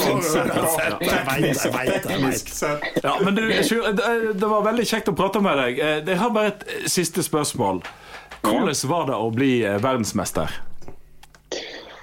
får 0.00 0.14
hun 0.14 0.22
uansett. 0.24 0.54
Ja, 3.04 3.18
men 3.24 3.34
du, 3.36 3.42
Sjur, 3.62 3.92
det 4.32 4.48
var 4.48 4.64
veldig 4.64 4.86
kjekt 4.88 5.12
å 5.12 5.16
prate 5.18 5.42
med 5.44 5.60
deg. 5.60 5.78
Eh, 5.78 6.00
Jeg 6.08 6.18
har 6.22 6.32
bare 6.34 6.54
et 6.54 6.64
siste 6.90 7.22
spørsmål. 7.26 7.82
Hvordan 8.40 8.74
var 8.88 9.06
det 9.12 9.16
å 9.20 9.28
bli 9.34 9.52
eh, 9.68 9.76
verdensmester? 9.84 10.48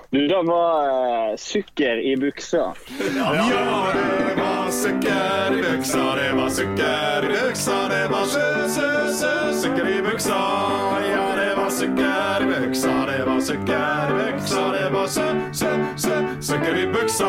Du, 0.10 0.28
det 0.28 0.44
var 0.44 1.30
uh, 1.30 1.36
sukker 1.36 1.98
i 1.98 2.18
buksa. 2.18 2.74
Ja, 3.16 3.48
det 3.94 4.42
var 4.42 4.72
sukker 4.72 5.60
i 5.60 5.78
buksa, 5.78 6.16
det 6.16 6.32
var 6.34 6.50
sukker 6.50 7.32
i 7.32 7.48
buksa, 7.48 7.88
det 7.90 8.08
var 8.12 8.26
sø, 8.26 8.70
sø, 8.70 9.14
sø, 9.14 9.54
sukker 9.54 9.88
i 9.88 10.02
buksa. 10.02 10.40
Ja, 11.12 11.37
det 11.78 11.88
var 11.88 11.96
sukker 11.96 12.44
i 12.44 12.68
buksa, 12.68 13.06
det 13.06 13.26
var 13.26 13.42
sukker 13.42 14.10
i 14.10 14.32
buksa, 14.32 14.72
det 14.72 14.90
var 14.94 15.08
sø, 15.08 15.26
sø, 15.54 15.86
sø, 15.98 16.26
sukker 16.42 16.76
i 16.76 16.88
buksa. 16.88 17.28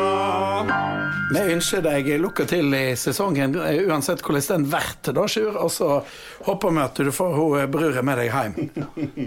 Vi 1.35 1.43
ønsker 1.53 1.83
deg 1.85 2.09
lykke 2.23 2.47
til 2.49 2.73
i 2.73 2.97
sesongen, 2.97 3.59
eh, 3.61 3.83
uansett 3.85 4.23
hvordan 4.25 4.49
den 4.49 4.65
blir, 4.71 5.13
da, 5.13 5.27
Sjur. 5.29 5.59
Og 5.61 5.71
så 5.71 6.01
håper 6.47 6.71
vi 6.71 6.81
at 6.81 6.97
du 6.97 7.13
får 7.13 7.37
hun 7.37 7.71
brura 7.71 8.03
med 8.03 8.23
deg 8.23 8.33
hjem. 8.33 8.57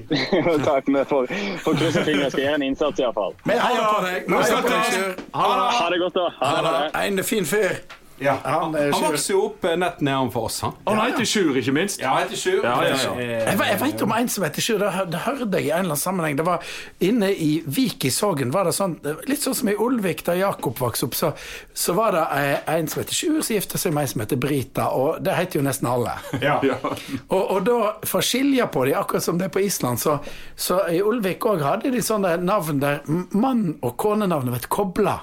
Takk. 0.66 0.90
Vi 0.90 1.06
får, 1.06 1.30
får 1.68 1.80
krysse 1.84 2.06
fingrene. 2.08 2.34
Skal 2.34 2.46
gjøre 2.48 2.58
en 2.58 2.68
innsats 2.72 3.06
iallfall. 3.06 3.38
Vi 3.46 3.62
heier 3.62 3.86
på 3.94 4.04
deg. 4.10 5.24
Ha 5.38 5.90
det 5.94 6.02
godt, 6.02 6.18
da. 6.18 6.30
Ha 6.42 6.54
det. 6.66 6.86
En 7.06 7.24
fin 7.24 7.46
fyr. 7.46 8.01
Ja. 8.22 8.38
Han 8.46 8.76
Han, 8.76 8.92
vokste 9.02 9.34
jo 9.34 9.46
opp 9.50 9.66
eh, 9.66 9.76
nett 9.82 10.02
nedenfor 10.06 10.48
oss, 10.50 10.60
han. 10.66 10.76
Han 10.86 11.00
heter 11.02 11.26
Sjur, 11.26 11.58
ikke 11.58 11.74
minst. 11.76 12.02
Ja, 12.02 12.14
heter 12.20 12.38
Sjur. 12.38 12.62
Ja, 12.64 12.76
ja, 12.86 12.96
ja. 12.96 13.14
Jeg, 13.50 13.58
jeg 13.58 13.80
vet 13.82 14.04
om 14.06 14.14
en 14.16 14.30
som 14.30 14.46
heter 14.46 14.66
Sjur, 14.66 14.80
det, 14.82 14.92
det 15.14 15.24
hørte 15.26 15.48
jeg 15.58 15.68
i 15.68 15.72
en 15.72 15.80
eller 15.82 15.92
annen 15.96 16.02
sammenheng. 16.02 16.38
Det 16.40 16.46
var 16.48 16.66
Inne 17.02 17.32
i 17.34 17.50
Vik 17.66 18.06
i 18.06 18.12
Sogn, 18.14 18.52
var 18.54 18.70
det 18.70 18.76
sånn, 18.78 18.98
litt 19.30 19.42
sånn 19.44 19.58
som 19.58 19.72
i 19.72 19.76
Olvik, 19.82 20.24
da 20.28 20.36
Jakob 20.38 20.78
vokste 20.82 21.10
opp, 21.10 21.18
så, 21.18 21.32
så 21.74 21.96
var 21.98 22.16
det 22.18 22.26
eh, 22.38 22.76
en 22.76 22.90
som 22.92 23.02
heter 23.02 23.18
Sjur, 23.18 23.42
som 23.42 23.56
gifta 23.58 23.82
seg 23.82 23.96
med 23.96 24.06
en 24.08 24.14
som 24.14 24.24
heter 24.26 24.42
Brita, 24.42 24.90
og 24.98 25.22
det 25.26 25.36
heter 25.40 25.60
jo 25.62 25.66
nesten 25.66 25.90
alle. 25.92 26.18
Ja. 26.42 26.60
Og, 26.62 27.42
og 27.42 27.60
da, 27.68 27.78
for 28.08 28.22
å 28.22 28.26
skilje 28.26 28.66
på 28.74 28.86
dem, 28.88 28.98
akkurat 29.02 29.26
som 29.26 29.40
det 29.42 29.50
er 29.50 29.54
på 29.56 29.64
Island, 29.66 30.02
så, 30.02 30.20
så 30.56 30.82
i 30.94 31.02
Olvik 31.06 31.46
òg 31.50 31.64
hadde 31.66 31.92
de 31.94 32.02
sånne 32.06 32.36
navn 32.46 32.80
der 32.82 33.02
mann- 33.34 33.78
og 33.82 33.96
konenavnet 34.02 34.56
ble 34.58 34.72
kobla. 34.72 35.18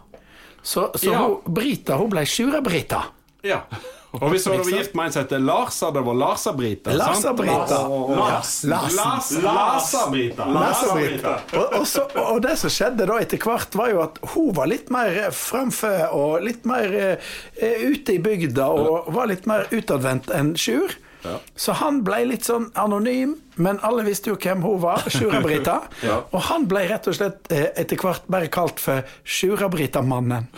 Så, 0.69 0.91
så 1.01 1.13
Ja. 1.13 1.23
hun, 1.25 1.55
Brita 1.55 1.97
hun 1.97 2.11
ble 2.13 2.27
Sjura-Brita. 2.29 3.07
Ja. 3.47 3.63
Og 4.17 4.31
hvis 4.33 4.47
hun 4.47 4.55
hadde 4.55 4.65
vært 4.67 4.81
gift 4.81 4.95
med 4.97 5.09
en 5.09 5.13
som 5.15 5.25
heter 5.25 5.41
Lars, 5.45 5.79
hadde 5.85 6.01
det 6.01 6.05
vært 6.07 6.19
Larsa-Brita. 6.23 6.93
Larsa-Brita. 6.97 7.81
Lars. 8.19 8.53
Lars. 8.65 8.95
Lars. 8.97 9.31
Larsa-Brita. 9.45 10.47
Og, 12.25 12.41
det 12.45 12.55
som 12.61 12.73
skjedde 12.73 13.09
da 13.09 13.19
etter 13.21 13.41
hvert, 13.43 13.77
var 13.81 13.93
jo 13.93 14.01
at 14.05 14.21
hun 14.35 14.55
var 14.57 14.71
litt 14.73 14.89
mer 14.93 15.29
framfor 15.37 16.17
og 16.17 16.45
litt 16.45 16.65
mer 16.69 16.97
uh, 16.99 17.35
ute 17.85 18.17
i 18.17 18.23
bygda 18.25 18.71
og 18.73 19.13
var 19.17 19.29
litt 19.33 19.49
mer 19.49 19.69
utadvendt 19.73 20.33
enn 20.37 20.55
Sjur. 20.59 20.97
Så 21.59 21.73
han 21.81 22.03
ble 22.07 22.23
litt 22.31 22.47
sånn 22.47 22.69
anonym, 22.79 23.37
men 23.59 23.81
alle 23.87 24.05
visste 24.07 24.31
jo 24.31 24.37
hvem 24.39 24.63
hun 24.63 24.81
var. 24.83 25.03
Sjura-Brita. 25.11 25.81
Og 26.35 26.41
han 26.51 26.69
ble 26.71 26.85
rett 26.91 27.09
og 27.11 27.17
slett 27.19 27.51
eh, 27.53 27.71
etter 27.75 27.99
hvert 28.01 28.29
bare 28.31 28.51
kalt 28.53 28.81
for 28.83 29.03
Sjura-Brita-mannen. 29.25 30.47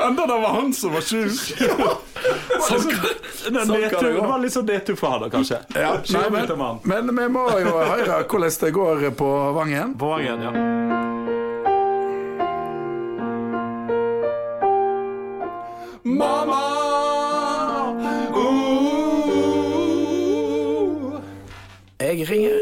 Enda 0.00 0.26
det 0.26 0.36
var 0.42 0.48
han 0.48 0.72
som 0.74 0.92
var 0.92 1.00
sjuk. 1.00 1.30
Sånn, 2.60 2.88
det, 2.88 3.64
Sånn 3.64 3.88
kan 3.90 4.04
det 4.04 4.12
gå. 4.14 4.24
var 4.26 4.40
litt 4.42 4.52
sånn 4.52 4.66
nedtur 4.68 4.96
for 4.98 5.14
han, 5.14 5.22
da, 5.24 5.30
kanskje. 5.32 5.60
Ja, 5.74 5.94
nei, 6.12 6.26
men, 6.30 6.80
men 6.84 7.14
vi 7.16 7.28
må 7.32 7.46
jo 7.62 7.72
høre 7.78 8.20
hvordan 8.28 8.58
det 8.60 8.72
går 8.76 9.06
på 9.16 9.30
Vangen. 9.56 9.96
På 9.98 10.12
vangen, 10.12 10.44
ja. 10.44 10.52
Mamma! 16.04 16.69
Jeg 22.20 22.28
ringer 22.28 22.58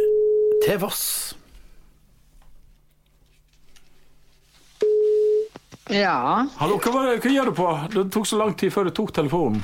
til 0.62 0.79
Voss. 0.79 1.05
Ja. 5.88 6.44
Hallo, 6.61 6.77
hva, 6.85 6.90
var 6.92 7.07
det, 7.09 7.14
hva 7.25 7.31
gjør 7.33 7.49
du 7.49 7.55
på? 7.57 7.66
Det 7.94 8.03
tok 8.12 8.27
så 8.29 8.37
lang 8.38 8.53
tid 8.61 8.71
før 8.75 8.87
du 8.87 8.92
tok 8.94 9.11
telefonen. 9.16 9.62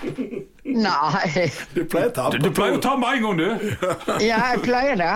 Nei. 0.64 1.44
Du 1.76 1.82
pleier 1.92 2.08
å 2.08 2.14
ta 2.16 2.24
Du, 2.32 2.38
du 2.40 2.48
pleier 2.56 2.78
å 2.78 2.80
ta 2.82 2.94
med 2.98 3.20
en 3.20 3.26
gang, 3.26 3.42
du. 3.42 3.76
Ja, 4.24 4.38
jeg 4.54 4.62
pleier 4.64 4.96
det. 4.98 5.10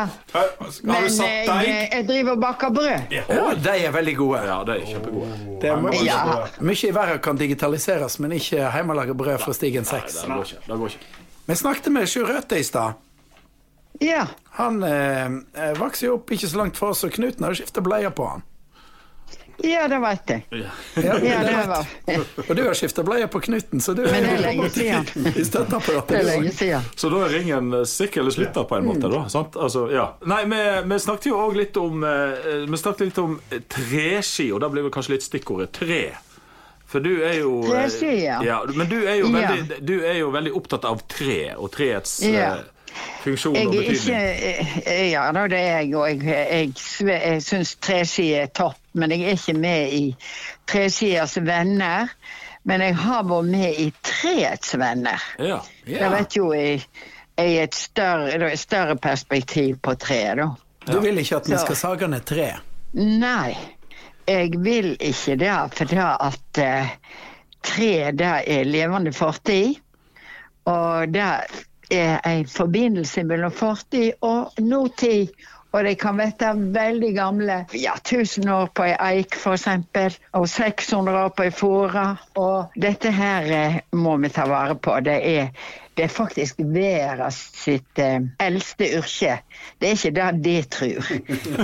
Men 0.84 1.08
jeg, 1.08 1.72
jeg 1.96 2.06
driver 2.12 2.36
og 2.36 2.44
baker 2.44 2.74
brød. 2.76 3.16
Å, 3.24 3.48
de 3.64 3.74
er 3.88 3.96
veldig 3.98 4.16
gode. 4.20 4.44
Ja, 4.52 4.60
de 4.68 4.76
er 4.76 4.86
kjempegode. 4.92 5.40
Det 5.64 5.72
er 5.72 5.82
mye, 5.88 6.04
Ja. 6.04 6.22
mye 6.70 6.92
i 6.92 6.94
verden 7.00 7.24
kan 7.24 7.40
digitaliseres, 7.40 8.20
men 8.22 8.36
ikke 8.38 8.62
hjemmelaga 8.76 9.16
brød 9.18 9.40
fra 9.42 9.56
Stigen 9.56 9.88
6. 9.88 10.20
Det 10.22 10.30
går 10.36 10.46
ikke. 10.52 10.62
Det 10.68 10.80
går 10.84 10.94
ikke. 10.94 11.12
Vi 11.48 11.56
snakket 11.64 11.94
med 11.96 12.10
Sjur 12.12 12.28
Røthe 12.28 12.60
i 12.60 12.68
stad. 12.68 13.00
Ja. 14.04 14.26
Han 14.58 14.82
eh, 14.82 15.26
eh, 15.26 15.72
vokste 15.78 16.06
jo 16.06 16.18
opp 16.20 16.30
ikke 16.34 16.48
så 16.50 16.60
langt 16.62 16.76
fra 16.78 16.92
oss, 16.94 17.04
og 17.06 17.12
Knuten 17.14 17.44
har 17.46 17.54
skifta 17.58 17.82
bleier 17.84 18.10
på 18.14 18.26
han. 18.30 18.44
Ja, 19.58 19.88
det 19.90 19.98
vet 19.98 20.28
jeg. 20.30 20.42
Ja, 20.54 20.70
Ja, 21.02 21.14
det 21.18 21.30
det 21.42 21.54
vet 21.56 21.66
var. 21.66 21.86
Og 22.44 22.50
du 22.56 22.60
har 22.62 22.76
skifta 22.78 23.02
bleier 23.02 23.26
på 23.26 23.40
Knuten, 23.42 23.80
så 23.82 23.90
du 23.98 24.04
Men 24.06 24.22
det 24.22 24.28
er 24.30 24.36
jo 24.36 24.44
lenge 24.44 24.68
siden. 24.70 25.08
Det 25.24 26.18
er 26.20 26.22
lenge 26.28 26.52
siden. 26.54 26.86
Så 26.94 27.10
da 27.10 27.24
er 27.26 27.34
ringen 27.34 27.72
sikkert 27.72 27.90
sikker 27.90 28.20
eller 28.22 28.36
slutta 28.36 28.64
på 28.70 28.78
en 28.78 28.86
måte, 28.86 29.10
da. 29.10 29.24
Sant? 29.34 29.58
Altså, 29.58 29.88
ja. 29.90 30.04
Nei, 30.30 30.44
vi, 30.52 30.60
vi 30.92 31.00
snakket 31.02 31.26
jo 31.32 31.40
òg 31.42 31.58
litt 31.58 31.76
om 31.82 32.06
eh, 32.06 32.46
Vi 32.70 32.78
snakket 32.84 33.08
litt 33.08 33.18
om 33.24 33.34
eh, 33.50 33.64
treski, 33.66 34.52
og 34.54 34.62
da 34.62 34.70
blir 34.70 34.86
vel 34.86 34.94
kanskje 34.94 35.16
litt 35.16 35.26
stikkordet 35.26 35.72
tre. 35.74 36.02
For 36.88 37.02
du 37.04 37.10
er 37.26 37.40
jo 37.42 37.58
eh, 37.66 37.72
Treski, 37.74 38.14
ja. 38.28 38.38
ja. 38.46 38.62
Men 38.78 38.86
du 38.88 38.96
er 39.02 39.18
jo, 39.24 39.34
veldig, 39.34 39.82
du 39.84 39.96
er 40.06 40.20
jo 40.22 40.30
veldig 40.38 40.54
opptatt 40.56 40.86
av 40.88 41.02
tre 41.10 41.40
og 41.58 41.72
treets 41.74 42.20
Ja. 42.30 42.52
eh, 42.60 42.66
funksjon 43.24 43.56
og 43.56 43.74
ikke 43.74 43.92
betydning. 43.92 44.82
eh, 44.86 45.06
Ja 45.12 45.26
da, 45.32 45.46
det 45.50 45.58
er 45.58 45.80
jeg, 45.80 45.94
og 45.94 46.08
jeg, 46.08 46.22
jeg, 46.26 46.74
jeg 47.08 47.42
syns 47.42 47.74
treski 47.84 48.28
er 48.40 48.46
topp. 48.54 48.80
Men 48.98 49.12
jeg 49.14 49.22
er 49.28 49.36
ikke 49.38 49.54
med 49.54 49.92
i 49.94 50.04
Treskiers 50.66 51.36
venner. 51.36 52.10
Men 52.68 52.82
jeg 52.82 52.96
har 53.00 53.22
vært 53.28 53.46
med 53.48 53.78
i 53.80 53.86
Treets 54.04 54.74
venner. 54.80 55.22
Ja. 55.38 55.60
Jeg 55.86 56.10
vet 56.12 56.36
jo 56.36 56.50
i, 56.52 56.74
i 57.40 57.52
et 57.62 57.74
større, 57.78 58.50
større 58.58 58.96
perspektiv 58.96 59.78
på 59.84 59.94
treet, 59.94 60.40
da. 60.42 60.48
Du 60.88 60.98
vil 61.04 61.20
ikke 61.20 61.36
at 61.38 61.48
vi 61.48 61.60
skal 61.60 61.76
sage 61.76 62.08
ned 62.08 62.24
tre? 62.28 62.50
Nei. 62.98 63.54
jeg 64.28 64.58
vil 64.64 64.96
ikke 65.00 65.36
det, 65.40 65.54
for 65.76 65.84
det 65.88 66.04
at 66.04 66.60
uh, 66.64 66.90
tre 67.64 67.92
det 68.16 68.32
er 68.46 68.68
levende 68.68 69.12
fortid. 69.12 69.78
Og 70.68 71.08
det 71.14 71.28
er 71.90 72.18
en 72.28 72.46
forbindelse 72.48 73.24
mellom 73.24 73.52
fortid 73.52 74.12
og 74.20 74.52
nåtid. 74.60 75.28
Og 75.76 75.84
de 75.84 75.90
kan 76.00 76.16
være 76.16 76.54
veldig 76.72 77.10
gamle. 77.14 77.58
Ja, 77.76 77.92
1000 78.00 78.48
år 78.48 78.70
på 78.74 78.86
ei 78.88 78.94
eik 79.18 79.34
f.eks. 79.36 79.66
Og 80.32 80.46
600 80.48 81.18
år 81.26 81.34
på 81.36 81.44
ei 81.44 81.50
fåre. 81.52 82.04
Og 82.40 82.72
dette 82.80 83.10
her 83.12 83.50
eh, 83.52 83.76
må 83.92 84.16
vi 84.22 84.30
ta 84.32 84.46
vare 84.48 84.78
på. 84.80 84.94
Det 85.04 85.18
er, 85.28 85.50
det 85.94 86.06
er 86.06 86.14
faktisk 86.14 86.62
verdens 86.72 87.42
sitt 87.60 88.00
eh, 88.00 88.16
eldste 88.40 88.88
yrke. 88.96 89.36
Det 89.78 89.90
er 89.90 89.98
ikke 89.98 90.14
det 90.16 90.30
de 90.46 90.56
tror, 90.72 91.12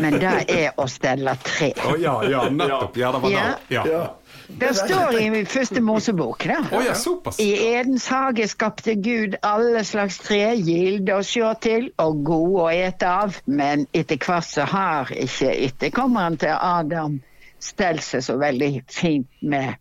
men 0.05 0.21
det 0.21 0.35
er 0.53 0.77
å 0.77 0.85
stelle 0.91 1.39
tre. 1.41 1.73
Å 1.73 1.97
ja, 1.97 2.19
ja, 2.29 2.45
nettopp. 2.53 3.01
Ja, 3.01 3.13
det 3.17 3.23
var 3.25 3.31
Ja. 3.33 3.47
det. 3.49 3.75
Ja. 3.79 3.87
Ja. 3.89 4.05
Det 4.49 4.75
står 4.77 5.21
i 5.21 5.31
min 5.31 5.47
første 5.47 5.81
Mosebok. 5.81 6.45
da. 6.45 6.61
Oh, 6.73 6.85
ja. 6.85 6.95
I 7.39 7.51
Edens 7.75 8.09
hage 8.09 8.49
skapte 8.49 8.95
Gud 8.95 9.37
alle 9.43 9.85
slags 9.85 10.19
tre, 10.19 10.55
gilde 10.57 11.17
å 11.17 11.25
se 11.25 11.55
til 11.65 11.91
og 12.03 12.25
gode 12.27 12.65
å 12.67 12.71
ete 12.73 13.09
av. 13.09 13.39
Men 13.47 13.87
etter 13.93 14.21
hvert 14.21 14.49
så 14.49 14.69
har 14.69 15.13
ikke 15.17 15.53
etterkommeren 15.69 16.37
til 16.41 16.55
Adam 16.55 17.21
stelt 17.65 18.05
seg 18.05 18.25
så 18.25 18.37
veldig 18.41 18.73
fint 18.93 19.31
med, 19.41 19.77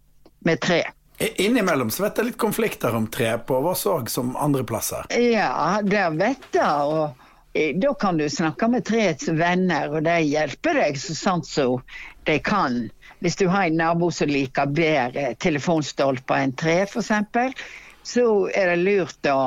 med 0.47 0.61
tre. 0.63 0.83
Innimellom 1.19 1.91
så 1.91 2.03
vet 2.03 2.17
jeg 2.17 2.31
litt 2.31 2.39
konflikter 2.41 2.95
om 2.95 3.05
tre 3.11 3.35
på 3.47 3.59
Voss 3.63 3.85
òg, 3.87 4.09
som 4.11 4.33
andre 4.39 4.63
plasser. 4.67 5.05
Ja, 5.13 5.79
det 5.83 6.07
vet 6.17 6.57
jeg. 6.57 6.87
Og 6.89 7.53
eh, 7.53 7.75
da 7.79 7.93
kan 7.99 8.17
du 8.17 8.25
snakke 8.29 8.67
med 8.71 8.85
treets 8.87 9.29
venner, 9.29 9.91
og 9.93 10.03
de 10.07 10.17
hjelper 10.25 10.81
deg 10.81 10.99
så 10.99 11.15
sant 11.17 11.47
som 11.47 11.79
de 12.27 12.39
kan. 12.43 12.87
Hvis 13.23 13.37
du 13.39 13.45
har 13.47 13.69
en 13.69 13.77
nabo 13.79 14.09
som 14.11 14.27
liker 14.27 14.71
bedre 14.75 15.29
telefonstolper 15.39 16.43
enn 16.43 16.55
tre, 16.59 16.81
f.eks., 16.83 17.69
så 18.03 18.25
er 18.51 18.73
det 18.73 18.81
lurt 18.83 19.29
å, 19.31 19.37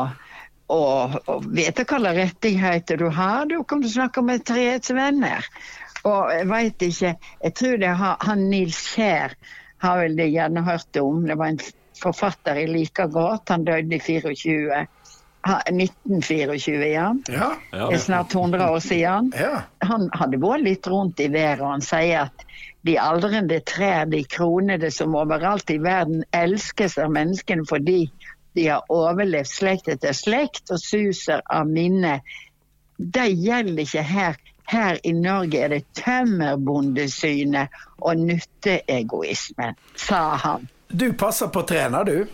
å, 0.73 0.81
å 0.81 1.35
vite 1.45 1.85
hvilke 1.85 2.15
rettigheter 2.17 3.03
du 3.03 3.11
har. 3.13 3.45
Da 3.51 3.61
kan 3.69 3.85
du 3.85 3.91
snakke 3.93 4.25
med 4.25 4.47
treets 4.49 4.95
venner. 4.97 5.45
Og 6.07 6.33
jeg 6.33 6.47
veit 6.49 6.83
ikke 6.87 7.13
Jeg 7.19 7.55
tror 7.59 7.77
det 7.83 7.93
har, 8.01 8.17
han 8.25 8.47
Nils 8.49 8.79
Kjær 8.95 9.37
har 9.85 10.01
vel 10.01 10.17
det 10.17 10.31
gjerne 10.33 10.65
hørt 10.65 11.01
om. 11.03 11.27
Det 11.29 11.37
var 11.37 11.53
en 11.53 11.61
forfatter 12.01 12.63
jeg 12.63 12.73
liker 12.73 13.13
godt. 13.13 13.53
Han 13.53 13.69
døde 13.69 13.99
i 13.99 14.01
24. 14.01 14.87
1924, 15.47 16.89
ja. 16.91 17.11
Ja. 17.29 17.53
Ja. 17.71 17.87
Det 17.87 17.95
er 17.95 18.03
snart 18.03 18.35
100 18.35 18.71
år 18.71 18.81
siden. 18.83 19.33
ja. 19.39 19.61
Han 19.87 20.09
hadde 20.17 20.41
vært 20.43 20.65
litt 20.65 20.89
rundt 20.91 21.21
i 21.23 21.29
været, 21.31 21.61
og 21.61 21.77
han 21.77 21.85
sier 21.85 22.25
at 22.27 22.46
de 22.87 22.97
aldrende 23.03 23.59
trær, 23.67 24.07
de 24.11 24.23
kronede 24.25 24.91
som 24.95 25.17
overalt 25.19 25.71
i 25.75 25.79
verden 25.83 26.25
elskes 26.37 26.99
av 27.03 27.13
menneskene 27.15 27.67
fordi 27.69 28.07
de 28.57 28.69
har 28.71 28.87
overlevd 28.93 29.51
slekt 29.51 29.91
etter 29.93 30.15
slekt 30.17 30.71
og 30.73 30.81
suser 30.81 31.43
av 31.53 31.69
minne, 31.69 32.21
det 32.97 33.29
gjelder 33.35 33.83
ikke 33.85 34.05
her. 34.07 34.39
Her 34.67 34.99
i 35.07 35.13
Norge 35.15 35.61
er 35.63 35.71
det 35.71 35.85
tømmerbondesynet 35.95 37.75
og 38.03 38.19
nytteegoismen, 38.19 39.77
sa 39.95 40.23
han. 40.43 40.67
Du 40.89 41.13
passer 41.13 41.53
på 41.55 41.63
trærne, 41.69 42.01
du. 42.09 42.25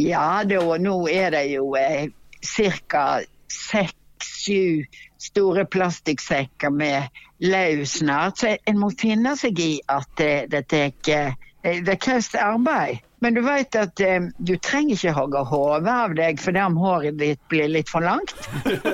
Ja, 0.00 0.44
da, 0.48 0.62
nå 0.80 0.96
er 1.12 1.34
det 1.34 1.42
jo 1.50 1.74
eh, 1.76 2.08
ca. 2.40 3.04
seks-sju 3.52 4.86
store 5.20 5.66
plastikksekker 5.68 6.72
med 6.72 7.10
løv 7.40 7.84
snart. 7.86 8.38
Så 8.38 8.56
en 8.66 8.78
må 8.78 8.90
finne 9.00 9.36
seg 9.36 9.58
i 9.60 9.72
at 9.88 10.08
det, 10.16 10.46
det 10.54 10.66
tek, 10.68 11.08
eh, 11.08 11.32
Det 11.82 11.96
kreves 12.00 12.34
arbeid. 12.34 13.00
Men 13.18 13.34
du 13.34 13.40
vet 13.40 13.74
at 13.74 14.00
eh, 14.04 14.20
du 14.38 14.52
trenger 14.60 14.92
ikke 14.94 15.12
hogge 15.16 15.40
hodet 15.48 15.88
av 15.90 16.12
deg 16.14 16.36
fordi 16.38 16.60
om 16.60 16.76
håret 16.78 17.16
ditt 17.18 17.40
blir 17.48 17.68
litt 17.72 17.88
for 17.90 18.04
langt. 18.04 18.34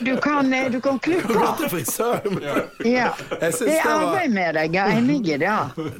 Du 0.00 0.14
kan, 0.16 0.48
eh, 0.54 0.70
du 0.72 0.78
kan 0.80 0.96
klippe 0.98 1.34
Gå 1.34 1.48
til 1.58 1.68
frisøren. 1.68 2.38
Ja. 2.88 3.10
Jeg 3.40 3.52
synes 3.54 3.58
Det 3.68 3.74
er 3.76 3.84
var- 3.90 4.04
arbeid 4.06 4.30
med 4.32 4.54
deg, 4.56 4.74
jeg 4.78 4.92
er 4.94 4.98
enig 5.02 5.18
i 5.28 5.36
det. 5.42 5.56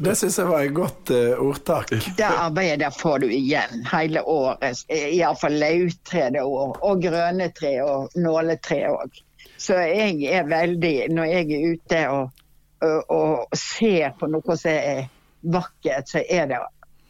Det 0.06 0.14
syns 0.16 0.38
jeg 0.40 0.46
var 0.48 0.62
et 0.64 0.74
godt 0.78 1.10
eh, 1.12 1.42
ordtak. 1.42 1.90
Det 2.16 2.24
arbeidet 2.30 2.78
der 2.80 2.94
får 2.96 3.18
du 3.18 3.26
igjen 3.28 3.84
hele 3.92 4.22
året. 4.24 4.80
Iallfall 4.88 5.58
løvtre 5.60 6.30
det 6.38 6.42
år, 6.46 6.78
og 6.80 7.02
grønne 7.04 7.50
tre 7.60 7.74
og 7.84 8.08
nåletre 8.16 8.80
òg. 8.94 9.20
Så 9.60 9.76
jeg 9.76 10.24
er 10.32 10.46
veldig 10.48 10.94
Når 11.12 11.32
jeg 11.34 11.48
er 11.52 11.72
ute 11.74 12.02
og, 12.14 12.44
og, 12.80 13.00
og 13.12 13.56
ser 13.56 14.14
på 14.18 14.28
noe 14.32 14.56
som 14.56 14.72
er 14.72 15.08
vakkert, 15.40 16.08
så 16.08 16.22
er 16.28 16.46
det, 16.48 16.58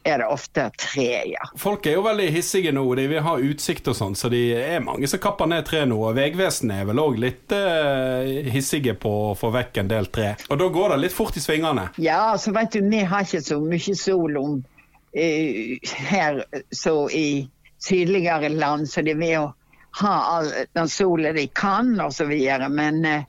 er 0.06 0.22
det 0.22 0.26
ofte 0.30 0.68
tre, 0.78 1.08
ja. 1.32 1.48
Folk 1.58 1.86
er 1.86 1.96
jo 1.96 2.04
veldig 2.06 2.28
hissige 2.30 2.72
nå, 2.74 2.84
de 2.94 3.06
vil 3.10 3.24
ha 3.26 3.36
utsikt 3.42 3.90
og 3.90 3.96
sånn, 3.98 4.14
så 4.18 4.30
det 4.32 4.42
er 4.54 4.84
mange 4.84 5.08
som 5.10 5.22
kapper 5.22 5.50
ned 5.50 5.66
tre 5.66 5.82
nå. 5.90 5.98
Og 5.98 6.14
Vegvesenet 6.18 6.82
er 6.82 6.88
vel 6.90 7.02
òg 7.02 7.18
litt 7.22 7.54
eh, 7.54 8.50
hissige 8.54 8.94
på 8.98 9.14
å 9.30 9.36
få 9.38 9.50
vekk 9.54 9.82
en 9.82 9.90
del 9.90 10.10
tre. 10.14 10.34
Og 10.48 10.60
da 10.62 10.70
går 10.74 10.94
det 10.94 11.00
litt 11.04 11.16
fort 11.16 11.38
i 11.38 11.42
svingene. 11.42 11.88
Ja, 12.02 12.36
så 12.38 12.54
vet 12.54 12.74
du, 12.74 12.84
vi 12.86 13.02
har 13.02 13.26
ikke 13.26 13.42
så 13.46 13.58
mye 13.62 13.96
sol 13.98 14.38
om 14.40 14.60
uh, 14.62 15.94
her 16.10 16.44
så 16.70 16.96
i 17.10 17.48
sydligere 17.82 18.52
land, 18.54 18.86
så 18.90 19.02
de 19.02 19.14
vil 19.18 19.34
jo 19.34 19.46
ha 19.92 20.14
all 20.36 20.50
den 20.74 20.88
solen 20.88 21.34
de 21.34 21.46
kan 21.46 21.94
videre. 22.28 22.68
Men, 22.68 23.04
eh, 23.04 23.22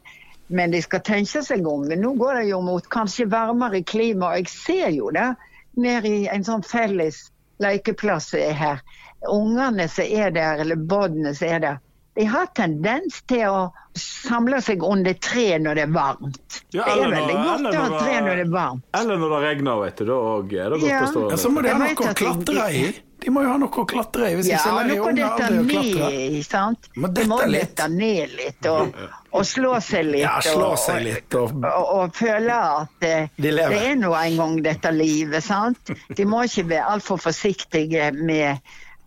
men 0.48 0.72
de 0.72 0.82
skal 0.82 1.00
tenke 1.00 1.44
seg 1.44 1.68
om. 1.68 1.88
Men 1.88 2.02
nå 2.02 2.14
går 2.18 2.42
det 2.42 2.50
jo 2.50 2.62
mot 2.62 2.90
kanskje 2.90 3.30
varmere 3.30 3.84
klima, 3.84 4.32
og 4.32 4.38
jeg 4.38 4.50
ser 4.50 4.90
jo 4.90 5.10
det 5.12 5.36
nede 5.78 6.08
i 6.08 6.28
en 6.28 6.44
sånn 6.44 6.64
felles 6.64 7.32
lekeplass 7.60 8.30
som 8.34 8.40
er 8.40 8.54
her. 8.54 8.82
Ungene 9.30 9.88
som 9.90 10.04
er 10.06 10.32
der, 10.32 10.60
eller 10.64 10.76
bodene 10.76 11.36
som 11.36 11.48
er 11.48 11.60
der, 11.60 11.80
de 12.16 12.26
har 12.28 12.48
tendens 12.58 13.22
til 13.30 13.46
å 13.48 13.60
samle 13.96 14.60
seg 14.62 14.84
under 14.84 15.14
tre 15.14 15.58
når 15.60 15.76
det 15.76 15.84
er 15.86 15.94
varmt. 15.96 16.58
Ja, 16.74 16.84
det 16.84 17.06
er 17.06 17.12
veldig 17.14 17.36
når- 17.36 17.46
godt 17.48 17.76
å 17.76 17.84
ha 17.94 18.00
tre 18.02 18.18
når 18.22 18.36
det 18.36 18.46
er 18.48 18.52
varmt. 18.52 18.84
Eller 19.00 19.18
når 19.18 19.30
det 19.30 19.40
regner, 19.48 19.80
vet 19.86 19.96
du. 19.96 20.06
Da 20.06 20.18
er 20.66 20.70
det 20.70 20.80
godt 20.82 20.90
Ja. 20.90 21.02
å 21.06 21.08
stå 21.14 21.30
Ja, 21.30 21.36
så 21.38 21.50
må 21.50 21.62
de 21.62 21.70
ha 21.70 21.78
noe 21.78 21.96
å 21.96 22.16
klatre 22.16 22.68
i. 22.74 23.02
De 23.22 23.30
må 23.30 23.44
jo 23.46 23.52
ha 23.52 23.58
noe 23.62 23.70
å 23.70 23.86
klatre 23.86 24.32
i, 24.32 24.36
hvis 24.40 24.48
Ja, 24.50 24.58
ikke 24.58 24.86
noe 24.90 25.12
å 25.12 25.16
dette 25.16 25.50
ned 25.54 25.98
ned, 26.02 26.38
sant? 26.48 26.88
De 26.96 27.26
må 27.30 27.38
dette 27.38 27.50
litt. 27.52 27.62
dette 27.76 27.88
ned 27.94 28.32
litt, 28.40 28.66
og, 28.72 28.96
og 29.38 29.46
slå 29.46 29.76
seg 29.86 30.08
litt. 30.10 30.24
Ja, 30.24 30.40
slå 30.42 30.72
og- 30.72 30.80
seg 30.82 31.04
litt, 31.06 31.36
og- 31.38 31.54
og, 31.54 31.66
og, 31.70 31.92
og 32.02 32.16
føle 32.18 32.56
at 32.82 33.06
eh, 33.06 33.28
De 33.38 33.52
lever. 33.54 33.76
det 33.78 33.84
er 33.92 34.00
nå 34.02 34.14
en 34.18 34.38
gang 34.42 34.56
dette 34.66 34.92
livet, 34.96 35.44
sant? 35.46 35.94
De 36.18 36.26
må 36.26 36.42
ikke 36.50 36.66
være 36.74 36.88
altfor 36.96 37.22
forsiktige 37.22 38.10
med 38.18 38.58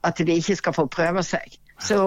at 0.05 0.17
de 0.23 0.39
ikke 0.39 0.57
skal 0.63 0.77
få 0.77 0.87
prøve 0.93 1.23
seg. 1.27 1.59
Så 1.83 1.99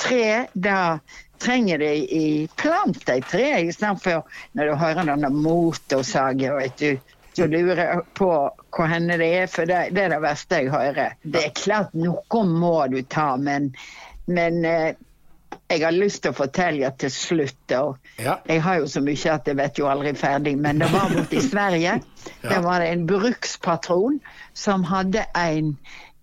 tre, 0.00 0.46
da 0.56 0.98
trenger 1.40 1.78
de 1.82 1.92
i 2.16 2.24
plant 2.56 3.04
de 3.06 3.18
tre, 3.20 3.46
istedenfor 3.68 4.22
når 4.56 4.70
du 4.72 4.74
hører 4.80 5.04
denne 5.12 5.28
motorsagen, 5.34 6.56
vet 6.56 6.76
du. 6.80 6.98
Så 7.36 7.46
lurer 7.46 8.00
på 8.16 8.30
hvor 8.74 8.90
henne 8.90 9.18
det 9.20 9.28
er, 9.42 9.46
for 9.50 9.68
det, 9.68 9.90
det 9.96 10.06
er 10.06 10.14
det 10.14 10.22
verste 10.22 10.62
jeg 10.62 10.72
hører. 10.72 11.14
Det 11.22 11.44
er 11.46 11.54
klart, 11.56 11.94
noe 11.94 12.42
må 12.46 12.74
du 12.92 13.00
ta, 13.02 13.34
men, 13.40 13.70
men 14.30 14.64
eh, 14.64 14.98
jeg 15.70 15.84
har 15.84 15.94
lyst 15.94 16.24
til 16.24 16.32
å 16.32 16.38
fortelle 16.40 16.90
til 16.98 17.12
slutt. 17.14 17.74
Ja. 18.18 18.36
Jeg 18.48 18.62
har 18.64 18.80
jo 18.80 18.88
så 18.90 19.02
mye 19.04 19.34
at 19.34 19.48
jeg 19.48 19.58
vet 19.58 19.78
jo 19.78 19.88
aldri 19.90 20.14
ferdig, 20.18 20.56
men 20.58 20.82
det 20.82 20.90
var 20.90 21.12
borte 21.14 21.38
i 21.38 21.44
Sverige. 21.44 22.00
Der 22.50 22.62
var 22.64 22.82
det 22.82 22.90
en 22.90 23.06
brukspatron 23.10 24.18
som 24.54 24.84
hadde 24.88 25.24
en 25.38 25.76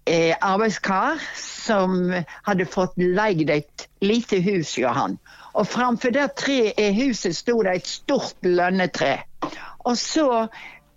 eh, 0.07 0.35
arbeidskar 0.41 1.23
som 1.39 2.11
hadde 2.47 2.67
fått 2.67 2.97
leid 2.99 3.49
et 3.49 3.87
lite 4.03 4.41
hus, 4.43 4.75
Johan. 4.77 5.17
Og 5.57 5.67
framfor 5.67 6.13
det 6.13 6.27
tre, 6.37 6.73
eh, 6.77 6.93
huset 6.95 7.35
sto 7.35 7.61
det 7.63 7.79
et 7.79 7.87
stort 7.87 8.35
lønnetre. 8.45 9.15
Og 9.87 9.97
så 9.97 10.47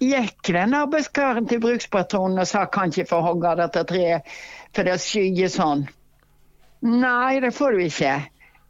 gikk 0.01 0.53
den 0.55 0.75
arbeidskaren 0.75 1.49
til 1.49 1.61
brukspatronen 1.63 2.41
og 2.41 2.49
sa 2.49 2.65
kan 2.73 2.93
ikke 2.93 3.09
få 3.11 3.21
hogge 3.25 3.55
dette 3.61 3.85
treet, 3.89 4.29
for 4.75 4.89
det 4.89 4.97
skygger 5.03 5.53
sånn. 5.53 5.85
Nei, 6.81 7.41
det 7.45 7.53
får 7.53 7.77
du 7.77 7.85
ikke. 7.85 8.15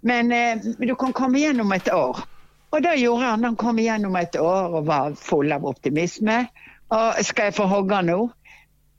Men 0.07 0.33
eh, 0.33 0.59
du 0.79 0.95
kan 0.99 1.15
komme 1.15 1.39
igjen 1.39 1.63
om 1.63 1.73
et 1.73 1.91
år. 1.95 2.25
Og 2.71 2.83
det 2.83 2.97
gjorde 3.01 3.27
han. 3.27 3.45
Han 3.45 3.57
kom 3.61 3.79
igjen 3.79 4.07
om 4.09 4.17
et 4.19 4.37
år 4.41 4.77
og 4.81 4.89
var 4.89 5.15
full 5.19 5.53
av 5.55 5.67
optimisme. 5.69 6.43
Og 6.91 7.23
skal 7.27 7.51
jeg 7.51 7.59
få 7.59 7.69
hogge 7.71 8.03
nå? 8.07 8.19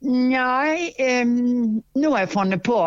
Nei, 0.07 0.93
eh, 0.97 1.25
nå 1.27 2.13
har 2.15 2.23
jeg 2.23 2.33
funnet 2.33 2.63
på 2.65 2.79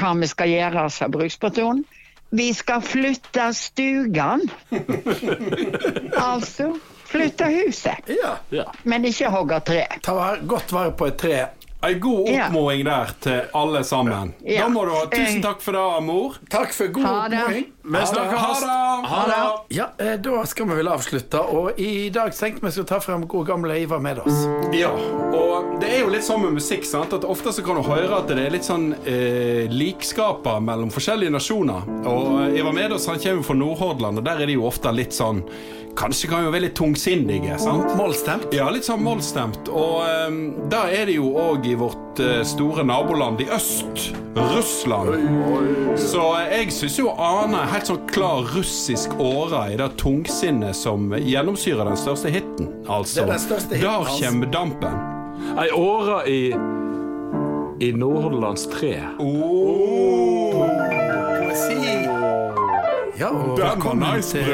hva 0.00 0.12
vi 0.18 0.28
skal 0.30 0.50
gjøre, 0.50 0.88
sa 0.90 1.08
brukspatronen. 1.12 1.84
Vi 2.30 2.52
skal 2.54 2.82
flytte 2.82 3.48
stugan. 3.58 4.44
altså 6.30 6.76
flytte 7.10 7.44
huset, 7.50 8.06
Ja. 8.08 8.36
Ja. 8.50 8.64
men 8.84 9.04
ikke 9.04 9.30
hogge 9.30 9.60
tre. 9.66 9.84
Ta 10.02 10.14
godt 10.46 10.72
vare 10.72 10.92
på 10.92 11.06
et 11.10 11.16
tre. 11.18 11.40
Ei 11.82 11.94
god 11.98 12.28
Ja. 12.28 12.48
der 12.84 13.14
til 13.24 13.40
alle 13.56 13.80
sammen. 13.84 14.34
Ja. 14.44 14.62
Da 14.62 14.68
må 14.68 14.84
du 14.84 14.90
ha 14.92 15.06
tusen 15.08 15.38
Eh. 15.38 15.42
takk 15.42 15.62
for 15.64 15.72
det, 15.72 16.02
mor. 16.04 16.34
Takk 16.50 16.72
for 16.76 16.92
god 16.92 17.04
oppmåling. 17.04 17.66
Vi 17.82 18.06
snakkes. 18.06 18.64
Ha 19.04 19.24
det! 19.26 19.76
Ja, 19.76 19.90
eh, 19.98 20.20
Da 20.20 20.46
skal 20.46 20.68
vi 20.68 20.74
vel 20.74 20.88
avslutte. 20.88 21.40
Og 21.40 21.80
i 21.80 22.10
dag 22.10 22.34
tenkte 22.36 22.66
vi 22.66 22.72
skulle 22.72 22.86
ta 22.86 23.00
frem 23.00 23.26
gode 23.26 23.48
gamle 23.48 23.78
Ivar 23.80 24.00
med 24.00 24.18
oss. 24.18 24.44
Ja, 24.76 24.90
og 25.32 25.80
det 25.80 25.88
er 25.94 26.04
jo 26.04 26.12
litt 26.12 26.26
sånn 26.26 26.42
med 26.44 26.58
musikk, 26.58 26.84
sant? 26.84 27.14
at 27.16 27.24
ofte 27.24 27.52
så 27.52 27.64
kan 27.64 27.80
du 27.80 27.82
høre 27.88 28.20
at 28.20 28.28
det 28.28 28.38
er 28.38 28.52
litt 28.52 28.68
sånn 28.68 28.92
eh, 29.08 29.64
likskaper 29.72 30.60
mellom 30.60 30.92
forskjellige 30.92 31.32
nasjoner. 31.32 31.88
Og 32.04 32.40
eh, 32.44 32.60
Ivar 32.60 32.76
Medås 32.76 33.08
han 33.08 33.18
kommer 33.22 33.42
fra 33.48 33.56
Nordhordland, 33.56 34.20
og 34.20 34.28
der 34.28 34.44
er 34.44 34.50
de 34.52 34.58
jo 34.60 34.66
ofte 34.68 34.92
litt 34.92 35.16
sånn 35.16 35.44
Kanskje 35.98 36.28
kan 36.30 36.44
jo 36.44 36.52
være 36.52 36.68
litt 36.68 36.76
tungsinnige, 36.78 37.56
sant? 37.58 37.88
Målstemt. 37.98 38.52
Ja, 38.54 38.68
litt 38.70 38.86
sånn 38.86 39.02
målstemt. 39.02 39.66
Og 39.74 40.04
um, 40.30 40.36
der 40.70 40.92
er 40.94 41.08
det 41.10 41.16
jo 41.16 41.32
òg 41.34 41.66
i 41.66 41.74
vårt 41.76 42.20
uh, 42.22 42.44
store 42.46 42.84
naboland 42.86 43.42
i 43.42 43.48
øst, 43.50 44.12
Russland. 44.38 45.26
Så 45.98 46.22
eh, 46.38 46.60
jeg 46.60 46.70
syns 46.76 47.00
jo 47.02 47.10
ane 47.18 47.64
helt 47.70 47.86
sånn 47.90 48.02
klar 48.10 48.42
russisk 48.54 49.14
åre 49.22 49.72
i 49.72 49.76
det 49.80 49.88
tungsinnet 50.00 50.76
som 50.76 51.10
gjennomsyrer 51.14 51.84
den 51.88 51.96
største 52.00 52.32
hiten. 52.34 52.68
Altså, 52.90 53.20
Det 53.20 53.28
er 53.28 53.32
den 53.34 53.44
største 53.46 53.74
hiten, 53.74 53.86
der 53.86 53.96
altså. 53.98 54.24
kommer 54.26 54.46
dampen. 54.52 54.94
Ei 55.58 55.70
åre 55.72 56.20
i 56.28 56.40
i 57.80 57.92
Nordhordlands 57.96 58.66
tre. 58.68 58.98
Poesi. 61.40 62.09
Ja, 63.20 63.28
og 63.36 63.58
velkommen 63.60 64.22
til, 64.24 64.46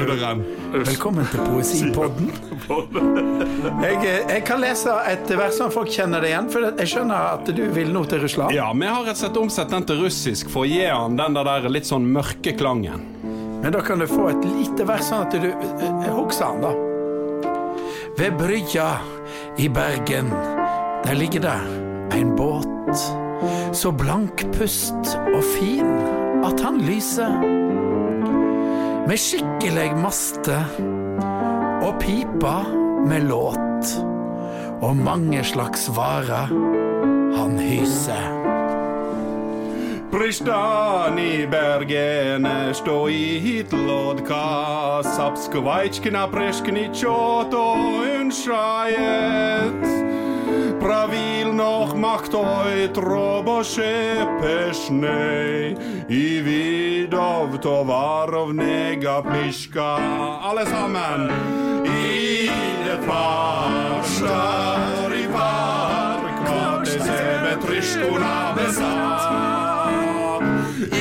velkommen 0.75 1.27
til 1.31 1.43
Poesipodden. 1.47 2.33
Jeg, 3.85 3.99
eh, 4.01 4.25
jeg 4.33 4.43
kan 4.47 4.59
lese 4.59 4.91
et 5.07 5.31
vers 5.39 5.55
som 5.61 5.71
folk 5.71 5.91
kjenner 5.93 6.25
det 6.25 6.33
igjen, 6.33 6.49
for 6.51 6.64
jeg 6.67 6.91
skjønner 6.91 7.37
at 7.37 7.51
du 7.55 7.61
vil 7.77 7.93
nå 7.95 8.03
til 8.11 8.25
Russland. 8.25 8.55
Ja, 8.57 8.67
vi 8.75 8.89
har 8.89 9.05
rett 9.07 9.14
og 9.14 9.21
slett 9.21 9.39
omsett 9.39 9.71
den 9.71 9.87
til 9.87 10.01
russisk 10.03 10.51
for 10.51 10.64
å 10.64 10.71
gi 10.71 10.81
han 10.83 11.19
den 11.19 11.37
der 11.39 11.69
litt 11.71 11.87
sånn 11.87 12.09
mørke 12.11 12.57
klangen. 12.59 13.05
Men 13.62 13.77
da 13.77 13.83
kan 13.87 14.03
du 14.03 14.09
få 14.11 14.31
et 14.33 14.43
lite 14.49 14.87
vers 14.89 15.07
sånn 15.12 15.29
at 15.29 15.37
du 15.37 15.47
uh, 15.53 16.09
husker 16.17 16.51
han, 16.51 16.64
da. 16.64 16.73
Ved 18.19 18.35
brygga 18.41 18.89
i 19.62 19.69
Bergen, 19.71 20.33
der 21.07 21.21
ligger 21.21 21.47
det 21.47 21.61
en 22.19 22.35
båt. 22.39 23.07
Så 23.77 23.95
blankpust 23.95 25.14
og 25.37 25.43
fin 25.55 25.95
at 26.47 26.67
han 26.67 26.83
lyser 26.89 27.66
med 29.07 29.19
skikkelig 29.23 29.93
maste, 30.03 30.57
og 31.87 31.95
pipa 32.03 32.57
med 33.07 33.29
låt, 33.29 33.93
og 34.83 34.97
mange 34.97 35.45
slags 35.45 35.87
varer 35.97 36.51
han 37.37 37.59
hyser. 37.59 38.33
Pristan 40.11 40.47
Pristani 41.17 41.47
Bergene 41.47 42.75
stoit 42.75 43.73
lodka 43.73 45.03
Sapskvajčkina 45.03 46.29
preškni 46.33 46.89
čoto 46.95 47.75
unšajet 48.21 49.95
og 51.87 51.99
makt 51.99 52.34
og 52.34 52.66
et 52.72 52.99
råb 52.99 53.49
og 53.51 53.64
skjepesnei 53.66 55.76
i 56.11 56.41
vidov 56.43 57.59
tovarov 57.62 58.55
nega 58.57 59.22
pliska. 59.26 59.97
Alle 60.49 60.66
sammen! 60.66 61.30
I 61.87 62.49
de 62.87 62.97
farsar 63.07 65.11
i 65.14 65.26
far, 65.34 66.20
kvart 66.43 66.87
det 66.87 67.01
sebe 67.03 67.53
trisjkona 67.66 68.55
besatt. 68.59 69.22
I 70.91 70.93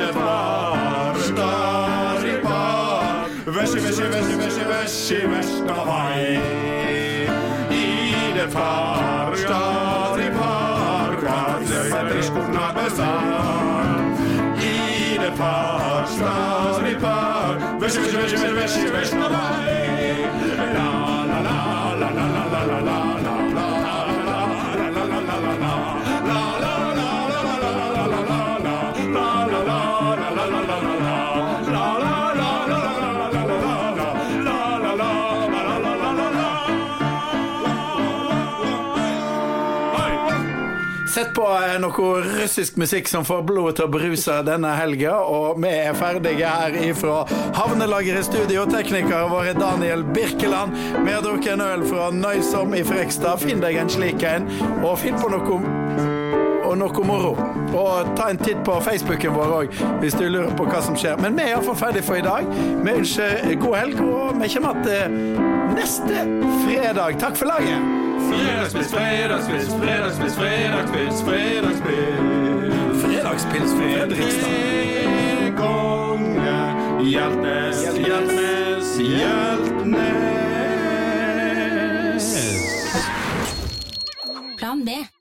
det 0.00 0.12
farsar 0.18 2.20
i 2.26 2.28
far, 2.42 3.28
vesje, 3.46 3.80
vesje, 3.80 4.04
vesje, 4.10 4.12
vesje, 4.12 4.36
vesje, 4.42 4.42
vesje, 4.42 4.64
vesje, 4.74 4.88
vesje, 5.04 5.04
vesje, 5.04 5.04
vesje, 5.04 5.34
vesje, 7.94 8.44
vesje, 8.44 9.30
vesje, 9.30 9.83
Rashi, 17.94 18.10
Rashi, 18.10 18.36
Rashi, 18.36 18.90
Rashi, 18.90 19.20
Rashi, 19.20 19.20
Rashi, 19.20 19.44
Rashi, 19.44 19.78
Rashi, 21.04 22.24
Rashi, 22.24 22.82
Rashi, 22.82 23.03
Sett 41.24 41.34
på 41.34 41.44
eh, 41.48 41.78
noe 41.80 42.08
russisk 42.20 42.76
musikk 42.76 43.08
som 43.08 43.24
får 43.24 43.44
blodet 43.48 43.78
til 43.78 43.86
å 43.86 43.92
bruse 43.94 44.34
denne 44.44 44.74
helga, 44.76 45.14
og 45.24 45.60
vi 45.62 45.70
er 45.72 45.96
ferdige 45.96 46.50
her 46.50 46.76
ifra 46.84 47.22
Havnelageret 47.56 48.26
studio. 48.26 48.66
Teknikere 48.68 49.30
vår 49.30 49.48
er 49.54 49.56
Daniel 49.56 50.04
Birkeland. 50.04 50.76
Vi 51.06 51.14
har 51.14 51.24
drukket 51.24 51.54
en 51.54 51.64
øl 51.64 51.86
fra 51.88 52.10
Nøysom 52.12 52.76
i 52.76 52.82
Frekstad. 52.84 53.40
Finn 53.40 53.64
deg 53.64 53.80
en 53.80 53.94
slik 53.94 54.26
en, 54.28 54.50
og 54.82 54.98
finn 55.00 55.16
på 55.16 55.32
noe 55.32 55.58
og 56.64 56.76
noe 56.82 57.08
moro. 57.08 57.32
Og 57.72 58.12
ta 58.18 58.28
en 58.28 58.44
titt 58.44 58.60
på 58.66 58.76
Facebooken 58.84 59.38
vår 59.38 59.58
òg, 59.62 59.82
hvis 60.04 60.20
du 60.20 60.26
lurer 60.28 60.52
på 60.58 60.68
hva 60.68 60.84
som 60.84 60.98
skjer. 60.98 61.16
Men 61.24 61.40
vi 61.40 61.46
er 61.46 61.54
iallfall 61.54 61.80
ferdig 61.86 62.04
for 62.04 62.20
i 62.20 62.26
dag. 62.26 62.52
Vi 62.84 62.98
ønsker 63.00 63.52
god 63.64 63.80
helg, 63.80 64.06
og 64.10 64.40
vi 64.44 64.54
kommer 64.58 64.84
tilbake 64.84 65.52
neste 65.74 66.24
fredag. 66.66 67.22
Takk 67.22 67.40
for 67.40 67.54
laget. 67.54 67.93
Fredagspils, 68.30 68.88
fredagspils, 68.90 69.68
fredagspils, 69.74 70.34
fredagspils, 70.34 71.22
fredagspils. 71.22 73.02
Fredagspils 73.02 73.72
fra 73.72 73.86
Fredrikstad. 73.98 74.50
Ganger 75.56 76.66
Hjeltnes, 77.04 77.78
Hjeltnes, 77.98 78.98
Hjeltnes. 78.98 80.24
Plan 84.56 84.84
B. 84.84 85.13